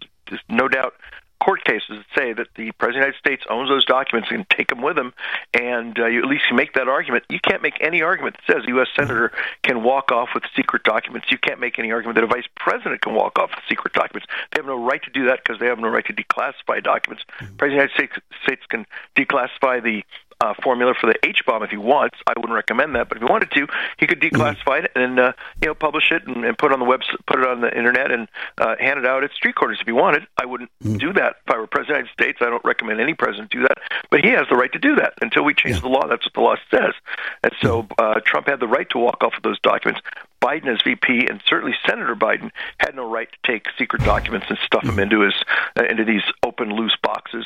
no 0.49 0.69
doubt 0.69 0.95
court 1.41 1.63
cases 1.65 1.89
that 1.91 2.05
say 2.17 2.33
that 2.33 2.49
the 2.57 2.73
president 2.73 2.83
of 2.83 2.93
the 2.93 2.99
United 2.99 3.19
States 3.19 3.45
owns 3.49 3.69
those 3.69 3.85
documents 3.85 4.29
and 4.31 4.47
can 4.49 4.57
take 4.59 4.69
them 4.69 4.83
with 4.83 4.99
him, 4.99 5.13
and 5.55 5.99
uh, 5.99 6.07
you 6.07 6.19
at 6.21 6.27
least 6.29 6.45
you 6.51 6.57
make 6.57 6.73
that 6.75 6.89
argument. 6.89 7.25
You 7.29 7.39
can't 7.41 7.63
make 7.63 7.75
any 7.81 8.03
argument 8.03 8.37
that 8.37 8.53
says 8.55 8.65
a 8.65 8.69
U.S. 8.71 8.89
senator 8.97 9.33
can 9.63 9.83
walk 9.83 10.11
off 10.11 10.31
with 10.35 10.43
secret 10.57 10.83
documents. 10.83 11.29
You 11.31 11.39
can't 11.39 11.61
make 11.61 11.79
any 11.79 11.93
argument 11.93 12.17
that 12.17 12.25
a 12.25 12.27
vice 12.27 12.49
president 12.57 13.03
can 13.03 13.15
walk 13.15 13.39
off 13.39 13.51
with 13.51 13.61
secret 13.69 13.93
documents. 13.95 14.27
They 14.51 14.59
have 14.59 14.67
no 14.67 14.83
right 14.85 15.03
to 15.05 15.11
do 15.11 15.27
that 15.27 15.45
because 15.45 15.61
they 15.61 15.67
have 15.67 15.79
no 15.79 15.89
right 15.89 16.05
to 16.07 16.13
declassify 16.13 16.83
documents. 16.83 17.25
President 17.39 17.61
of 17.61 17.61
the 17.61 17.69
United 17.71 17.95
States, 17.95 18.13
States 18.43 18.63
can 18.69 18.85
declassify 19.17 19.83
the 19.83 20.03
uh, 20.41 20.55
formula 20.63 20.95
for 20.99 21.07
the 21.07 21.19
H 21.27 21.45
bomb 21.47 21.63
if 21.63 21.71
he 21.71 21.77
wants. 21.77 22.17
I 22.27 22.35
wouldn't 22.37 22.55
recommend 22.55 22.95
that, 22.95 23.09
but 23.09 23.19
if 23.19 23.23
he 23.23 23.29
wanted 23.29 23.51
to, 23.53 23.67
he 23.99 24.07
could 24.07 24.21
declassify 24.21 24.85
it 24.85 24.93
and 24.95 25.19
uh, 25.19 25.33
you 25.61 25.69
know 25.69 25.75
publish 25.75 26.11
it 26.13 26.27
and, 26.27 26.45
and 26.45 26.57
put 26.57 26.71
it 26.71 26.75
on 26.75 26.79
the 26.79 26.85
web, 26.85 27.01
put 27.27 27.41
it 27.41 27.47
on 27.47 27.61
the 27.61 27.77
internet, 27.77 28.11
and 28.11 28.29
uh, 28.59 28.77
hand 28.79 28.99
it 28.99 29.07
out 29.07 29.25
at 29.25 29.33
street 29.33 29.55
corners 29.55 29.79
if 29.81 29.87
he 29.87 29.93
wanted. 29.93 30.27
I 30.41 30.47
wouldn't 30.47 30.71
do 30.81 31.13
that 31.15 31.37
if 31.47 31.55
I 31.55 31.59
were 31.59 31.67
president 31.67 32.01
of 32.01 32.17
the 32.17 32.25
United 32.25 32.37
States. 32.37 32.39
I 32.41 32.51
don't 32.51 32.65
recommend 32.65 33.01
any 33.01 33.15
president 33.15 33.51
do 33.51 33.63
that, 33.63 33.79
but 34.11 34.25
he 34.25 34.31
has 34.31 34.47
the 34.51 34.57
right 34.57 34.73
to 34.73 34.79
do 34.79 34.97
that 34.97 35.15
until 35.21 35.45
we 35.45 35.55
change 35.55 35.81
the 35.81 35.89
law. 35.89 36.07
That's 36.07 36.25
what 36.27 36.35
the 36.35 36.41
law 36.41 36.57
says. 36.71 36.95
And 37.43 37.53
so 37.61 37.87
uh, 37.99 38.21
Trump 38.25 38.49
had 38.49 38.61
the 38.61 38.69
right 38.69 38.89
to 38.91 38.99
walk 38.99 39.23
off 39.23 39.35
of 39.37 39.43
those 39.43 39.61
documents. 39.61 40.01
Biden 40.41 40.73
as 40.73 40.81
VP 40.85 41.27
and 41.29 41.43
certainly 41.47 41.75
Senator 41.85 42.15
Biden 42.15 42.51
had 42.79 42.95
no 42.95 43.11
right 43.11 43.29
to 43.31 43.53
take 43.53 43.67
secret 43.77 44.05
documents 44.05 44.47
and 44.49 44.59
stuff 44.65 44.85
them 44.85 44.99
into 45.01 45.21
his 45.21 45.35
uh, 45.77 45.85
into 45.85 46.05
these 46.05 46.23
open 46.45 46.71
loose 46.71 46.97
boxes 47.03 47.45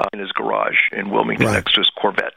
uh, 0.00 0.06
in 0.12 0.20
his 0.20 0.32
garage 0.32 0.78
in 0.92 1.10
Wilmington 1.10 1.46
next 1.46 1.74
to 1.74 1.80
his 1.80 1.90
Corvette. 2.00 2.34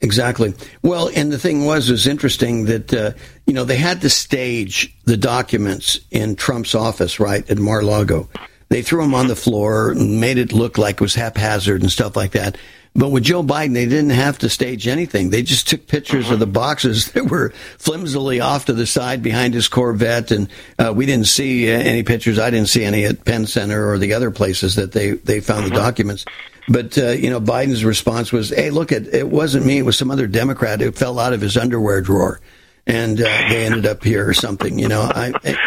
Exactly. 0.00 0.54
Well, 0.82 1.10
and 1.14 1.32
the 1.32 1.38
thing 1.38 1.64
was, 1.64 1.88
it 1.88 1.92
was 1.92 2.06
interesting 2.06 2.66
that, 2.66 2.92
uh, 2.92 3.12
you 3.46 3.54
know, 3.54 3.64
they 3.64 3.76
had 3.76 4.02
to 4.02 4.10
stage 4.10 4.94
the 5.04 5.16
documents 5.16 5.98
in 6.10 6.36
Trump's 6.36 6.74
office, 6.74 7.18
right, 7.18 7.48
at 7.48 7.58
Mar-Lago. 7.58 8.28
They 8.68 8.82
threw 8.82 9.02
them 9.02 9.14
on 9.14 9.28
the 9.28 9.36
floor 9.36 9.92
and 9.92 10.20
made 10.20 10.36
it 10.36 10.52
look 10.52 10.78
like 10.78 10.96
it 10.96 11.00
was 11.00 11.14
haphazard 11.14 11.80
and 11.80 11.90
stuff 11.90 12.16
like 12.16 12.32
that. 12.32 12.58
But 12.96 13.10
with 13.10 13.24
Joe 13.24 13.42
Biden, 13.42 13.74
they 13.74 13.86
didn't 13.86 14.10
have 14.10 14.38
to 14.38 14.48
stage 14.48 14.86
anything. 14.86 15.30
They 15.30 15.42
just 15.42 15.68
took 15.68 15.88
pictures 15.88 16.30
of 16.30 16.38
the 16.38 16.46
boxes 16.46 17.10
that 17.12 17.28
were 17.28 17.50
flimsily 17.78 18.40
off 18.40 18.66
to 18.66 18.72
the 18.72 18.86
side 18.86 19.22
behind 19.22 19.54
his 19.54 19.68
Corvette. 19.68 20.30
And 20.30 20.48
uh, 20.78 20.92
we 20.94 21.04
didn't 21.06 21.26
see 21.26 21.68
any 21.68 22.04
pictures. 22.04 22.38
I 22.38 22.50
didn't 22.50 22.68
see 22.68 22.84
any 22.84 23.04
at 23.04 23.24
Penn 23.24 23.46
Center 23.46 23.90
or 23.90 23.98
the 23.98 24.12
other 24.14 24.30
places 24.30 24.76
that 24.76 24.92
they, 24.92 25.12
they 25.12 25.40
found 25.40 25.66
the 25.66 25.74
documents. 25.74 26.24
But 26.68 26.96
uh, 26.96 27.10
you 27.10 27.30
know, 27.30 27.40
Biden's 27.40 27.84
response 27.84 28.32
was, 28.32 28.50
"Hey, 28.50 28.70
look, 28.70 28.92
it, 28.92 29.12
it 29.14 29.28
wasn't 29.28 29.66
me. 29.66 29.78
It 29.78 29.82
was 29.82 29.98
some 29.98 30.10
other 30.10 30.26
Democrat 30.26 30.80
who 30.80 30.92
fell 30.92 31.18
out 31.18 31.32
of 31.32 31.40
his 31.40 31.56
underwear 31.56 32.00
drawer, 32.00 32.40
and 32.86 33.20
uh, 33.20 33.24
they 33.24 33.66
ended 33.66 33.86
up 33.86 34.02
here 34.02 34.28
or 34.28 34.34
something." 34.34 34.78
You 34.78 34.88
know, 34.88 35.02
I, 35.02 35.32
it, 35.42 35.58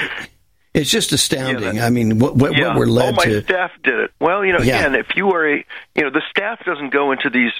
it's 0.73 0.89
just 0.91 1.11
astounding. 1.11 1.79
I 1.79 1.89
mean, 1.89 2.19
what, 2.19 2.35
what, 2.35 2.57
yeah. 2.57 2.69
what 2.69 2.77
we're 2.77 2.85
led 2.85 3.13
oh, 3.13 3.17
my 3.17 3.25
to. 3.25 3.43
staff 3.43 3.71
did 3.83 3.99
it. 3.99 4.11
Well, 4.19 4.45
you 4.45 4.53
know, 4.53 4.59
Yeah. 4.59 4.79
again, 4.79 4.95
if 4.95 5.15
you 5.15 5.25
were 5.25 5.55
a, 5.55 5.65
you 5.95 6.03
know, 6.03 6.11
the 6.11 6.21
staff 6.29 6.63
doesn't 6.65 6.91
go 6.91 7.11
into 7.11 7.29
these 7.31 7.51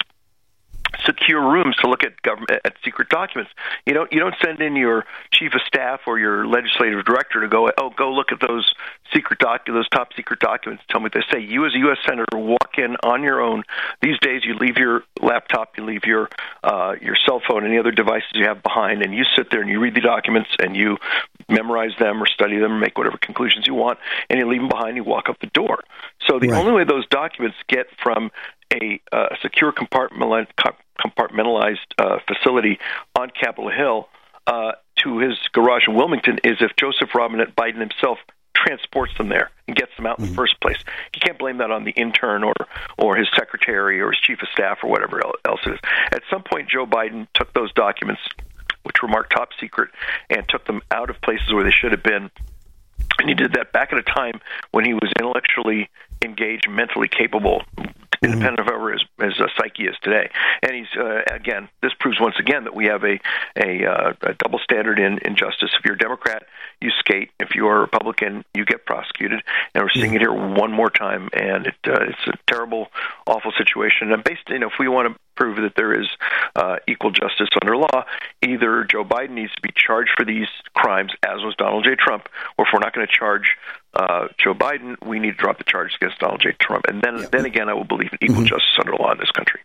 secure 1.04 1.40
rooms 1.40 1.76
to 1.76 1.88
look 1.88 2.04
at 2.04 2.20
government 2.22 2.50
at 2.64 2.74
secret 2.84 3.08
documents. 3.08 3.52
You 3.86 3.94
don't 3.94 4.12
you 4.12 4.20
don't 4.20 4.34
send 4.42 4.60
in 4.60 4.76
your 4.76 5.04
chief 5.32 5.54
of 5.54 5.60
staff 5.66 6.00
or 6.06 6.18
your 6.18 6.46
legislative 6.46 7.04
director 7.04 7.40
to 7.40 7.48
go 7.48 7.70
oh 7.78 7.90
go 7.90 8.12
look 8.12 8.32
at 8.32 8.40
those 8.40 8.72
secret 9.14 9.38
doc 9.38 9.66
those 9.66 9.88
top 9.88 10.12
secret 10.14 10.40
documents. 10.40 10.82
Tell 10.88 11.00
me 11.00 11.04
what 11.04 11.12
they 11.14 11.24
say. 11.32 11.40
You 11.40 11.66
as 11.66 11.74
a 11.74 11.78
U.S. 11.78 11.98
senator 12.06 12.36
walk 12.38 12.78
in 12.78 12.96
on 13.04 13.22
your 13.22 13.40
own. 13.40 13.64
These 14.02 14.18
days 14.20 14.42
you 14.44 14.54
leave 14.54 14.76
your 14.76 15.02
laptop, 15.20 15.76
you 15.76 15.84
leave 15.84 16.04
your 16.04 16.28
uh, 16.64 16.94
your 17.00 17.16
cell 17.26 17.40
phone, 17.46 17.64
any 17.64 17.78
other 17.78 17.92
devices 17.92 18.30
you 18.34 18.46
have 18.46 18.62
behind, 18.62 19.02
and 19.02 19.14
you 19.14 19.24
sit 19.36 19.50
there 19.50 19.60
and 19.60 19.70
you 19.70 19.80
read 19.80 19.94
the 19.94 20.00
documents 20.00 20.50
and 20.58 20.76
you 20.76 20.96
memorize 21.48 21.92
them 21.98 22.22
or 22.22 22.26
study 22.26 22.58
them 22.58 22.72
or 22.72 22.78
make 22.78 22.98
whatever 22.98 23.16
conclusions 23.18 23.66
you 23.66 23.74
want, 23.74 23.98
and 24.28 24.38
you 24.38 24.48
leave 24.48 24.60
them 24.60 24.68
behind. 24.68 24.96
You 24.96 25.04
walk 25.04 25.28
up 25.28 25.38
the 25.40 25.46
door. 25.48 25.82
So 26.28 26.38
the 26.38 26.48
Right. 26.48 26.60
only 26.60 26.72
way 26.72 26.84
those 26.84 27.06
documents 27.08 27.56
get 27.68 27.86
from 28.02 28.30
a 28.72 29.00
uh, 29.12 29.28
secure 29.42 29.72
compartmentalized, 29.72 30.48
compartmentalized 31.00 31.78
uh, 31.98 32.18
facility 32.26 32.78
on 33.18 33.30
Capitol 33.30 33.70
Hill 33.70 34.08
uh, 34.46 34.72
to 35.04 35.18
his 35.18 35.38
garage 35.52 35.86
in 35.86 35.94
Wilmington 35.94 36.38
is 36.44 36.56
if 36.60 36.72
Joseph 36.76 37.14
Robinette 37.14 37.54
Biden 37.54 37.80
himself 37.80 38.18
transports 38.54 39.12
them 39.16 39.28
there 39.28 39.50
and 39.66 39.76
gets 39.76 39.92
them 39.96 40.06
out 40.06 40.18
in 40.18 40.26
the 40.26 40.34
first 40.34 40.60
place. 40.60 40.78
You 41.14 41.20
can't 41.20 41.38
blame 41.38 41.58
that 41.58 41.70
on 41.70 41.84
the 41.84 41.92
intern 41.92 42.42
or 42.42 42.54
or 42.98 43.16
his 43.16 43.28
secretary 43.36 44.00
or 44.00 44.10
his 44.10 44.20
chief 44.20 44.42
of 44.42 44.48
staff 44.52 44.78
or 44.82 44.90
whatever 44.90 45.20
else 45.46 45.60
it 45.66 45.74
is. 45.74 45.80
At 46.12 46.22
some 46.30 46.42
point, 46.42 46.68
Joe 46.68 46.86
Biden 46.86 47.28
took 47.34 47.52
those 47.52 47.72
documents, 47.72 48.20
which 48.82 48.96
were 49.02 49.08
marked 49.08 49.32
top 49.32 49.50
secret, 49.60 49.90
and 50.28 50.44
took 50.48 50.66
them 50.66 50.80
out 50.90 51.10
of 51.10 51.20
places 51.20 51.52
where 51.52 51.64
they 51.64 51.70
should 51.70 51.92
have 51.92 52.02
been. 52.02 52.30
And 53.20 53.28
he 53.28 53.34
did 53.34 53.54
that 53.54 53.72
back 53.72 53.92
at 53.92 53.98
a 53.98 54.02
time 54.02 54.40
when 54.72 54.84
he 54.84 54.94
was 54.94 55.12
intellectually 55.18 55.88
engaged, 56.24 56.68
mentally 56.68 57.08
capable, 57.08 57.62
independent 58.22 58.60
of 58.60 58.66
whoever 58.66 58.92
his, 58.92 59.04
his 59.20 59.40
uh, 59.40 59.46
psyche 59.56 59.84
is 59.84 59.96
today. 60.02 60.30
And 60.62 60.74
he's 60.74 60.92
uh, 60.98 61.22
again, 61.30 61.68
this 61.82 61.92
proves 61.98 62.20
once 62.20 62.36
again 62.38 62.64
that 62.64 62.74
we 62.74 62.86
have 62.86 63.04
a 63.04 63.18
a, 63.56 63.84
uh, 63.84 64.12
a 64.22 64.34
double 64.34 64.58
standard 64.58 64.98
in, 64.98 65.18
in 65.18 65.36
justice. 65.36 65.70
If 65.78 65.84
you're 65.84 65.94
a 65.94 65.98
Democrat, 65.98 66.44
you 66.80 66.90
skate. 66.98 67.30
If 67.40 67.54
you 67.54 67.66
are 67.68 67.78
a 67.78 67.80
Republican, 67.80 68.44
you 68.54 68.64
get 68.64 68.86
prosecuted. 68.86 69.42
And 69.74 69.84
we're 69.84 69.90
seeing 69.90 70.14
it 70.14 70.20
here 70.20 70.32
one 70.32 70.72
more 70.72 70.90
time, 70.90 71.28
and 71.32 71.66
it 71.66 71.74
uh, 71.86 72.04
it's 72.08 72.26
a 72.26 72.38
terrible, 72.46 72.88
awful 73.26 73.52
situation. 73.56 74.12
And 74.12 74.22
based, 74.24 74.48
you 74.48 74.58
know, 74.58 74.68
if 74.68 74.78
we 74.78 74.88
want 74.88 75.12
to 75.12 75.20
prove 75.38 75.56
that 75.56 75.74
there 75.76 75.98
is 75.98 76.08
uh, 76.56 76.76
equal 76.88 77.10
justice 77.10 77.48
under 77.62 77.76
law, 77.76 78.04
either 78.42 78.84
Joe 78.84 79.04
Biden 79.04 79.30
needs 79.30 79.54
to 79.54 79.62
be 79.62 79.70
charged 79.74 80.10
for 80.16 80.24
these 80.24 80.48
crimes, 80.74 81.12
as 81.24 81.38
was 81.44 81.54
Donald 81.56 81.84
J. 81.84 81.94
Trump, 81.94 82.28
or 82.58 82.66
if 82.66 82.72
we're 82.72 82.80
not 82.80 82.92
going 82.92 83.06
to 83.06 83.12
charge 83.12 83.56
uh, 83.94 84.28
Joe 84.42 84.54
Biden, 84.54 84.96
we 85.06 85.20
need 85.20 85.32
to 85.32 85.36
drop 85.36 85.58
the 85.58 85.64
charges 85.64 85.96
against 86.00 86.18
Donald 86.18 86.40
J. 86.42 86.56
Trump. 86.60 86.86
And 86.88 87.00
then, 87.00 87.26
then 87.30 87.44
again, 87.44 87.68
I 87.68 87.74
will 87.74 87.84
believe 87.84 88.10
in 88.12 88.30
equal 88.30 88.44
justice 88.44 88.76
under 88.78 88.94
law 88.94 89.12
in 89.12 89.18
this 89.18 89.30
country. 89.30 89.60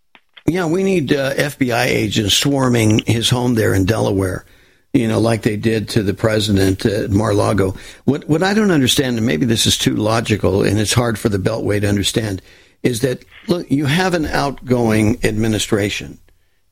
Yeah, 0.46 0.68
we 0.68 0.84
need 0.84 1.12
uh, 1.14 1.34
FBI 1.34 1.86
agents 1.86 2.36
swarming 2.36 3.00
his 3.06 3.30
home 3.30 3.56
there 3.56 3.74
in 3.74 3.86
Delaware. 3.86 4.46
You 4.92 5.08
know, 5.08 5.20
like 5.20 5.42
they 5.42 5.58
did 5.58 5.90
to 5.90 6.04
the 6.04 6.14
president 6.14 6.86
at 6.86 7.10
Mar-Lago. 7.10 7.76
What 8.06 8.28
what 8.28 8.44
I 8.44 8.54
don't 8.54 8.70
understand, 8.70 9.18
and 9.18 9.26
maybe 9.26 9.48
this 9.48 9.66
is 9.66 9.76
too 9.76 9.96
logical, 9.96 10.62
and 10.62 10.78
it's 10.78 10.94
hard 10.94 11.18
for 11.18 11.30
the 11.30 11.40
Beltway 11.40 11.82
to 11.82 11.90
understand, 11.90 12.44
is 12.84 13.02
that 13.02 13.26
look, 13.48 13.72
you 13.72 13.86
have 13.86 14.14
an 14.14 14.26
outgoing 14.26 15.20
administration, 15.24 16.20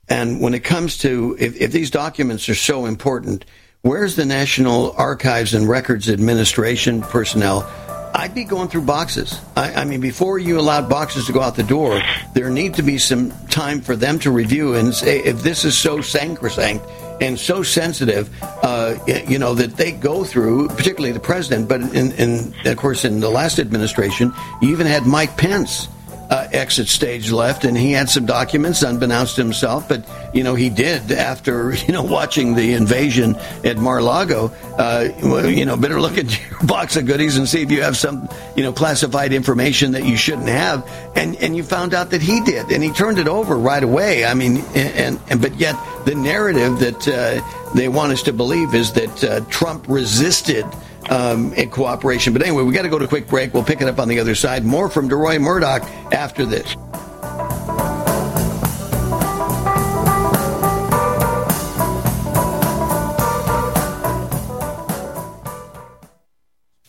and 0.08 0.42
when 0.42 0.54
it 0.54 0.64
comes 0.64 0.98
to 1.00 1.36
if, 1.40 1.60
if 1.60 1.72
these 1.72 1.90
documents 1.90 2.48
are 2.50 2.56
so 2.56 2.86
important, 2.86 3.46
where's 3.82 4.16
the 4.16 4.26
National 4.26 4.92
Archives 4.92 5.54
and 5.54 5.68
Records 5.68 6.10
Administration 6.10 7.02
personnel? 7.02 7.70
I'd 8.14 8.36
be 8.36 8.44
going 8.44 8.68
through 8.68 8.82
boxes. 8.82 9.40
I, 9.56 9.74
I 9.74 9.86
mean, 9.86 10.02
before 10.02 10.38
you 10.38 10.60
allowed 10.60 10.90
boxes 10.90 11.28
to 11.28 11.34
go 11.34 11.42
out 11.42 11.56
the 11.56 11.64
door, 11.64 12.02
there 12.34 12.50
need 12.50 12.74
to 12.76 12.84
be 12.84 12.98
some 12.98 13.32
time 13.48 13.82
for 13.82 13.96
them 13.96 14.20
to 14.20 14.32
review 14.32 14.76
and 14.76 14.94
say 14.94 15.20
if 15.20 15.42
this 15.44 15.64
is 15.64 15.78
so 15.78 16.02
sacrosanct 16.02 16.86
and 17.22 17.40
so 17.40 17.64
sensitive, 17.64 18.30
uh, 18.42 18.98
you 19.28 19.40
know, 19.40 19.54
that 19.54 19.78
they 19.78 19.92
go 19.92 20.24
through, 20.24 20.68
particularly 20.70 21.12
the 21.12 21.20
president, 21.20 21.70
but 21.70 21.82
in, 21.96 22.12
in 22.14 22.54
of 22.66 22.78
course, 22.78 23.06
in 23.06 23.20
the 23.20 23.30
last 23.30 23.60
administration, 23.60 24.34
you 24.62 24.70
even 24.70 24.88
had 24.88 25.06
Mike 25.06 25.38
Pence 25.38 25.88
uh, 26.32 26.48
exit 26.54 26.88
stage 26.88 27.30
left, 27.30 27.66
and 27.66 27.78
he 27.78 27.92
had 27.92 28.10
some 28.10 28.26
documents 28.26 28.82
unbeknownst 28.84 29.36
to 29.36 29.44
himself. 29.44 29.90
But 29.90 30.10
you 30.34 30.44
know, 30.44 30.56
he 30.56 30.70
did 30.70 31.12
after 31.12 31.74
you 31.88 31.94
know 31.94 32.04
watching 32.04 32.56
the 32.56 32.74
invasion 32.74 33.36
at 33.66 33.78
Mar-a-Lago. 33.78 34.52
Uh, 34.78 35.10
you 35.46 35.66
know, 35.66 35.76
better 35.76 36.00
look 36.00 36.18
at 36.18 36.50
your 36.50 36.64
box 36.64 36.96
of 36.96 37.06
goodies 37.06 37.38
and 37.38 37.48
see 37.48 37.62
if 37.62 37.70
you 37.70 37.82
have 37.82 37.98
some 37.98 38.30
you 38.56 38.64
know 38.64 38.72
classified 38.72 39.34
information 39.34 39.92
that 39.92 40.06
you 40.06 40.16
shouldn't 40.16 40.48
have. 40.48 40.90
And 41.16 41.36
and 41.36 41.56
you 41.56 41.64
found 41.64 41.94
out 41.94 42.12
that 42.12 42.22
he 42.22 42.40
did, 42.42 42.72
and 42.72 42.82
he 42.82 42.92
turned 42.92 43.20
it 43.20 43.28
over 43.28 43.58
right 43.58 43.84
away. 43.84 44.24
I 44.24 44.34
mean, 44.34 44.58
and, 44.74 45.20
and 45.30 45.42
but 45.42 45.56
yet 45.56 45.76
the 46.06 46.16
narrative 46.16 46.80
that 46.80 47.08
uh, 47.08 47.74
they 47.76 47.90
want 47.90 48.14
us 48.14 48.24
to 48.24 48.34
believe 48.34 48.74
is 48.74 48.94
that 48.94 49.24
uh, 49.24 49.42
Trump 49.50 49.86
resisted 49.90 50.66
um, 51.10 51.54
in 51.54 51.70
cooperation. 51.70 52.34
But 52.34 52.42
anyway, 52.44 52.64
we 52.64 52.74
got 52.74 52.84
to 52.84 52.90
go 52.90 53.00
to 53.00 53.06
a 53.06 53.08
quick 53.08 53.28
break. 53.28 53.54
We'll 53.54 53.64
pick 53.64 53.82
it 53.82 53.88
up 53.88 54.00
on 54.00 54.08
the 54.08 54.20
other 54.20 54.36
side. 54.36 54.64
More 54.64 54.90
from 54.90 55.10
DeRoy 55.10 55.40
Murdock 55.42 55.84
after 56.14 56.46
this. 56.46 56.76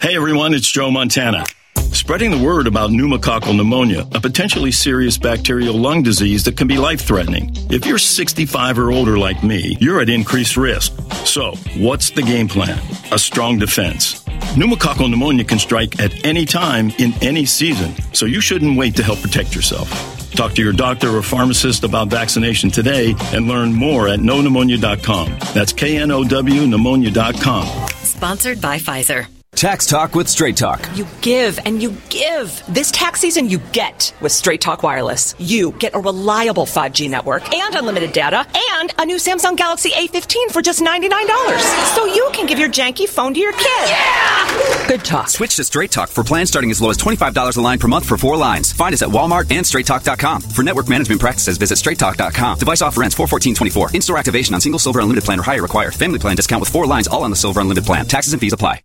Hey 0.00 0.16
everyone, 0.16 0.52
it's 0.52 0.70
Joe 0.70 0.90
Montana. 0.90 1.44
Spreading 1.92 2.30
the 2.30 2.42
word 2.42 2.66
about 2.66 2.90
pneumococcal 2.90 3.54
pneumonia, 3.54 4.06
a 4.12 4.20
potentially 4.20 4.72
serious 4.72 5.18
bacterial 5.18 5.74
lung 5.74 6.02
disease 6.02 6.42
that 6.44 6.56
can 6.56 6.66
be 6.66 6.78
life 6.78 7.02
threatening. 7.02 7.50
If 7.70 7.84
you're 7.86 7.98
65 7.98 8.78
or 8.78 8.90
older 8.90 9.18
like 9.18 9.44
me, 9.44 9.76
you're 9.78 10.00
at 10.00 10.08
increased 10.08 10.56
risk. 10.56 10.92
So, 11.26 11.54
what's 11.76 12.10
the 12.10 12.22
game 12.22 12.48
plan? 12.48 12.78
A 13.12 13.18
strong 13.18 13.58
defense. 13.58 14.24
Pneumococcal 14.56 15.08
pneumonia 15.10 15.44
can 15.44 15.58
strike 15.58 16.00
at 16.00 16.24
any 16.24 16.46
time 16.46 16.90
in 16.98 17.12
any 17.22 17.44
season, 17.44 17.94
so 18.14 18.24
you 18.24 18.40
shouldn't 18.40 18.76
wait 18.78 18.96
to 18.96 19.02
help 19.02 19.20
protect 19.20 19.54
yourself. 19.54 19.90
Talk 20.32 20.54
to 20.54 20.62
your 20.62 20.72
doctor 20.72 21.14
or 21.14 21.22
pharmacist 21.22 21.84
about 21.84 22.08
vaccination 22.08 22.70
today 22.70 23.14
and 23.34 23.48
learn 23.48 23.70
more 23.72 24.08
at 24.08 24.20
knowpneumonia.com. 24.20 25.36
That's 25.52 25.74
K 25.74 25.98
N 25.98 26.10
O 26.10 26.24
W 26.24 26.66
pneumonia.com. 26.66 27.88
Sponsored 28.02 28.60
by 28.62 28.78
Pfizer. 28.78 29.26
Tax 29.62 29.86
Talk 29.86 30.16
with 30.16 30.28
Straight 30.28 30.56
Talk. 30.56 30.88
You 30.96 31.06
give 31.20 31.56
and 31.64 31.80
you 31.80 31.96
give. 32.08 32.60
This 32.66 32.90
tax 32.90 33.20
season, 33.20 33.48
you 33.48 33.58
get 33.70 34.12
with 34.20 34.32
Straight 34.32 34.60
Talk 34.60 34.82
Wireless. 34.82 35.36
You 35.38 35.70
get 35.70 35.94
a 35.94 36.00
reliable 36.00 36.66
5G 36.66 37.08
network 37.08 37.54
and 37.54 37.72
unlimited 37.76 38.10
data 38.10 38.44
and 38.72 38.92
a 38.98 39.06
new 39.06 39.18
Samsung 39.18 39.56
Galaxy 39.56 39.90
A15 39.90 40.50
for 40.50 40.62
just 40.62 40.80
$99. 40.80 41.60
So 41.94 42.06
you 42.06 42.28
can 42.32 42.46
give 42.46 42.58
your 42.58 42.70
janky 42.70 43.08
phone 43.08 43.34
to 43.34 43.38
your 43.38 43.52
kid. 43.52 43.86
Yeah! 43.86 44.88
Good 44.88 45.04
talk. 45.04 45.28
Switch 45.28 45.54
to 45.54 45.62
Straight 45.62 45.92
Talk 45.92 46.08
for 46.08 46.24
plans 46.24 46.48
starting 46.48 46.72
as 46.72 46.82
low 46.82 46.90
as 46.90 46.98
$25 46.98 47.56
a 47.56 47.60
line 47.60 47.78
per 47.78 47.86
month 47.86 48.06
for 48.06 48.16
four 48.16 48.36
lines. 48.36 48.72
Find 48.72 48.92
us 48.92 49.02
at 49.02 49.10
Walmart 49.10 49.48
and 49.52 49.64
StraightTalk.com. 49.64 50.40
For 50.40 50.64
network 50.64 50.88
management 50.88 51.20
practices, 51.20 51.56
visit 51.56 51.78
StraightTalk.com. 51.78 52.58
Device 52.58 52.82
offer 52.82 53.04
ends 53.04 53.14
41424. 53.14 53.94
In-store 53.94 54.18
activation 54.18 54.56
on 54.56 54.60
single 54.60 54.80
silver 54.80 54.98
unlimited 54.98 55.22
plan 55.22 55.38
or 55.38 55.44
higher 55.44 55.62
required. 55.62 55.94
Family 55.94 56.18
plan 56.18 56.34
discount 56.34 56.58
with 56.58 56.68
four 56.68 56.84
lines 56.84 57.06
all 57.06 57.22
on 57.22 57.30
the 57.30 57.36
silver 57.36 57.60
unlimited 57.60 57.84
plan. 57.84 58.06
Taxes 58.06 58.32
and 58.32 58.40
fees 58.40 58.52
apply. 58.52 58.82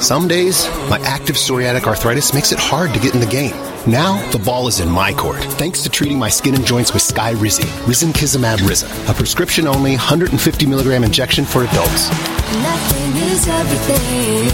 Some 0.00 0.28
days, 0.28 0.66
my 0.90 0.98
active 1.04 1.36
psoriatic 1.36 1.84
arthritis 1.84 2.34
makes 2.34 2.52
it 2.52 2.58
hard 2.58 2.92
to 2.92 3.00
get 3.00 3.14
in 3.14 3.20
the 3.20 3.26
game. 3.26 3.54
Now, 3.86 4.20
the 4.30 4.38
ball 4.38 4.68
is 4.68 4.80
in 4.80 4.88
my 4.88 5.12
court, 5.12 5.42
thanks 5.42 5.82
to 5.82 5.88
treating 5.88 6.18
my 6.18 6.28
skin 6.28 6.54
and 6.54 6.64
joints 6.64 6.92
with 6.92 7.02
Skyrizi, 7.02 7.64
Risankizumab 7.86 8.68
Riza, 8.68 8.86
a 9.10 9.14
prescription-only 9.14 9.92
150 9.92 10.66
milligram 10.66 11.04
injection 11.04 11.44
for 11.44 11.64
adults. 11.64 12.10
Nothing 12.10 13.16
is 13.30 13.48
everything. 13.48 14.48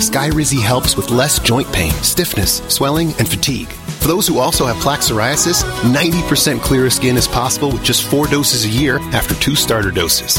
Skyrizi 0.00 0.60
helps 0.60 0.96
with 0.96 1.10
less 1.10 1.38
joint 1.38 1.70
pain, 1.72 1.92
stiffness, 2.02 2.58
swelling, 2.68 3.14
and 3.18 3.28
fatigue. 3.28 3.68
For 3.68 4.08
those 4.08 4.26
who 4.26 4.38
also 4.38 4.66
have 4.66 4.76
plaque 4.76 5.00
psoriasis, 5.00 5.62
90% 5.82 6.60
clearer 6.60 6.90
skin 6.90 7.16
is 7.16 7.28
possible 7.28 7.70
with 7.70 7.82
just 7.82 8.04
four 8.04 8.26
doses 8.26 8.64
a 8.64 8.68
year 8.68 8.98
after 9.14 9.34
two 9.36 9.54
starter 9.54 9.90
doses. 9.90 10.38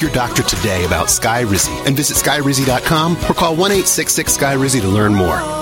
Your 0.00 0.10
doctor 0.12 0.42
today 0.42 0.86
about 0.86 1.08
Skyrizi 1.08 1.86
and 1.86 1.94
visit 1.94 2.16
skyrizi.com 2.16 3.16
or 3.28 3.34
call 3.34 3.54
1 3.54 3.70
866 3.70 4.38
Skyrizi 4.38 4.80
to 4.80 4.88
learn 4.88 5.14
more. 5.14 5.60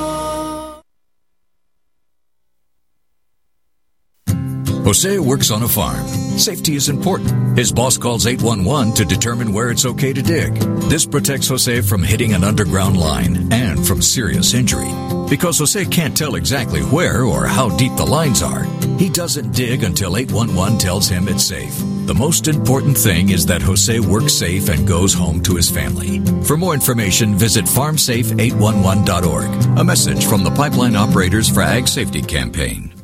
Jose 4.84 5.18
works 5.18 5.50
on 5.50 5.62
a 5.64 5.68
farm. 5.68 6.06
Safety 6.38 6.74
is 6.74 6.88
important. 6.88 7.58
His 7.58 7.72
boss 7.72 7.98
calls 7.98 8.26
811 8.26 8.94
to 8.94 9.04
determine 9.04 9.52
where 9.52 9.70
it's 9.70 9.84
okay 9.84 10.14
to 10.14 10.22
dig. 10.22 10.54
This 10.88 11.04
protects 11.04 11.48
Jose 11.48 11.82
from 11.82 12.02
hitting 12.02 12.32
an 12.32 12.42
underground 12.42 12.96
line 12.96 13.52
and 13.52 13.86
from 13.86 14.00
serious 14.00 14.54
injury. 14.54 14.90
Because 15.28 15.58
Jose 15.58 15.84
can't 15.86 16.16
tell 16.16 16.36
exactly 16.36 16.80
where 16.80 17.24
or 17.24 17.46
how 17.46 17.76
deep 17.76 17.94
the 17.96 18.06
lines 18.06 18.42
are, 18.42 18.62
he 18.98 19.10
doesn't 19.10 19.52
dig 19.52 19.82
until 19.82 20.16
811 20.16 20.78
tells 20.78 21.06
him 21.06 21.28
it's 21.28 21.44
safe. 21.44 21.78
The 22.08 22.14
most 22.14 22.48
important 22.48 22.96
thing 22.96 23.28
is 23.28 23.44
that 23.44 23.60
Jose 23.60 24.00
works 24.00 24.32
safe 24.32 24.70
and 24.70 24.88
goes 24.88 25.12
home 25.12 25.42
to 25.42 25.56
his 25.56 25.68
family. 25.68 26.24
For 26.42 26.56
more 26.56 26.72
information, 26.72 27.34
visit 27.34 27.66
farmsafe811.org. 27.66 29.78
A 29.78 29.84
message 29.84 30.24
from 30.24 30.42
the 30.42 30.50
Pipeline 30.50 30.96
Operators 30.96 31.50
for 31.50 31.60
Ag 31.60 31.86
Safety 31.86 32.22
Campaign. 32.22 32.94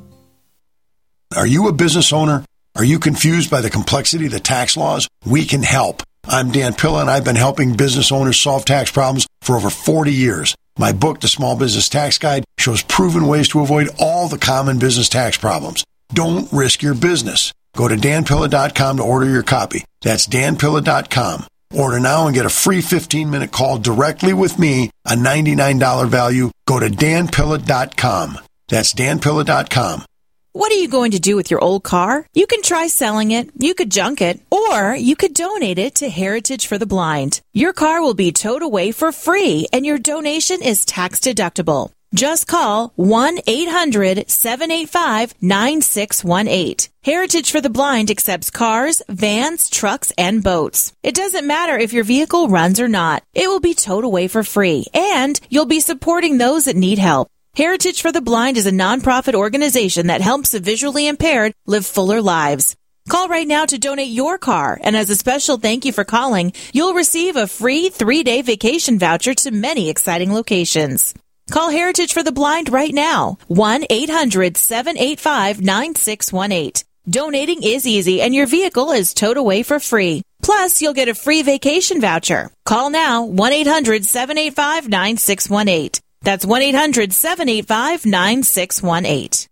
Are 1.37 1.47
you 1.47 1.69
a 1.69 1.73
business 1.75 2.15
owner? 2.15 2.47
Are 2.77 2.85
you 2.85 2.99
confused 2.99 3.51
by 3.51 3.61
the 3.61 3.69
complexity 3.69 4.25
of 4.25 4.33
the 4.33 4.41
tax 4.41 4.75
laws? 4.75 5.07
We 5.27 5.45
can 5.45 5.63
help. 5.63 6.03
I'm 6.25 6.51
Dan 6.51 6.73
Pilla, 6.73 7.03
and 7.03 7.11
I've 7.11 7.27
been 7.27 7.37
helping 7.37 7.77
business 7.77 8.11
owners 8.11 8.41
solve 8.41 8.65
tax 8.65 8.91
problems 8.91 9.27
for 9.43 9.55
over 9.55 9.69
40 9.69 10.15
years. 10.15 10.57
My 10.79 10.93
book, 10.93 11.21
The 11.21 11.29
Small 11.29 11.59
Business 11.59 11.91
Tax 11.91 12.17
Guide, 12.17 12.47
shows 12.57 12.83
proven 12.83 13.27
ways 13.27 13.49
to 13.49 13.61
avoid 13.61 13.91
all 13.99 14.29
the 14.29 14.39
common 14.39 14.79
business 14.79 15.11
tax 15.11 15.37
problems. 15.37 15.85
Don't 16.15 16.51
risk 16.51 16.81
your 16.81 16.95
business. 16.95 17.53
Go 17.75 17.89
to 17.89 17.97
danpilla.com 17.97 18.97
to 18.97 19.03
order 19.03 19.29
your 19.29 19.43
copy. 19.43 19.85
That's 20.03 20.27
danpilla.com. 20.27 21.47
Order 21.77 22.01
now 22.01 22.27
and 22.27 22.35
get 22.35 22.47
a 22.47 22.51
free 22.51 22.81
15 22.81 23.31
minute 23.31 23.51
call 23.51 23.79
directly 23.79 24.33
with 24.33 24.59
me, 24.59 24.91
a 25.05 25.15
$99 25.15 26.09
value. 26.09 26.51
Go 26.67 26.79
to 26.79 26.89
danpilla.com. 26.89 28.39
That's 28.69 28.95
danpilla.com. 28.95 30.05
What 30.53 30.71
are 30.71 30.77
you 30.77 30.87
going 30.87 31.11
to 31.11 31.19
do 31.19 31.35
with 31.35 31.51
your 31.51 31.59
old 31.59 31.83
car? 31.83 32.29
You 32.33 32.47
can 32.47 32.63
try 32.63 32.87
selling 32.87 33.33
it, 33.33 33.51
you 33.59 33.75
could 33.75 33.91
junk 33.91 34.23
it, 34.23 34.39
or 34.53 34.95
you 34.95 35.17
could 35.17 35.35
donate 35.35 35.79
it 35.79 35.97
to 35.97 36.09
Heritage 36.09 36.69
for 36.69 36.79
the 36.79 36.87
Blind. 36.87 37.41
Your 37.53 37.73
car 37.73 38.01
will 38.01 38.15
be 38.15 38.31
towed 38.31 38.63
away 38.63 38.93
for 38.93 39.11
free 39.11 39.67
and 39.73 39.85
your 39.85 39.99
donation 39.99 40.63
is 40.63 40.85
tax 40.85 41.19
deductible. 41.19 41.91
Just 42.15 42.47
call 42.47 42.93
1 42.95 43.41
800 43.45 44.31
785 44.31 45.35
9618. 45.41 46.89
Heritage 47.03 47.51
for 47.51 47.61
the 47.61 47.69
Blind 47.69 48.09
accepts 48.09 48.51
cars, 48.51 49.03
vans, 49.09 49.69
trucks, 49.69 50.13
and 50.17 50.41
boats. 50.41 50.93
It 51.03 51.17
doesn't 51.17 51.45
matter 51.45 51.77
if 51.77 51.93
your 51.93 52.05
vehicle 52.05 52.47
runs 52.47 52.79
or 52.79 52.87
not, 52.87 53.25
it 53.35 53.49
will 53.49 53.59
be 53.59 53.75
towed 53.75 54.05
away 54.05 54.29
for 54.29 54.45
free, 54.45 54.87
and 54.95 55.41
you'll 55.51 55.67
be 55.67 55.81
supporting 55.81 56.39
those 56.39 56.67
that 56.67 56.77
need 56.77 56.99
help. 56.99 57.29
Heritage 57.57 58.01
for 58.01 58.13
the 58.13 58.23
Blind 58.23 58.59
is 58.59 58.67
a 58.67 58.71
nonprofit 58.71 59.35
organization 59.35 60.07
that 60.07 60.21
helps 60.21 60.53
the 60.53 60.61
visually 60.61 61.09
impaired 61.09 61.53
live 61.67 61.85
fuller 61.85 62.23
lives. 62.23 62.77
Call 63.09 63.27
right 63.27 63.47
now 63.47 63.65
to 63.65 63.77
donate 63.77 64.11
your 64.11 64.39
car, 64.39 64.79
and 64.85 64.97
as 64.97 65.11
a 65.11 65.17
special 65.17 65.57
thank 65.57 65.85
you 65.85 65.93
for 65.93 66.05
calling, 66.05 66.53
you'll 66.73 66.95
receive 66.95 67.35
a 67.35 67.49
free 67.49 67.89
three 67.89 68.23
day 68.23 68.41
vacation 68.41 69.01
voucher 69.01 69.35
to 69.35 69.51
many 69.51 69.91
exciting 69.91 70.33
locations. 70.33 71.13
Call 71.51 71.71
Heritage 71.71 72.13
for 72.13 72.23
the 72.23 72.33
Blind 72.33 72.71
right 72.71 72.93
now, 72.93 73.39
1 73.49 73.87
800 73.91 74.57
785 74.57 75.61
9618. 75.61 76.85
Donating 77.09 77.63
is 77.63 77.87
easy, 77.87 78.23
and 78.23 78.35
your 78.35 78.47
vehicle 78.47 78.91
is 78.93 79.13
towed 79.13 79.37
away 79.37 79.63
for 79.63 79.79
free. 79.79 80.23
Plus, 80.43 80.81
you'll 80.81 80.95
get 80.95 81.09
a 81.09 81.15
free 81.15 81.43
vacation 81.43 82.01
voucher. 82.01 82.51
Call 82.65 82.89
now, 82.89 83.25
1 83.25 83.53
800 83.53 84.05
785 84.07 84.89
9618. 84.89 86.01
That's 86.23 86.47
1 86.47 86.63
800 86.63 87.13
785 87.13 88.07
9618. 88.07 89.49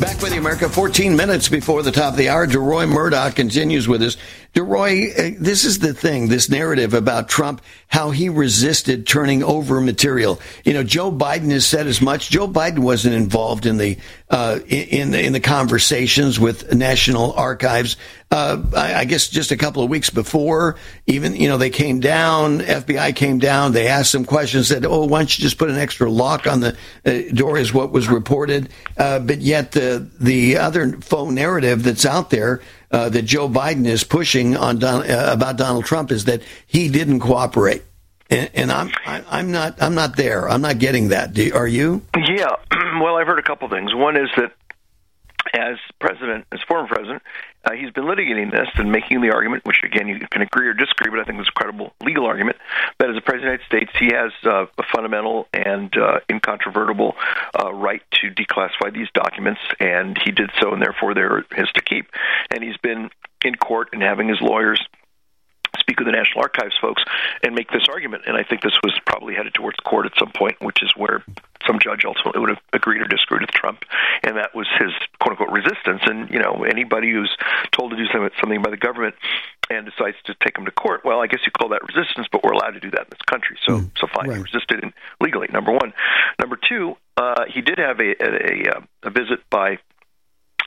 Back 0.00 0.20
with 0.20 0.34
you, 0.34 0.40
America. 0.40 0.68
14 0.68 1.14
minutes 1.16 1.48
before 1.48 1.82
the 1.82 1.92
top 1.92 2.12
of 2.12 2.16
the 2.16 2.28
hour. 2.28 2.46
DeRoy 2.46 2.88
Murdock 2.88 3.36
continues 3.36 3.86
with 3.86 4.02
us. 4.02 4.16
DeRoy, 4.54 5.10
uh, 5.18 5.36
this 5.40 5.64
is 5.64 5.78
the 5.78 5.94
thing, 5.94 6.28
this 6.28 6.50
narrative 6.50 6.92
about 6.92 7.26
Trump, 7.26 7.62
how 7.88 8.10
he 8.10 8.28
resisted 8.28 9.06
turning 9.06 9.42
over 9.42 9.80
material. 9.80 10.40
You 10.62 10.74
know, 10.74 10.82
Joe 10.82 11.10
Biden 11.10 11.50
has 11.52 11.64
said 11.64 11.86
as 11.86 12.02
much. 12.02 12.28
Joe 12.28 12.46
Biden 12.46 12.80
wasn't 12.80 13.14
involved 13.14 13.64
in 13.64 13.78
the 13.78 13.96
uh, 14.28 14.58
in 14.68 15.14
in 15.14 15.32
the 15.32 15.40
conversations 15.40 16.38
with 16.38 16.74
National 16.74 17.32
Archives. 17.32 17.96
Uh, 18.30 18.62
I, 18.74 18.94
I, 18.94 19.04
guess 19.04 19.28
just 19.28 19.52
a 19.52 19.58
couple 19.58 19.82
of 19.82 19.90
weeks 19.90 20.08
before, 20.08 20.76
even 21.06 21.36
you 21.36 21.48
know 21.48 21.58
they 21.58 21.68
came 21.68 22.00
down, 22.00 22.60
FBI 22.60 23.14
came 23.14 23.38
down, 23.38 23.72
they 23.72 23.88
asked 23.88 24.10
some 24.10 24.24
questions, 24.24 24.68
said, 24.68 24.86
"Oh, 24.86 25.04
why 25.04 25.20
don't 25.20 25.38
you 25.38 25.42
just 25.42 25.58
put 25.58 25.68
an 25.68 25.76
extra 25.76 26.10
lock 26.10 26.46
on 26.46 26.60
the 26.60 26.76
uh, 27.04 27.34
door?" 27.34 27.58
Is 27.58 27.74
what 27.74 27.92
was 27.92 28.08
reported, 28.08 28.70
uh, 28.96 29.18
but 29.18 29.40
yet 29.40 29.72
the 29.72 30.10
the 30.18 30.56
other 30.58 30.92
faux 31.00 31.30
narrative 31.30 31.82
that's 31.82 32.06
out 32.06 32.30
there 32.30 32.62
uh, 32.92 33.08
that 33.08 33.22
Joe 33.22 33.48
Biden 33.48 33.86
is 33.86 34.04
pushing 34.04 34.56
on 34.56 34.78
Don, 34.78 35.10
uh, 35.10 35.30
about 35.32 35.56
Donald 35.56 35.84
Trump 35.84 36.12
is 36.12 36.26
that 36.26 36.42
he 36.66 36.88
didn't 36.88 37.20
cooperate. 37.20 37.82
And, 38.30 38.50
and 38.54 38.72
I'm 38.72 38.90
I'm 39.06 39.50
not 39.52 39.82
I'm 39.82 39.94
not 39.94 40.16
there. 40.16 40.48
I'm 40.48 40.62
not 40.62 40.78
getting 40.78 41.08
that. 41.08 41.34
Do, 41.34 41.52
are 41.54 41.66
you? 41.66 42.02
Yeah. 42.16 42.56
Well, 43.00 43.16
I've 43.16 43.26
heard 43.26 43.38
a 43.38 43.42
couple 43.42 43.68
things. 43.70 43.94
One 43.94 44.16
is 44.16 44.28
that 44.36 44.52
as 45.54 45.76
president, 46.00 46.46
as 46.52 46.60
former 46.66 46.88
president, 46.88 47.22
uh, 47.64 47.72
he's 47.72 47.90
been 47.90 48.04
litigating 48.04 48.50
this 48.50 48.68
and 48.74 48.90
making 48.90 49.20
the 49.20 49.30
argument, 49.30 49.64
which 49.64 49.82
again 49.84 50.08
you 50.08 50.18
can 50.30 50.42
agree 50.42 50.66
or 50.68 50.74
disagree, 50.74 51.10
but 51.10 51.20
I 51.20 51.24
think 51.24 51.38
it's 51.38 51.48
a 51.48 51.52
credible 51.52 51.92
legal 52.02 52.26
argument 52.26 52.56
that 52.98 53.10
as 53.10 53.16
a 53.16 53.20
president 53.20 53.54
of 53.54 53.60
the 53.68 53.76
United 53.76 53.88
States, 53.88 53.92
he 53.98 54.14
has 54.14 54.32
uh, 54.44 54.66
a 54.78 54.82
fundamental 54.94 55.48
and 55.52 55.96
uh, 55.96 56.20
incontrovertible 56.28 57.14
uh, 57.62 57.72
right 57.72 58.02
to 58.20 58.30
declassify 58.30 58.92
these 58.92 59.08
documents, 59.14 59.60
and 59.78 60.18
he 60.24 60.32
did 60.32 60.50
so, 60.60 60.72
and 60.72 60.82
therefore 60.82 61.14
they're 61.14 61.44
his 61.54 61.70
to 61.72 61.82
keep. 61.82 62.06
And 62.50 62.62
he's 62.62 62.76
been 62.78 63.10
in 63.44 63.54
court 63.56 63.90
and 63.92 64.02
having 64.02 64.28
his 64.28 64.40
lawyers 64.40 64.80
speak 65.78 65.98
with 65.98 66.06
the 66.06 66.12
National 66.12 66.42
Archives 66.42 66.74
folks 66.80 67.02
and 67.42 67.54
make 67.54 67.70
this 67.70 67.86
argument. 67.88 68.24
And 68.26 68.36
I 68.36 68.42
think 68.42 68.62
this 68.62 68.76
was 68.82 68.98
probably 69.06 69.34
headed 69.34 69.54
towards 69.54 69.76
court 69.78 70.06
at 70.06 70.12
some 70.18 70.30
point, 70.34 70.56
which 70.60 70.82
is 70.82 70.92
where 70.96 71.24
some 71.66 71.78
judge 71.78 72.04
ultimately 72.04 72.40
would 72.40 72.50
have 72.50 72.62
agreed 72.72 73.00
or 73.02 73.06
disagreed 73.06 73.42
with 73.42 73.50
Trump, 73.50 73.84
and 74.22 74.36
that 74.36 74.54
was 74.54 74.66
his 74.78 74.90
quote 75.20 75.38
unquote 75.38 75.50
resistance. 75.50 76.02
And 76.04 76.30
you 76.30 76.38
know, 76.38 76.64
anybody 76.64 77.10
who's 77.10 77.34
told 77.72 77.90
to 77.90 77.96
do 77.96 78.06
something 78.12 78.62
by 78.62 78.70
the 78.70 78.76
government 78.76 79.14
and 79.70 79.86
decides 79.86 80.16
to 80.26 80.34
take 80.42 80.54
them 80.54 80.64
to 80.64 80.70
court, 80.70 81.04
well, 81.04 81.20
I 81.20 81.26
guess 81.26 81.40
you 81.46 81.52
call 81.52 81.70
that 81.70 81.82
resistance, 81.86 82.26
but 82.30 82.42
we're 82.44 82.52
allowed 82.52 82.72
to 82.72 82.80
do 82.80 82.90
that 82.90 83.02
in 83.02 83.10
this 83.10 83.22
country. 83.26 83.58
So, 83.66 83.78
mm, 83.78 83.90
so 83.98 84.06
fine, 84.14 84.28
right. 84.28 84.36
he 84.36 84.42
resisted 84.42 84.82
in, 84.82 84.92
legally. 85.20 85.48
Number 85.52 85.72
one, 85.72 85.92
number 86.38 86.58
two, 86.68 86.96
uh, 87.16 87.44
he 87.48 87.60
did 87.60 87.78
have 87.78 88.00
a 88.00 88.10
a, 88.22 88.68
a, 88.68 89.08
a 89.08 89.10
visit 89.10 89.40
by 89.50 89.78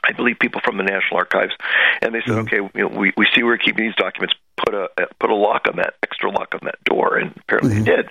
I 0.07 0.13
believe 0.13 0.37
people 0.39 0.61
from 0.63 0.77
the 0.77 0.83
National 0.83 1.17
Archives, 1.17 1.53
and 2.01 2.13
they 2.13 2.19
said, 2.19 2.35
mm-hmm. 2.35 2.55
okay, 2.55 2.69
you 2.75 2.89
know, 2.89 2.99
we 2.99 3.11
we 3.17 3.27
see 3.33 3.43
we're 3.43 3.57
keeping 3.57 3.85
these 3.85 3.95
documents. 3.95 4.35
Put 4.57 4.73
a 4.73 4.89
put 5.19 5.29
a 5.29 5.35
lock 5.35 5.65
on 5.67 5.77
that 5.77 5.95
extra 6.03 6.29
lock 6.29 6.53
on 6.53 6.61
that 6.63 6.83
door, 6.83 7.17
and 7.17 7.33
apparently 7.41 7.75
mm-hmm. 7.75 7.83
they 7.83 7.95
did. 7.95 8.09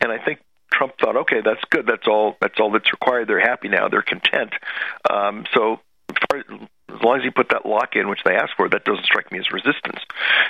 And 0.00 0.12
I 0.12 0.18
think 0.24 0.40
Trump 0.72 0.94
thought, 0.98 1.16
okay, 1.16 1.40
that's 1.44 1.62
good. 1.70 1.86
That's 1.86 2.06
all. 2.06 2.36
That's 2.40 2.58
all 2.58 2.70
that's 2.70 2.90
required. 2.92 3.28
They're 3.28 3.40
happy 3.40 3.68
now. 3.68 3.88
They're 3.88 4.02
content. 4.02 4.52
Um, 5.08 5.44
so 5.54 5.80
as 6.34 6.42
as 6.48 7.02
long 7.02 7.18
as 7.18 7.24
he 7.24 7.30
put 7.30 7.50
that 7.50 7.64
lock 7.64 7.96
in, 7.96 8.08
which 8.08 8.20
they 8.24 8.34
asked 8.34 8.52
for, 8.56 8.68
that 8.68 8.84
doesn't 8.84 9.04
strike 9.04 9.32
me 9.32 9.38
as 9.38 9.50
resistance. 9.50 10.00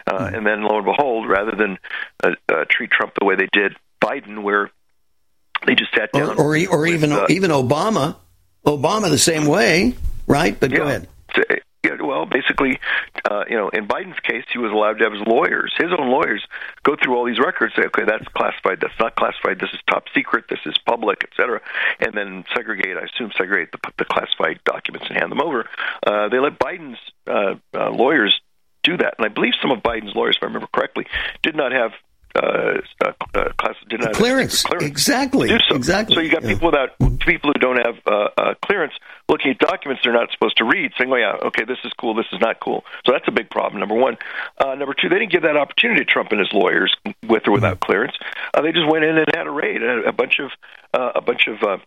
Uh, 0.07 0.13
mm-hmm. 0.13 0.35
And 0.35 0.47
then 0.47 0.63
lo 0.63 0.79
and 0.79 0.85
behold, 0.85 1.29
rather 1.29 1.53
than 1.53 1.79
uh, 2.23 2.31
uh, 2.49 2.65
treat 2.69 2.91
Trump 2.91 3.13
the 3.19 3.25
way 3.25 3.37
they 3.37 3.49
did 3.53 3.77
Biden, 4.03 4.43
where 4.43 4.71
they 5.67 5.75
just 5.75 5.95
sat 5.95 6.11
down, 6.13 6.39
or 6.39 6.57
or, 6.57 6.69
or 6.69 6.81
with, 6.81 6.91
even 6.91 7.13
uh, 7.13 7.27
even 7.29 7.51
Obama, 7.51 8.17
Obama 8.67 9.11
the 9.11 9.19
same 9.19 9.47
way 9.47 9.95
right? 10.27 10.59
But 10.59 10.71
yeah. 10.71 10.77
go 10.79 10.85
ahead. 10.85 11.09
Yeah, 11.85 12.01
well, 12.01 12.27
basically, 12.27 12.79
uh, 13.29 13.45
you 13.51 13.57
know, 13.57 13.69
in 13.69 13.89
Biden's 13.89 14.21
case, 14.21 14.45
he 14.53 14.59
was 14.59 14.71
allowed 14.71 14.99
to 14.99 15.05
have 15.05 15.13
his 15.13 15.27
lawyers, 15.27 15.73
his 15.77 15.89
own 15.99 16.11
lawyers, 16.11 16.47
go 16.85 16.95
through 16.95 17.17
all 17.17 17.25
these 17.25 17.41
records. 17.41 17.75
Say, 17.75 17.83
okay, 17.87 18.05
that's 18.07 18.27
classified. 18.29 18.79
That's 18.81 18.99
not 19.01 19.17
classified. 19.17 19.59
This 19.59 19.71
is 19.73 19.81
top 19.91 20.05
secret. 20.15 20.45
This 20.49 20.61
is 20.65 20.79
public, 20.87 21.25
etc. 21.25 21.61
And 21.99 22.15
then 22.15 22.45
segregate. 22.55 22.97
I 22.97 23.07
assume 23.13 23.33
segregate 23.37 23.73
the, 23.73 23.79
the 23.99 24.05
classified 24.05 24.61
documents 24.65 25.09
and 25.09 25.19
hand 25.19 25.33
them 25.33 25.41
over. 25.41 25.69
Uh, 26.07 26.29
they 26.29 26.39
let 26.39 26.57
Biden's 26.57 27.01
uh, 27.27 27.55
uh, 27.75 27.91
lawyers 27.91 28.41
do 28.85 28.97
that, 28.99 29.15
and 29.19 29.27
I 29.27 29.29
believe 29.29 29.55
some 29.61 29.73
of 29.73 29.83
Biden's 29.83 30.15
lawyers, 30.15 30.37
if 30.37 30.43
I 30.43 30.47
remember 30.47 30.69
correctly, 30.73 31.07
did 31.43 31.57
not 31.57 31.73
have 31.73 31.93
uh, 32.35 32.81
uh, 33.05 33.13
uh, 33.35 33.53
class 33.59 33.77
clearance. 34.15 34.63
clearance. 34.63 34.65
Exactly. 34.81 35.49
So. 35.69 35.77
Exactly. 35.77 36.15
So 36.15 36.21
you 36.23 36.31
got 36.31 36.43
yeah. 36.43 36.55
people 36.55 36.71
without 36.71 37.19
people 37.21 37.53
who 37.53 37.61
don't 37.61 37.77
have 37.77 37.97
uh, 38.07 38.29
uh, 38.37 38.55
clearance 38.65 38.95
looking 39.33 39.51
at 39.51 39.59
documents 39.59 40.03
they're 40.05 40.13
not 40.13 40.31
supposed 40.31 40.59
to 40.59 40.65
read, 40.65 40.93
saying, 40.99 41.11
"Oh 41.11 41.17
yeah, 41.17 41.37
okay, 41.47 41.65
this 41.65 41.79
is 41.85 41.93
cool, 41.99 42.15
this 42.15 42.27
is 42.33 42.41
not 42.41 42.61
cool." 42.61 42.85
So 43.07 43.13
that's 43.13 43.27
a 43.27 43.33
big 43.33 43.51
problem. 43.51 43.81
Number 43.81 43.95
one. 43.95 44.19
Uh, 44.59 44.75
number 44.75 44.95
two, 44.95 45.09
they 45.09 45.19
didn't 45.19 45.33
give 45.33 45.43
that 45.43 45.57
opportunity 45.57 46.05
to 46.05 46.11
Trump 46.11 46.31
and 46.31 46.39
his 46.39 46.53
lawyers, 46.53 46.95
with 47.27 47.49
or 47.49 47.53
without 47.53 47.81
clearance. 47.81 48.15
Uh, 48.55 48.61
they 48.61 48.73
just 48.73 48.87
went 48.87 49.05
in 49.05 49.17
and 49.17 49.27
had 49.35 49.47
a 49.47 49.51
raid, 49.51 49.83
a, 49.83 50.09
a 50.09 50.13
bunch 50.13 50.39
of 50.39 50.51
uh, 50.93 51.13
a 51.17 51.21
bunch 51.23 51.49
of 51.49 51.63
uh, 51.63 51.79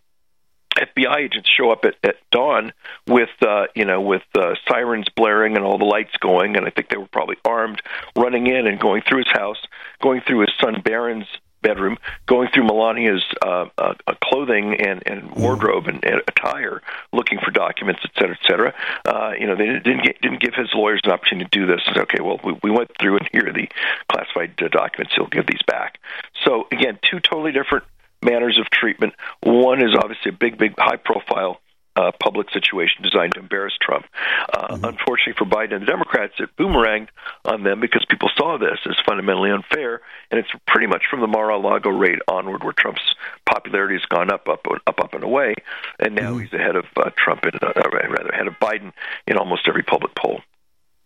FBI 0.76 1.16
agents 1.16 1.48
show 1.48 1.70
up 1.70 1.84
at, 1.84 1.94
at 2.02 2.16
dawn 2.30 2.72
with 3.06 3.30
uh, 3.42 3.66
you 3.74 3.84
know 3.84 4.00
with 4.00 4.24
uh, 4.36 4.54
sirens 4.68 5.06
blaring 5.14 5.56
and 5.56 5.64
all 5.64 5.78
the 5.78 5.84
lights 5.84 6.16
going, 6.20 6.56
and 6.56 6.66
I 6.66 6.70
think 6.70 6.88
they 6.88 6.96
were 6.96 7.08
probably 7.08 7.36
armed, 7.44 7.80
running 8.16 8.46
in 8.46 8.66
and 8.66 8.78
going 8.78 9.02
through 9.08 9.18
his 9.18 9.32
house, 9.32 9.62
going 10.02 10.20
through 10.26 10.40
his 10.40 10.52
son 10.60 10.82
Barron's 10.82 11.28
bedroom, 11.66 11.96
going 12.26 12.48
through 12.52 12.66
Melania's 12.70 13.24
uh, 13.42 13.66
uh, 13.78 13.94
clothing 14.22 14.66
and, 14.88 15.02
and 15.10 15.18
wardrobe 15.42 15.86
and, 15.90 15.98
and 16.04 16.18
attire, 16.30 16.76
looking 17.12 17.38
for 17.44 17.50
documents, 17.50 18.00
et 18.04 18.12
cetera, 18.18 18.36
et 18.40 18.46
cetera. 18.48 18.70
Uh, 19.04 19.32
you 19.40 19.46
know, 19.48 19.56
they 19.56 19.66
didn't 19.66 20.04
get, 20.06 20.20
didn't 20.20 20.40
give 20.40 20.54
his 20.54 20.70
lawyers 20.74 21.00
an 21.04 21.10
opportunity 21.10 21.48
to 21.50 21.58
do 21.60 21.66
this. 21.66 21.80
Said, 21.86 21.98
okay, 22.06 22.20
well, 22.20 22.38
we, 22.44 22.52
we 22.62 22.70
went 22.70 22.90
through 22.98 23.16
and 23.18 23.28
here 23.32 23.48
are 23.48 23.52
the 23.52 23.68
classified 24.10 24.52
uh, 24.62 24.68
documents. 24.68 25.12
He'll 25.14 25.26
give 25.26 25.46
these 25.46 25.64
back. 25.66 25.98
So 26.44 26.68
again, 26.70 26.98
two 27.08 27.20
totally 27.20 27.52
different 27.52 27.84
manners 28.22 28.58
of 28.58 28.70
treatment. 28.70 29.14
One 29.42 29.82
is 29.82 29.94
obviously 29.94 30.30
a 30.30 30.38
big, 30.44 30.58
big, 30.58 30.74
high 30.78 31.00
profile 31.10 31.60
uh, 31.96 32.12
public 32.20 32.50
situation 32.50 33.02
designed 33.02 33.34
to 33.34 33.40
embarrass 33.40 33.74
Trump. 33.80 34.06
Uh, 34.52 34.68
mm-hmm. 34.68 34.84
Unfortunately 34.84 35.34
for 35.36 35.46
Biden 35.46 35.74
and 35.74 35.82
the 35.82 35.86
Democrats, 35.86 36.34
it 36.38 36.50
boomeranged 36.56 37.08
on 37.44 37.62
them 37.62 37.80
because 37.80 38.04
people 38.08 38.30
saw 38.36 38.58
this 38.58 38.78
as 38.88 38.96
fundamentally 39.06 39.50
unfair, 39.50 40.00
and 40.30 40.38
it's 40.38 40.50
pretty 40.66 40.86
much 40.86 41.02
from 41.10 41.20
the 41.20 41.26
Mar-a-Lago 41.26 41.90
raid 41.90 42.18
onward 42.28 42.62
where 42.62 42.72
Trump's 42.72 43.14
popularity 43.46 43.94
has 43.94 44.04
gone 44.06 44.30
up, 44.30 44.48
up, 44.48 44.66
up, 44.86 45.00
up 45.00 45.14
and 45.14 45.24
away, 45.24 45.54
and 45.98 46.14
now 46.14 46.32
mm-hmm. 46.32 46.40
he's 46.40 46.52
ahead 46.52 46.76
of 46.76 46.84
uh, 46.96 47.10
Trump, 47.16 47.44
and 47.44 47.54
uh, 47.62 47.72
rather 47.92 48.28
ahead 48.28 48.46
of 48.46 48.54
Biden 48.60 48.92
in 49.26 49.36
almost 49.36 49.62
every 49.66 49.82
public 49.82 50.14
poll. 50.14 50.40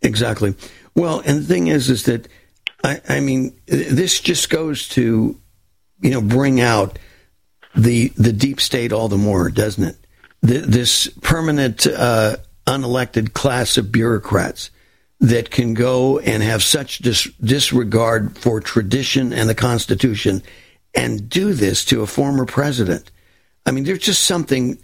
Exactly. 0.03 0.55
Well, 0.95 1.21
and 1.21 1.41
the 1.41 1.45
thing 1.45 1.67
is, 1.67 1.91
is 1.91 2.05
that 2.05 2.27
I, 2.83 3.01
I 3.09 3.21
mean, 3.21 3.59
this 3.67 4.21
just 4.21 4.51
goes 4.51 4.89
to 4.91 5.39
you 6.01 6.11
know 6.11 6.23
bring 6.23 6.61
out 6.61 6.99
the 7.75 8.09
the 8.17 8.33
deep 8.33 8.61
state 8.61 8.93
all 8.93 9.09
the 9.09 9.19
more, 9.19 9.51
doesn't 9.51 9.85
it? 9.85 9.97
This 10.41 11.09
permanent 11.21 11.87
uh, 11.87 12.37
unelected 12.67 13.33
class 13.33 13.77
of 13.77 13.93
bureaucrats 13.93 14.71
that 15.21 15.51
can 15.51 15.75
go 15.75 16.19
and 16.19 16.43
have 16.43 16.63
such 16.63 16.99
dis- 16.99 17.31
disregard 17.43 18.39
for 18.39 18.61
tradition 18.61 19.33
and 19.33 19.49
the 19.49 19.55
Constitution 19.55 20.43
and 20.95 21.29
do 21.29 21.53
this 21.53 21.85
to 21.85 22.03
a 22.03 22.07
former 22.07 22.47
president. 22.47 23.11
I 23.67 23.71
mean, 23.71 23.85
there's 23.85 23.99
just 23.99 24.25
something 24.25 24.79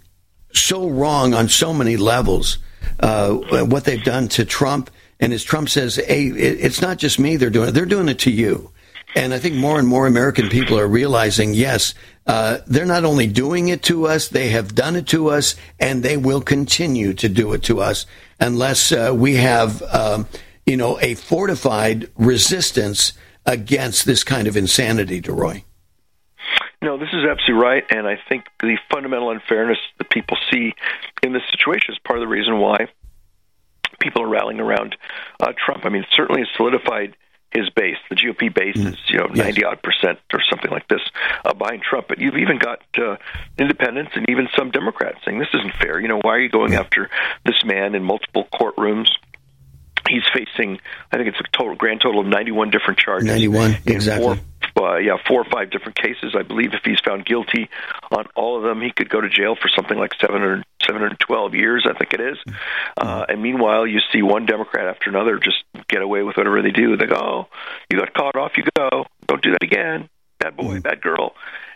so 0.53 0.87
wrong 0.87 1.33
on 1.33 1.49
so 1.49 1.73
many 1.73 1.97
levels. 1.97 2.59
Uh, 2.99 3.33
what 3.65 3.83
they've 3.83 4.03
done 4.03 4.27
to 4.29 4.45
Trump, 4.45 4.89
and 5.19 5.33
as 5.33 5.43
Trump 5.43 5.69
says, 5.69 5.95
"Hey, 5.97 6.27
it's 6.27 6.81
not 6.81 6.97
just 6.97 7.19
me; 7.19 7.35
they're 7.35 7.49
doing 7.49 7.69
it. 7.69 7.71
They're 7.73 7.85
doing 7.85 8.07
it 8.07 8.19
to 8.19 8.31
you." 8.31 8.71
And 9.17 9.33
I 9.33 9.39
think 9.39 9.55
more 9.55 9.79
and 9.79 9.87
more 9.87 10.05
American 10.05 10.47
people 10.47 10.77
are 10.77 10.87
realizing, 10.87 11.55
yes, 11.55 11.95
uh, 12.27 12.59
they're 12.67 12.85
not 12.85 13.03
only 13.03 13.25
doing 13.25 13.67
it 13.67 13.81
to 13.83 14.05
us, 14.05 14.27
they 14.27 14.49
have 14.49 14.75
done 14.75 14.95
it 14.95 15.07
to 15.07 15.29
us, 15.29 15.55
and 15.79 16.03
they 16.03 16.17
will 16.17 16.39
continue 16.39 17.15
to 17.15 17.27
do 17.27 17.53
it 17.53 17.63
to 17.63 17.81
us 17.81 18.05
unless 18.39 18.91
uh, 18.91 19.11
we 19.15 19.37
have, 19.37 19.81
um, 19.91 20.27
you 20.67 20.77
know, 20.77 20.99
a 20.99 21.15
fortified 21.15 22.11
resistance 22.15 23.13
against 23.43 24.05
this 24.05 24.23
kind 24.23 24.47
of 24.47 24.55
insanity, 24.55 25.19
DeRoy. 25.19 25.63
No, 26.83 26.99
this 26.99 27.09
is 27.11 27.25
absolutely 27.25 27.55
right, 27.55 27.85
and 27.89 28.07
I 28.07 28.19
think 28.29 28.45
the 28.61 28.77
fundamental 28.93 29.31
unfairness 29.31 29.79
that 29.97 30.11
people 30.11 30.37
see 30.51 30.75
in 31.23 31.33
this 31.33 31.41
situation 31.49 31.95
is 31.95 31.99
part 32.05 32.19
of 32.19 32.21
the 32.21 32.27
reason 32.27 32.59
why 32.59 32.87
people 33.99 34.21
are 34.21 34.27
rallying 34.27 34.59
around 34.59 34.95
uh, 35.39 35.53
Trump. 35.57 35.87
I 35.87 35.89
mean, 35.89 36.05
certainly 36.11 36.43
solidified 36.55 37.15
his 37.51 37.69
base. 37.69 37.97
The 38.09 38.15
GOP 38.15 38.53
base 38.53 38.75
mm. 38.75 38.87
is 38.87 38.97
you 39.09 39.19
know 39.19 39.27
ninety 39.27 39.63
odd 39.63 39.81
percent 39.81 40.19
or 40.33 40.41
something 40.49 40.71
like 40.71 40.87
this 40.87 41.01
uh, 41.45 41.53
behind 41.53 41.81
Trump. 41.81 42.07
But 42.07 42.19
you've 42.19 42.37
even 42.37 42.59
got 42.59 42.81
uh, 42.97 43.17
independents 43.57 44.11
and 44.15 44.29
even 44.29 44.47
some 44.55 44.71
Democrats 44.71 45.19
saying 45.25 45.39
this 45.39 45.49
isn't 45.53 45.73
fair. 45.75 45.99
You 45.99 46.07
know 46.07 46.19
why 46.21 46.35
are 46.35 46.39
you 46.39 46.49
going 46.49 46.73
after 46.73 47.09
this 47.45 47.63
man 47.65 47.95
in 47.95 48.03
multiple 48.03 48.47
courtrooms? 48.53 49.09
He's 50.07 50.23
facing, 50.33 50.79
I 51.11 51.17
think 51.17 51.27
it's 51.27 51.39
a 51.39 51.57
total 51.57 51.75
grand 51.75 51.99
total 51.99 52.21
of 52.21 52.27
91 52.27 52.69
different 52.69 52.97
charges. 52.97 53.27
91, 53.27 53.77
exactly. 53.85 54.25
Four, 54.25 54.37
uh, 54.77 54.97
yeah, 54.97 55.17
four 55.27 55.41
or 55.41 55.49
five 55.51 55.69
different 55.71 55.95
cases. 55.95 56.35
I 56.37 56.43
believe 56.43 56.73
if 56.73 56.81
he's 56.83 56.99
found 56.99 57.25
guilty 57.25 57.69
on 58.11 58.25
all 58.35 58.57
of 58.57 58.63
them, 58.63 58.81
he 58.81 58.91
could 58.91 59.09
go 59.09 59.21
to 59.21 59.29
jail 59.29 59.55
for 59.55 59.69
something 59.69 59.97
like 59.97 60.11
700, 60.19 60.63
712 60.85 61.55
years, 61.55 61.85
I 61.89 61.97
think 61.97 62.13
it 62.13 62.21
is. 62.21 62.37
Uh, 62.97 63.25
and 63.29 63.41
meanwhile, 63.41 63.85
you 63.85 63.99
see 64.11 64.21
one 64.21 64.45
Democrat 64.45 64.87
after 64.87 65.09
another 65.09 65.39
just 65.39 65.63
get 65.87 66.01
away 66.01 66.23
with 66.23 66.37
whatever 66.37 66.61
they 66.61 66.71
do. 66.71 66.97
They 66.97 67.05
go, 67.05 67.15
oh, 67.15 67.47
you 67.89 67.99
got 67.99 68.13
caught 68.13 68.35
off, 68.35 68.53
you 68.57 68.63
go. 68.75 69.05
Don't 69.27 69.41
do 69.41 69.51
that 69.51 69.63
again. 69.63 70.09
Bad 70.39 70.55
boy, 70.55 70.63
mm-hmm. 70.63 70.79
bad 70.79 71.01
girl. 71.01 71.33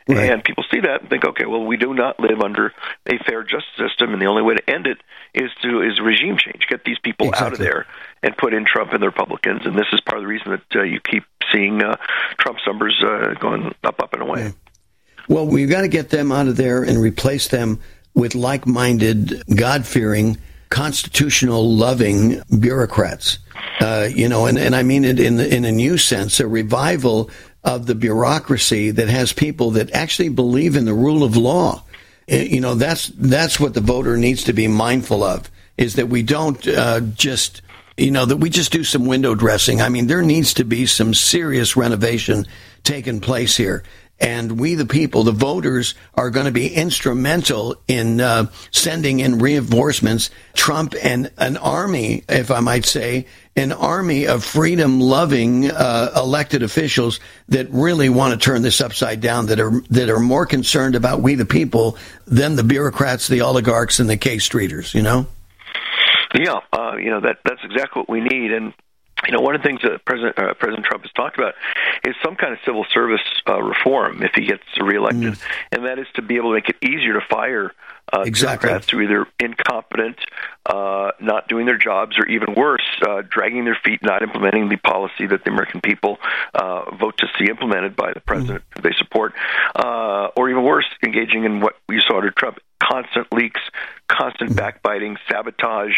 Right. 0.07 0.31
And 0.31 0.43
people 0.43 0.63
see 0.71 0.79
that 0.81 1.01
and 1.01 1.09
think, 1.09 1.25
okay, 1.25 1.45
well, 1.45 1.63
we 1.63 1.77
do 1.77 1.93
not 1.93 2.19
live 2.19 2.41
under 2.41 2.73
a 3.07 3.17
fair 3.25 3.43
justice 3.43 3.69
system, 3.77 4.13
and 4.13 4.21
the 4.21 4.25
only 4.25 4.41
way 4.41 4.55
to 4.55 4.69
end 4.69 4.87
it 4.87 4.97
is 5.33 5.51
to 5.61 5.81
is 5.81 5.99
regime 6.01 6.37
change, 6.37 6.65
get 6.69 6.83
these 6.83 6.97
people 7.03 7.29
exactly. 7.29 7.45
out 7.45 7.53
of 7.53 7.59
there, 7.59 7.85
and 8.23 8.35
put 8.37 8.53
in 8.53 8.65
Trump 8.65 8.93
and 8.93 9.01
the 9.01 9.07
Republicans. 9.07 9.61
And 9.65 9.77
this 9.77 9.87
is 9.93 10.01
part 10.01 10.17
of 10.17 10.23
the 10.23 10.27
reason 10.27 10.51
that 10.51 10.79
uh, 10.79 10.83
you 10.83 10.99
keep 10.99 11.23
seeing 11.51 11.81
uh, 11.81 11.97
Trump's 12.37 12.61
numbers 12.65 13.01
uh, 13.05 13.33
going 13.39 13.73
up, 13.83 13.99
up, 13.99 14.13
and 14.13 14.21
away. 14.21 14.53
Well, 15.27 15.47
we've 15.47 15.69
got 15.69 15.81
to 15.81 15.87
get 15.87 16.09
them 16.09 16.31
out 16.31 16.47
of 16.47 16.57
there 16.57 16.83
and 16.83 16.97
replace 16.97 17.47
them 17.47 17.79
with 18.13 18.35
like-minded, 18.35 19.43
God-fearing, 19.55 20.37
constitutional 20.69 21.69
loving 21.75 22.41
bureaucrats. 22.59 23.39
Uh, 23.79 24.07
you 24.13 24.29
know, 24.29 24.45
and, 24.45 24.57
and 24.57 24.75
I 24.75 24.83
mean 24.83 25.05
it 25.05 25.19
in 25.19 25.39
in 25.39 25.65
a 25.65 25.71
new 25.71 25.97
sense, 25.97 26.39
a 26.39 26.47
revival 26.47 27.29
of 27.63 27.85
the 27.85 27.95
bureaucracy 27.95 28.91
that 28.91 29.07
has 29.07 29.33
people 29.33 29.71
that 29.71 29.91
actually 29.91 30.29
believe 30.29 30.75
in 30.75 30.85
the 30.85 30.93
rule 30.93 31.23
of 31.23 31.37
law. 31.37 31.83
Uh, 32.31 32.35
you 32.35 32.61
know, 32.61 32.75
that's 32.75 33.07
that's 33.15 33.59
what 33.59 33.73
the 33.73 33.81
voter 33.81 34.17
needs 34.17 34.43
to 34.45 34.53
be 34.53 34.67
mindful 34.67 35.23
of 35.23 35.49
is 35.77 35.95
that 35.95 36.07
we 36.09 36.23
don't 36.23 36.67
uh, 36.67 36.99
just 36.99 37.61
you 37.97 38.11
know 38.11 38.25
that 38.25 38.37
we 38.37 38.49
just 38.49 38.71
do 38.71 38.83
some 38.83 39.05
window 39.05 39.35
dressing. 39.35 39.81
I 39.81 39.89
mean, 39.89 40.07
there 40.07 40.21
needs 40.21 40.53
to 40.55 40.63
be 40.63 40.85
some 40.85 41.13
serious 41.13 41.75
renovation 41.75 42.45
taking 42.83 43.19
place 43.19 43.57
here 43.57 43.83
and 44.21 44.59
we, 44.59 44.75
the 44.75 44.85
people, 44.85 45.23
the 45.23 45.31
voters, 45.31 45.95
are 46.13 46.29
going 46.29 46.45
to 46.45 46.51
be 46.51 46.71
instrumental 46.71 47.75
in 47.87 48.21
uh, 48.21 48.45
sending 48.69 49.19
in 49.19 49.39
reinforcements. 49.39 50.29
Trump 50.53 50.93
and 51.01 51.31
an 51.39 51.57
army, 51.57 52.23
if 52.29 52.51
I 52.51 52.59
might 52.59 52.85
say, 52.85 53.25
an 53.55 53.71
army 53.71 54.27
of 54.27 54.45
freedom-loving 54.45 55.71
uh, 55.71 56.11
elected 56.15 56.61
officials 56.61 57.19
that 57.49 57.67
really 57.71 58.09
want 58.09 58.39
to 58.39 58.45
turn 58.45 58.61
this 58.61 58.79
upside 58.79 59.21
down. 59.21 59.47
That 59.47 59.59
are 59.59 59.81
that 59.89 60.09
are 60.09 60.19
more 60.19 60.45
concerned 60.45 60.95
about 60.95 61.21
we, 61.21 61.33
the 61.33 61.45
people, 61.45 61.97
than 62.27 62.55
the 62.55 62.63
bureaucrats, 62.63 63.27
the 63.27 63.41
oligarchs, 63.41 63.99
and 63.99 64.07
the 64.07 64.17
K 64.17 64.37
Streeters. 64.37 64.93
You 64.93 65.01
know. 65.01 65.25
Yeah, 66.33 66.59
uh, 66.71 66.95
you 66.97 67.09
know 67.09 67.21
that 67.21 67.39
that's 67.45 67.61
exactly 67.63 68.01
what 68.01 68.09
we 68.09 68.21
need, 68.21 68.51
and 68.51 68.73
you 69.27 69.33
know, 69.33 69.41
one 69.41 69.55
of 69.55 69.61
the 69.61 69.67
things 69.67 69.81
that 69.83 70.03
President 70.05 70.37
uh, 70.37 70.53
President 70.55 70.85
Trump 70.85 71.03
has 71.03 71.11
talked 71.11 71.37
about 71.37 71.53
is 72.05 72.15
some 72.23 72.35
kind 72.35 72.53
of 72.53 72.59
civil 72.65 72.85
service 72.91 73.21
uh, 73.47 73.61
reform 73.61 74.23
if 74.23 74.31
he 74.35 74.45
gets 74.45 74.63
reelected, 74.81 75.33
mm. 75.33 75.41
and 75.71 75.85
that 75.85 75.99
is 75.99 76.07
to 76.15 76.21
be 76.21 76.37
able 76.37 76.49
to 76.49 76.55
make 76.55 76.69
it 76.69 76.77
easier 76.83 77.13
to 77.13 77.21
fire 77.29 77.71
uh, 78.11 78.21
exactly. 78.21 78.67
Democrats 78.67 78.89
who 78.89 78.97
are 78.97 79.03
either 79.03 79.27
incompetent, 79.39 80.17
uh, 80.65 81.11
not 81.21 81.47
doing 81.47 81.65
their 81.65 81.77
jobs, 81.77 82.17
or 82.17 82.25
even 82.27 82.55
worse, 82.55 82.85
uh, 83.07 83.21
dragging 83.29 83.63
their 83.65 83.77
feet, 83.83 83.99
not 84.01 84.23
implementing 84.23 84.69
the 84.69 84.77
policy 84.77 85.27
that 85.27 85.43
the 85.43 85.51
American 85.51 85.81
people 85.81 86.17
uh, 86.55 86.89
vote 86.95 87.17
to 87.17 87.27
see 87.37 87.45
implemented 87.49 87.95
by 87.95 88.11
the 88.13 88.19
president 88.21 88.63
mm. 88.63 88.75
who 88.75 88.81
they 88.81 88.95
support, 88.97 89.33
uh, 89.75 90.29
or 90.35 90.49
even 90.49 90.63
worse, 90.63 90.87
engaging 91.05 91.43
in 91.45 91.59
what 91.59 91.75
we 91.87 92.01
saw 92.07 92.17
under 92.17 92.31
Trump 92.31 92.57
constant 92.81 93.27
leaks, 93.31 93.61
constant 94.11 94.55
backbiting, 94.55 95.17
sabotage, 95.29 95.93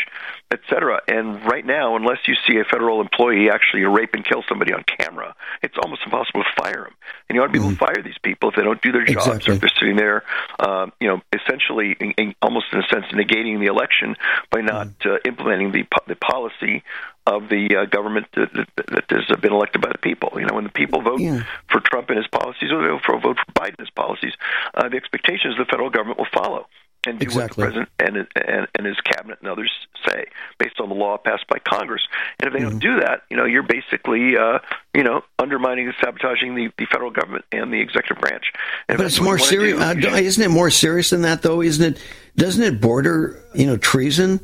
etc. 0.51 1.01
And 1.07 1.43
right 1.45 1.65
now, 1.65 1.95
unless 1.95 2.19
you 2.27 2.35
see 2.47 2.59
a 2.59 2.63
federal 2.63 3.01
employee 3.01 3.49
actually 3.49 3.83
rape 3.83 4.13
and 4.13 4.23
kill 4.23 4.43
somebody 4.47 4.73
on 4.73 4.83
camera, 4.83 5.35
it's 5.61 5.75
almost 5.81 6.01
impossible 6.05 6.43
to 6.43 6.61
fire 6.61 6.83
them. 6.83 6.93
And 7.27 7.35
you 7.35 7.41
ought 7.41 7.47
to 7.47 7.51
be 7.51 7.59
able 7.59 7.69
to 7.69 7.75
mm-hmm. 7.75 7.85
fire 7.85 8.03
these 8.03 8.17
people 8.21 8.49
if 8.49 8.55
they 8.55 8.63
don't 8.63 8.81
do 8.81 8.91
their 8.91 9.05
jobs 9.05 9.27
exactly. 9.27 9.51
or 9.51 9.55
if 9.55 9.61
they're 9.61 9.77
sitting 9.79 9.95
there, 9.95 10.23
uh, 10.59 10.87
you 10.99 11.07
know, 11.07 11.21
essentially, 11.33 11.95
in, 11.99 12.11
in, 12.11 12.35
almost 12.41 12.67
in 12.71 12.79
a 12.79 12.87
sense, 12.87 13.05
negating 13.13 13.59
the 13.59 13.67
election 13.67 14.15
by 14.51 14.61
not 14.61 14.87
mm. 14.99 15.15
uh, 15.15 15.19
implementing 15.25 15.71
the 15.71 15.83
the 16.07 16.15
policy 16.15 16.83
of 17.25 17.47
the 17.47 17.77
uh, 17.77 17.85
government 17.85 18.27
that, 18.35 18.51
that, 18.53 18.85
that 18.87 19.05
has 19.09 19.39
been 19.39 19.53
elected 19.53 19.81
by 19.81 19.89
the 19.89 19.97
people. 19.97 20.29
You 20.35 20.45
know, 20.45 20.55
when 20.55 20.65
the 20.65 20.69
people 20.69 21.01
vote 21.01 21.21
yeah. 21.21 21.43
for 21.69 21.79
Trump 21.79 22.09
and 22.09 22.17
his 22.17 22.27
policies, 22.27 22.71
or 22.71 22.81
they 22.81 22.89
vote 22.89 23.01
for, 23.05 23.19
vote 23.19 23.37
for 23.37 23.51
Biden 23.53 23.79
and 23.79 23.87
his 23.87 23.89
policies, 23.91 24.33
uh, 24.73 24.89
the 24.89 24.97
expectation 24.97 25.51
is 25.51 25.57
the 25.57 25.65
federal 25.65 25.89
government 25.89 26.19
will 26.19 26.27
follow 26.33 26.67
and 27.05 27.19
do 27.19 27.23
exactly. 27.23 27.63
what 27.63 27.73
the 27.73 27.85
president 27.85 27.89
and, 27.99 28.45
and 28.47 28.67
and 28.75 28.87
his 28.87 28.99
cabinet 29.01 29.39
and 29.41 29.49
others 29.49 29.71
say 30.07 30.25
based 30.57 30.79
on 30.79 30.89
the 30.89 30.95
law 30.95 31.17
passed 31.17 31.47
by 31.47 31.59
Congress. 31.59 32.01
And 32.39 32.47
if 32.47 32.53
they 32.53 32.59
mm-hmm. 32.59 32.69
don't 32.69 32.79
do 32.79 32.99
that, 32.99 33.23
you 33.29 33.37
know, 33.37 33.45
you're 33.45 33.63
basically 33.63 34.37
uh, 34.37 34.59
you 34.93 35.03
know 35.03 35.23
undermining 35.39 35.87
and 35.87 35.95
sabotaging 36.03 36.55
the, 36.55 36.69
the 36.77 36.85
federal 36.85 37.11
government 37.11 37.45
and 37.51 37.73
the 37.73 37.79
executive 37.79 38.21
branch. 38.21 38.45
And 38.87 38.97
but 38.97 39.07
it's 39.07 39.21
more 39.21 39.37
serious, 39.37 39.79
uh, 39.79 39.95
isn't 39.97 40.43
it? 40.43 40.49
More 40.49 40.69
serious 40.69 41.09
than 41.09 41.21
that, 41.23 41.41
though, 41.41 41.61
isn't 41.61 41.95
it? 41.95 42.01
Doesn't 42.35 42.63
it 42.63 42.81
border, 42.81 43.43
you 43.53 43.65
know, 43.65 43.77
treason? 43.77 44.39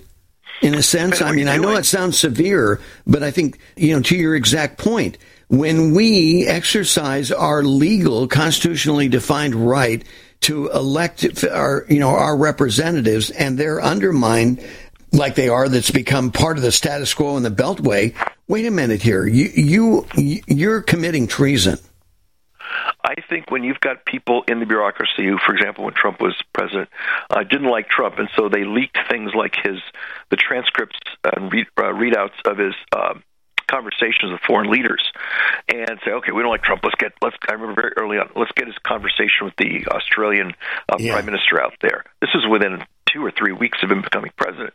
In 0.62 0.74
a 0.74 0.84
sense, 0.84 1.22
I 1.22 1.32
mean, 1.32 1.48
I 1.48 1.56
know 1.56 1.78
it 1.78 1.86
sounds 1.86 2.20
severe, 2.20 2.82
but 3.08 3.24
I 3.24 3.32
think, 3.32 3.60
you 3.78 3.96
know, 3.96 4.02
to 4.02 4.16
your 4.18 4.36
exact 4.36 4.78
point, 4.78 5.18
when 5.48 5.94
we 5.94 6.46
exercise 6.48 7.32
our 7.32 7.64
legal, 7.64 8.28
constitutionally 8.28 9.08
defined 9.08 9.56
right 9.56 10.04
to 10.42 10.70
elect 10.70 11.44
our, 11.44 11.86
you 11.90 12.00
know, 12.00 12.10
our 12.10 12.38
representatives 12.38 13.30
and 13.30 13.58
they're 13.58 13.82
undermined 13.82 14.66
like 15.12 15.36
they 15.36 15.50
are 15.50 15.68
that's 15.68 15.92
become 15.92 16.32
part 16.32 16.58
of 16.58 16.64
the 16.64 16.72
status 16.72 17.14
quo 17.14 17.38
in 17.38 17.44
the 17.44 17.52
Beltway. 17.52 18.16
Wait 18.48 18.66
a 18.66 18.72
minute 18.72 19.02
here. 19.02 19.26
You, 19.26 20.06
you, 20.16 20.42
you're 20.48 20.82
committing 20.82 21.28
treason. 21.28 21.78
I 23.04 23.16
think 23.28 23.50
when 23.50 23.64
you've 23.64 23.80
got 23.80 24.06
people 24.06 24.44
in 24.48 24.60
the 24.60 24.66
bureaucracy 24.66 25.26
who, 25.26 25.38
for 25.46 25.56
example, 25.56 25.86
when 25.86 25.94
Trump 25.94 26.22
was 26.22 26.36
president, 26.54 26.90
uh, 27.30 27.44
didn't 27.44 27.70
like 27.70 27.88
Trump, 27.90 28.20
and 28.20 28.30
so 28.36 28.50
they 28.50 28.66
leaked 28.66 28.98
things 29.10 29.32
like 29.34 29.56
his 29.64 29.80
the 30.30 30.36
transcripts 30.36 30.98
and 31.24 31.52
read, 31.52 31.68
uh, 31.78 31.84
readouts 31.84 32.40
of 32.46 32.58
his 32.58 32.76
uh, 32.96 33.16
conversations 33.70 34.32
with 34.32 34.42
foreign 34.48 34.72
leaders 34.72 35.02
and 35.68 36.00
say, 36.04 36.12
okay, 36.12 36.32
we 36.32 36.42
don't 36.42 36.52
like 36.52 36.64
Trump. 36.64 36.82
Let's 36.84 36.96
get 36.96 37.14
let's. 37.22 37.36
I 37.48 37.54
remember 37.54 37.82
very 37.82 37.94
early 37.98 38.18
on. 38.18 38.30
Let's 38.36 38.52
get 38.56 38.68
his 38.68 38.78
conversation 38.84 39.46
with 39.46 39.56
the 39.58 39.88
Australian 39.88 40.54
uh, 40.90 40.98
yeah. 40.98 41.14
prime 41.14 41.26
minister 41.26 41.62
out 41.62 41.74
there. 41.82 42.04
This 42.22 42.32
is 42.34 42.42
within 42.50 42.84
two 43.12 43.26
or 43.26 43.32
three 43.32 43.54
weeks 43.54 43.80
of 43.84 43.92
him 43.92 44.02
becoming 44.02 44.32
president. 44.38 44.74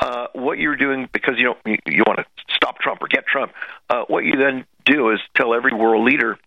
Uh, 0.00 0.26
what 0.32 0.58
you're 0.58 0.76
doing 0.76 1.08
because 1.12 1.34
you 1.38 1.44
know 1.44 1.56
you, 1.64 1.78
you 1.86 2.02
want 2.06 2.18
to 2.18 2.26
stop 2.54 2.78
Trump 2.78 3.02
or 3.02 3.08
get 3.08 3.26
Trump. 3.26 3.52
Uh, 3.88 4.04
what 4.08 4.24
you 4.24 4.32
then 4.36 4.64
do 4.84 5.10
is 5.10 5.20
tell 5.36 5.54
every 5.54 5.72
world 5.72 6.04
leader 6.04 6.38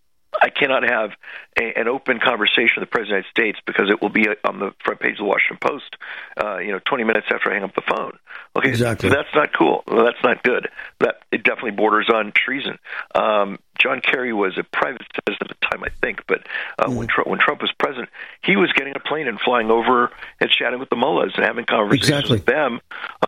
I 0.41 0.49
cannot 0.49 0.83
have 0.83 1.11
a, 1.57 1.79
an 1.79 1.87
open 1.87 2.19
conversation 2.19 2.73
with 2.77 2.89
the 2.89 2.91
President 2.91 3.25
of 3.25 3.33
the 3.35 3.41
United 3.41 3.55
States 3.55 3.59
because 3.65 3.89
it 3.89 4.01
will 4.01 4.09
be 4.09 4.27
on 4.43 4.59
the 4.59 4.71
front 4.83 4.99
page 4.99 5.13
of 5.13 5.17
the 5.19 5.23
Washington 5.25 5.57
Post, 5.61 5.95
uh, 6.41 6.57
you 6.57 6.71
know, 6.71 6.79
20 6.85 7.03
minutes 7.03 7.27
after 7.33 7.51
I 7.51 7.55
hang 7.55 7.63
up 7.63 7.75
the 7.75 7.83
phone. 7.87 8.17
Okay, 8.55 8.69
exactly. 8.69 9.09
So 9.09 9.15
that's 9.15 9.33
not 9.33 9.53
cool. 9.53 9.83
That's 9.87 10.21
not 10.23 10.43
good. 10.43 10.69
That 10.99 11.15
it 11.31 11.43
definitely 11.43 11.71
borders 11.71 12.09
on 12.13 12.31
treason. 12.33 12.77
Um, 13.13 13.59
John 13.79 14.01
Kerry 14.01 14.33
was 14.33 14.57
a 14.57 14.63
private 14.63 15.01
citizen 15.13 15.47
at 15.49 15.59
the 15.59 15.67
time, 15.67 15.83
I 15.83 15.89
think, 16.01 16.25
but 16.27 16.47
uh, 16.79 16.87
mm. 16.87 16.95
when, 16.95 17.07
Trump, 17.07 17.29
when 17.29 17.39
Trump 17.39 17.61
was 17.61 17.71
president, 17.77 18.09
he 18.41 18.55
was 18.55 18.71
getting 18.71 18.93
a 18.95 18.99
plane 18.99 19.27
and 19.27 19.39
flying 19.39 19.69
over 19.69 20.11
and 20.39 20.49
chatting 20.49 20.79
with 20.79 20.89
the 20.89 20.95
mullahs 20.95 21.33
and 21.35 21.45
having 21.45 21.65
conversations 21.65 22.09
exactly. 22.09 22.37
with 22.37 22.45
them 22.45 22.79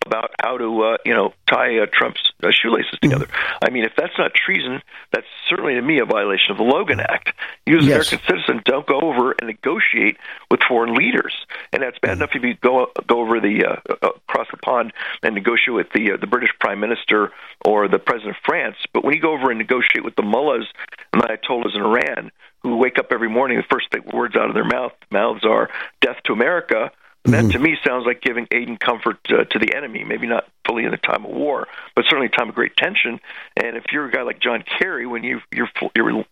about 0.06 0.32
how 0.42 0.58
to, 0.58 0.84
uh, 0.84 0.98
you 1.06 1.14
know, 1.14 1.34
tie 1.48 1.80
uh, 1.80 1.86
Trump's 1.92 2.22
uh, 2.44 2.50
shoelaces 2.52 2.98
together. 3.02 3.26
Mm. 3.26 3.58
I 3.68 3.70
mean, 3.72 3.84
if 3.84 3.94
that's 3.98 4.18
not 4.18 4.34
treason, 4.34 4.82
that's 5.12 5.28
certainly 5.50 5.76
to 5.76 5.82
me 5.82 6.00
a 6.00 6.06
violation 6.06 6.52
of 6.52 6.58
the 6.58 6.64
Logan 6.64 7.02
Act. 7.02 7.34
You, 7.66 7.80
as 7.80 7.86
yes. 7.86 7.92
American 7.92 8.17
citizen, 8.28 8.62
don't 8.66 8.86
go 8.86 9.00
over 9.00 9.32
and 9.32 9.48
negotiate 9.48 10.18
with 10.50 10.62
foreign 10.68 10.96
leaders, 10.96 11.34
and 11.72 11.82
that's 11.84 12.00
bad 12.00 12.12
mm. 12.12 12.18
enough 12.18 12.32
if 12.36 12.44
you 12.44 12.56
go 12.56 12.92
go 13.08 13.20
over 13.22 13.40
the 13.40 13.66
uh, 13.66 13.94
uh, 14.02 14.10
across 14.30 14.48
the 14.52 14.58
pond 14.58 14.94
and 15.24 15.36
negotiate 15.36 15.76
with 15.76 15.88
the 15.94 16.14
uh, 16.14 16.18
the 16.18 16.28
British 16.28 16.52
Prime 16.60 16.80
Minister 16.80 17.32
or 17.66 17.88
the 17.88 18.00
President 18.00 18.36
of 18.38 18.44
France. 18.46 18.78
But 18.94 19.04
when 19.04 19.14
you 19.14 19.22
go 19.22 19.34
over 19.34 19.50
and 19.50 19.58
negotiate 19.58 20.04
with 20.04 20.16
the 20.16 20.24
mullahs 20.24 20.68
and 21.14 21.22
the 21.22 21.28
Ayatollahs 21.28 21.76
in 21.76 21.82
Iran, 21.82 22.32
who 22.64 22.78
wake 22.78 22.98
up 23.00 23.08
every 23.12 23.30
morning, 23.30 23.58
the 23.58 23.64
first 23.70 23.88
words 24.14 24.36
out 24.36 24.50
of 24.50 24.54
their 24.54 24.66
mouth 24.66 24.94
mouths 25.12 25.46
are 25.46 25.70
"Death 26.02 26.18
to 26.26 26.34
America." 26.34 26.92
That 27.28 27.44
mm-hmm. 27.44 27.50
to 27.50 27.60
me 27.60 27.78
sounds 27.86 28.06
like 28.06 28.22
giving 28.22 28.48
aid 28.52 28.70
and 28.70 28.80
comfort 28.80 29.18
uh, 29.30 29.44
to 29.44 29.60
the 29.60 29.76
enemy. 29.76 30.06
Maybe 30.06 30.28
not 30.28 30.46
fully 30.66 30.86
in 30.86 30.92
the 30.92 30.98
time 30.98 31.26
of 31.26 31.32
war, 31.32 31.68
but 31.94 32.06
certainly 32.06 32.28
a 32.28 32.30
time 32.38 32.48
of 32.48 32.56
great 32.56 32.78
tension. 32.78 33.20
And 33.58 33.76
if 33.76 33.84
you're 33.92 34.06
a 34.06 34.12
guy 34.12 34.22
like 34.22 34.40
John 34.40 34.64
Kerry, 34.64 35.06
when 35.06 35.24
you 35.24 35.42
your 35.52 35.68
your 35.94 36.24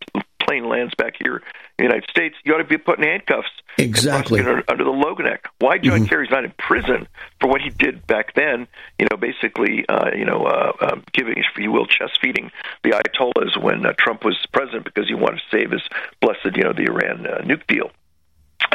plane 0.46 0.68
lands 0.68 0.94
back 0.94 1.14
here 1.18 1.36
in 1.36 1.42
the 1.78 1.84
United 1.84 2.08
States, 2.10 2.36
you 2.44 2.54
ought 2.54 2.58
to 2.58 2.64
be 2.64 2.78
put 2.78 2.98
in 2.98 3.04
handcuffs. 3.04 3.48
Exactly 3.78 4.40
under, 4.40 4.62
under, 4.68 4.84
the 4.84 4.90
Logan 4.90 5.26
Act. 5.26 5.48
Why 5.58 5.78
John 5.78 6.00
mm-hmm. 6.00 6.06
Kerry's 6.06 6.30
not 6.30 6.44
in 6.44 6.52
prison 6.58 7.06
for 7.40 7.48
what 7.48 7.60
he 7.60 7.68
did 7.70 8.06
back 8.06 8.34
then? 8.34 8.66
You 8.98 9.06
know, 9.10 9.18
basically, 9.18 9.84
uh, 9.88 10.10
you 10.16 10.24
know, 10.24 10.44
uh, 10.44 10.72
uh, 10.80 10.96
giving, 11.12 11.36
if 11.36 11.44
you 11.58 11.70
will, 11.70 11.86
chest 11.86 12.18
feeding 12.22 12.50
the 12.82 12.90
Ayatollahs 12.90 13.60
when 13.60 13.84
uh, 13.84 13.92
Trump 13.98 14.24
was 14.24 14.36
president 14.52 14.84
because 14.84 15.08
he 15.08 15.14
wanted 15.14 15.40
to 15.40 15.56
save 15.56 15.72
his 15.72 15.82
blessed, 16.20 16.56
you 16.56 16.62
know, 16.62 16.72
the 16.72 16.84
Iran 16.84 17.26
uh, 17.26 17.42
nuke 17.42 17.66
deal. 17.66 17.90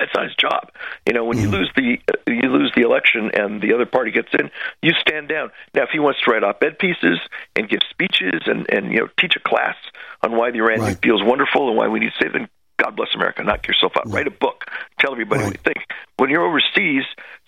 His 0.01 0.35
job. 0.35 0.71
You 1.05 1.13
know, 1.13 1.25
when 1.25 1.37
you 1.37 1.49
mm-hmm. 1.49 1.55
lose 1.55 1.71
the 1.75 1.99
uh, 2.07 2.31
you 2.31 2.49
lose 2.49 2.71
the 2.75 2.81
election 2.81 3.31
and 3.33 3.61
the 3.61 3.73
other 3.73 3.85
party 3.85 4.11
gets 4.11 4.29
in, 4.33 4.49
you 4.81 4.91
stand 4.99 5.29
down. 5.29 5.51
Now, 5.73 5.83
if 5.83 5.89
he 5.91 5.99
wants 5.99 6.19
to 6.21 6.31
write 6.31 6.43
op-ed 6.43 6.79
pieces 6.79 7.19
and 7.55 7.69
give 7.69 7.79
speeches 7.89 8.41
and 8.45 8.67
and 8.69 8.91
you 8.91 8.99
know 8.99 9.07
teach 9.19 9.35
a 9.35 9.39
class 9.39 9.75
on 10.21 10.35
why 10.35 10.51
the 10.51 10.59
Iran 10.59 10.79
right. 10.79 11.01
deal 11.01 11.15
is 11.15 11.23
wonderful 11.23 11.69
and 11.69 11.77
why 11.77 11.87
we 11.87 11.99
need 11.99 12.11
to 12.17 12.23
save 12.23 12.33
them, 12.33 12.49
God 12.77 12.95
bless 12.95 13.09
America. 13.15 13.43
Knock 13.43 13.67
yourself 13.67 13.93
out. 13.97 14.05
Right. 14.05 14.15
Write 14.15 14.27
a 14.27 14.31
book. 14.31 14.65
Tell 14.99 15.11
everybody 15.11 15.41
right. 15.41 15.47
what 15.47 15.57
you 15.57 15.63
think. 15.63 15.85
When 16.17 16.29
you're 16.29 16.45
overseas, 16.45 17.03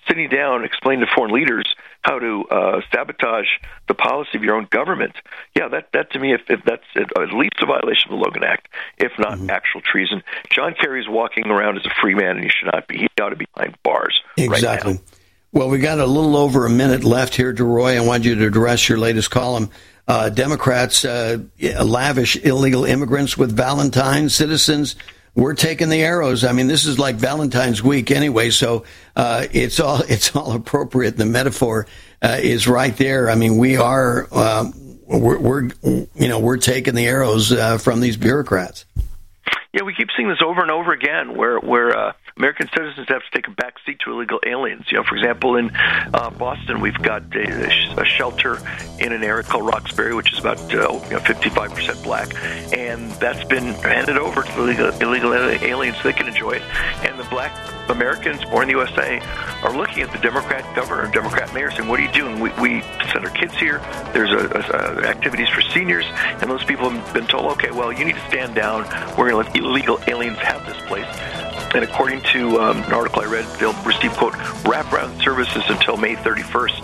sitting 0.08 0.30
down, 0.30 0.64
explain 0.64 1.00
to 1.00 1.08
foreign 1.16 1.34
leaders 1.34 1.66
how 2.02 2.20
to 2.20 2.44
uh, 2.50 2.82
sabotage 2.94 3.48
the 3.88 3.94
policy 3.94 4.38
of 4.38 4.44
your 4.44 4.56
own 4.56 4.68
government. 4.70 5.14
Yeah, 5.56 5.70
that 5.70 5.90
that 5.94 6.12
to 6.12 6.20
me, 6.20 6.34
if, 6.34 6.42
if 6.50 6.62
that's 6.66 6.84
at 6.96 7.34
least 7.34 7.56
a 7.62 7.66
violation 7.66 8.12
of 8.12 8.20
the 8.20 8.24
Logan 8.24 8.44
Act, 8.44 8.68
if 8.98 9.12
not 9.18 9.38
mm-hmm. 9.38 9.50
actual 9.50 9.82
treason. 9.82 10.24
John 10.50 10.74
Kerry's 10.74 11.08
walking 11.08 11.48
around 11.48 11.78
as 11.78 11.86
a 11.86 11.94
free 12.02 12.16
man, 12.16 12.38
and 12.38 12.44
he 12.44 12.50
should 12.50 12.72
not 12.72 12.88
be. 12.88 12.98
He 12.98 13.08
ought 13.22 13.30
to 13.30 13.36
be 13.36 13.48
behind 13.56 13.78
bars. 13.84 14.22
Exactly. 14.38 14.94
Right 14.94 15.02
well, 15.54 15.70
we 15.70 15.78
got 15.78 16.00
a 16.00 16.06
little 16.08 16.36
over 16.36 16.66
a 16.66 16.70
minute 16.70 17.04
left 17.04 17.36
here, 17.36 17.54
DeRoy. 17.54 17.96
I 17.96 18.00
want 18.02 18.26
you 18.26 18.34
to 18.34 18.48
address 18.48 18.90
your 18.90 18.98
latest 18.98 19.30
column. 19.30 19.70
Uh, 20.08 20.30
Democrats 20.30 21.06
uh, 21.06 21.38
lavish 21.62 22.36
illegal 22.38 22.86
immigrants 22.86 23.38
with 23.38 23.56
Valentine 23.56 24.30
citizens 24.30 24.96
we're 25.36 25.56
taking 25.56 25.90
the 25.90 26.02
arrows. 26.02 26.44
I 26.44 26.52
mean, 26.52 26.68
this 26.68 26.86
is 26.86 27.00
like 27.00 27.16
Valentine's 27.16 27.82
week 27.82 28.12
anyway, 28.12 28.50
so 28.50 28.84
uh, 29.16 29.48
it's 29.52 29.80
all 29.80 30.02
it's 30.08 30.36
all 30.36 30.54
appropriate. 30.54 31.18
The 31.18 31.26
metaphor 31.26 31.88
uh, 32.22 32.38
is 32.42 32.68
right 32.68 32.96
there. 32.96 33.30
I 33.30 33.36
mean, 33.36 33.58
we 33.58 33.78
are 33.78 34.28
um, 34.32 34.74
we're, 35.08 35.40
we're, 35.40 35.70
you 35.84 36.28
know 36.28 36.40
we're 36.40 36.58
taking 36.58 36.96
the 36.96 37.08
arrows 37.08 37.52
uh, 37.52 37.78
from 37.78 38.00
these 38.00 38.18
bureaucrats. 38.18 38.86
Yeah, 39.74 39.84
we 39.84 39.96
keep 39.96 40.10
seeing 40.16 40.30
this 40.30 40.42
over 40.46 40.62
and 40.62 40.70
over 40.70 40.92
again, 40.92 41.36
where 41.36 41.60
where 41.60 41.98
uh, 41.98 42.14
American 42.38 42.68
citizens 42.76 43.08
have 43.10 43.22
to 43.22 43.32
take 43.32 43.48
a 43.48 43.52
back 43.52 43.76
seat 43.86 44.00
to 44.04 44.12
illegal 44.12 44.40
aliens. 44.46 44.86
You 44.90 44.98
know, 44.98 45.04
for 45.04 45.16
example, 45.16 45.56
in 45.56 45.72
uh, 45.76 46.32
Boston, 46.32 46.82
we've 46.82 46.98
got 47.02 47.24
a, 47.36 48.00
a 48.00 48.06
shelter 48.06 48.58
in 49.00 49.12
an 49.12 49.24
area 49.24 49.44
called 49.44 49.66
Roxbury, 49.68 50.16
which 50.16 50.34
is 50.34 50.40
about 50.40 50.60
uh, 50.74 50.78
you 50.78 51.12
know, 51.12 51.20
55% 51.20 52.04
black, 52.04 52.34
and 52.74 53.12
that's 53.14 53.44
been 53.46 53.74
handed 53.76 54.18
over 54.18 54.44
to 54.44 54.60
illegal, 54.60 54.90
illegal 55.02 55.34
aliens 55.34 55.98
so 55.98 56.04
they 56.04 56.14
can 56.14 56.28
enjoy 56.28 56.54
it. 56.54 56.62
And 57.06 57.20
the 57.20 57.24
black 57.26 57.52
Americans 57.90 58.44
born 58.46 58.70
in 58.70 58.76
the 58.76 58.80
USA 58.80 59.20
are 59.62 59.76
looking 59.76 60.02
at 60.02 60.12
the 60.12 60.20
Democrat 60.20 60.64
governor, 60.76 61.12
Democrat 61.12 61.54
mayor, 61.54 61.70
saying, 61.70 61.88
"What 61.88 62.00
are 62.00 62.04
you 62.04 62.12
doing? 62.12 62.40
We, 62.40 62.50
we 62.62 62.82
send 63.12 63.26
our 63.26 63.32
kids 63.32 63.56
here. 63.58 63.80
There's 64.14 64.32
a, 64.32 64.48
a 64.50 65.08
activities 65.08 65.50
for 65.50 65.62
seniors, 65.62 66.06
and 66.42 66.50
those 66.50 66.64
people 66.64 66.90
have 66.90 67.14
been 67.14 67.28
told, 67.28 67.52
okay, 67.54 67.72
well, 67.72 67.92
you 67.92 68.06
need 68.06 68.16
to 68.16 68.28
stand 68.28 68.56
down. 68.56 68.84
We're 69.18 69.30
going 69.30 69.44
to 69.46 69.52
let 69.52 69.56
illegal 69.56 70.00
aliens 70.08 70.40
have 70.40 70.66
this 70.66 70.78
place. 70.88 71.06
And 71.74 71.84
according 71.84 72.22
to 72.34 72.60
um, 72.62 72.84
an 72.84 72.94
article 72.94 73.24
I 73.24 73.26
read, 73.26 73.46
they'll 73.60 73.74
receive, 73.84 74.14
quote, 74.14 74.34
wraparound 74.64 75.24
services 75.24 75.64
until 75.70 75.98
May 75.98 76.16
31st. 76.16 76.82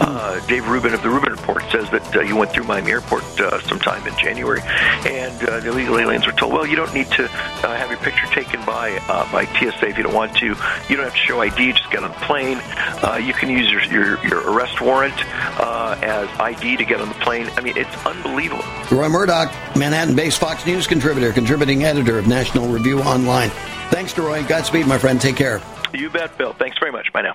Uh, 0.00 0.46
Dave 0.46 0.68
Rubin 0.68 0.94
of 0.94 1.02
the 1.02 1.10
Rubin 1.10 1.27
Report 1.40 1.62
says 1.70 1.90
that 1.90 2.16
uh, 2.16 2.20
you 2.20 2.36
went 2.36 2.52
through 2.52 2.64
Miami 2.64 2.92
Airport 2.92 3.22
uh, 3.40 3.60
sometime 3.62 4.06
in 4.06 4.16
January, 4.18 4.60
and 5.06 5.42
uh, 5.44 5.60
the 5.60 5.70
illegal 5.70 5.98
aliens 5.98 6.26
were 6.26 6.32
told, 6.32 6.52
well, 6.52 6.66
you 6.66 6.76
don't 6.76 6.92
need 6.94 7.08
to 7.12 7.24
uh, 7.24 7.76
have 7.76 7.90
your 7.90 7.98
picture 8.00 8.26
taken 8.26 8.64
by 8.64 8.98
uh, 9.08 9.30
by 9.32 9.44
TSA 9.44 9.88
if 9.88 9.96
you 9.96 10.02
don't 10.02 10.14
want 10.14 10.36
to. 10.36 10.46
You 10.46 10.96
don't 10.96 11.04
have 11.04 11.12
to 11.12 11.18
show 11.18 11.40
ID, 11.40 11.72
just 11.72 11.90
get 11.90 12.02
on 12.02 12.10
the 12.10 12.16
plane. 12.26 12.58
Uh, 13.02 13.20
you 13.22 13.32
can 13.32 13.50
use 13.50 13.70
your, 13.70 13.82
your, 13.84 14.26
your 14.26 14.50
arrest 14.50 14.80
warrant 14.80 15.14
uh, 15.60 15.98
as 16.02 16.28
ID 16.40 16.76
to 16.76 16.84
get 16.84 17.00
on 17.00 17.08
the 17.08 17.14
plane. 17.16 17.48
I 17.56 17.60
mean, 17.60 17.76
it's 17.76 18.06
unbelievable. 18.06 18.64
Roy 18.90 19.08
Murdock, 19.08 19.52
Manhattan 19.76 20.16
based 20.16 20.38
Fox 20.38 20.66
News 20.66 20.86
contributor, 20.86 21.32
contributing 21.32 21.84
editor 21.84 22.18
of 22.18 22.26
National 22.26 22.68
Review 22.68 23.00
Online. 23.00 23.50
Thanks, 23.90 24.16
Roy. 24.18 24.44
Godspeed, 24.44 24.86
my 24.86 24.98
friend. 24.98 25.20
Take 25.20 25.36
care. 25.36 25.62
You 25.94 26.10
bet, 26.10 26.36
Bill. 26.36 26.52
Thanks 26.52 26.76
very 26.78 26.92
much. 26.92 27.12
Bye 27.12 27.22
now. 27.22 27.34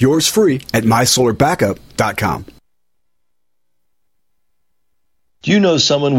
Yours 0.00 0.26
free 0.26 0.62
at 0.72 0.84
mysolarbackup.com. 0.84 2.46
Do 5.42 5.50
you 5.52 5.60
know 5.60 5.76
someone 5.78 6.08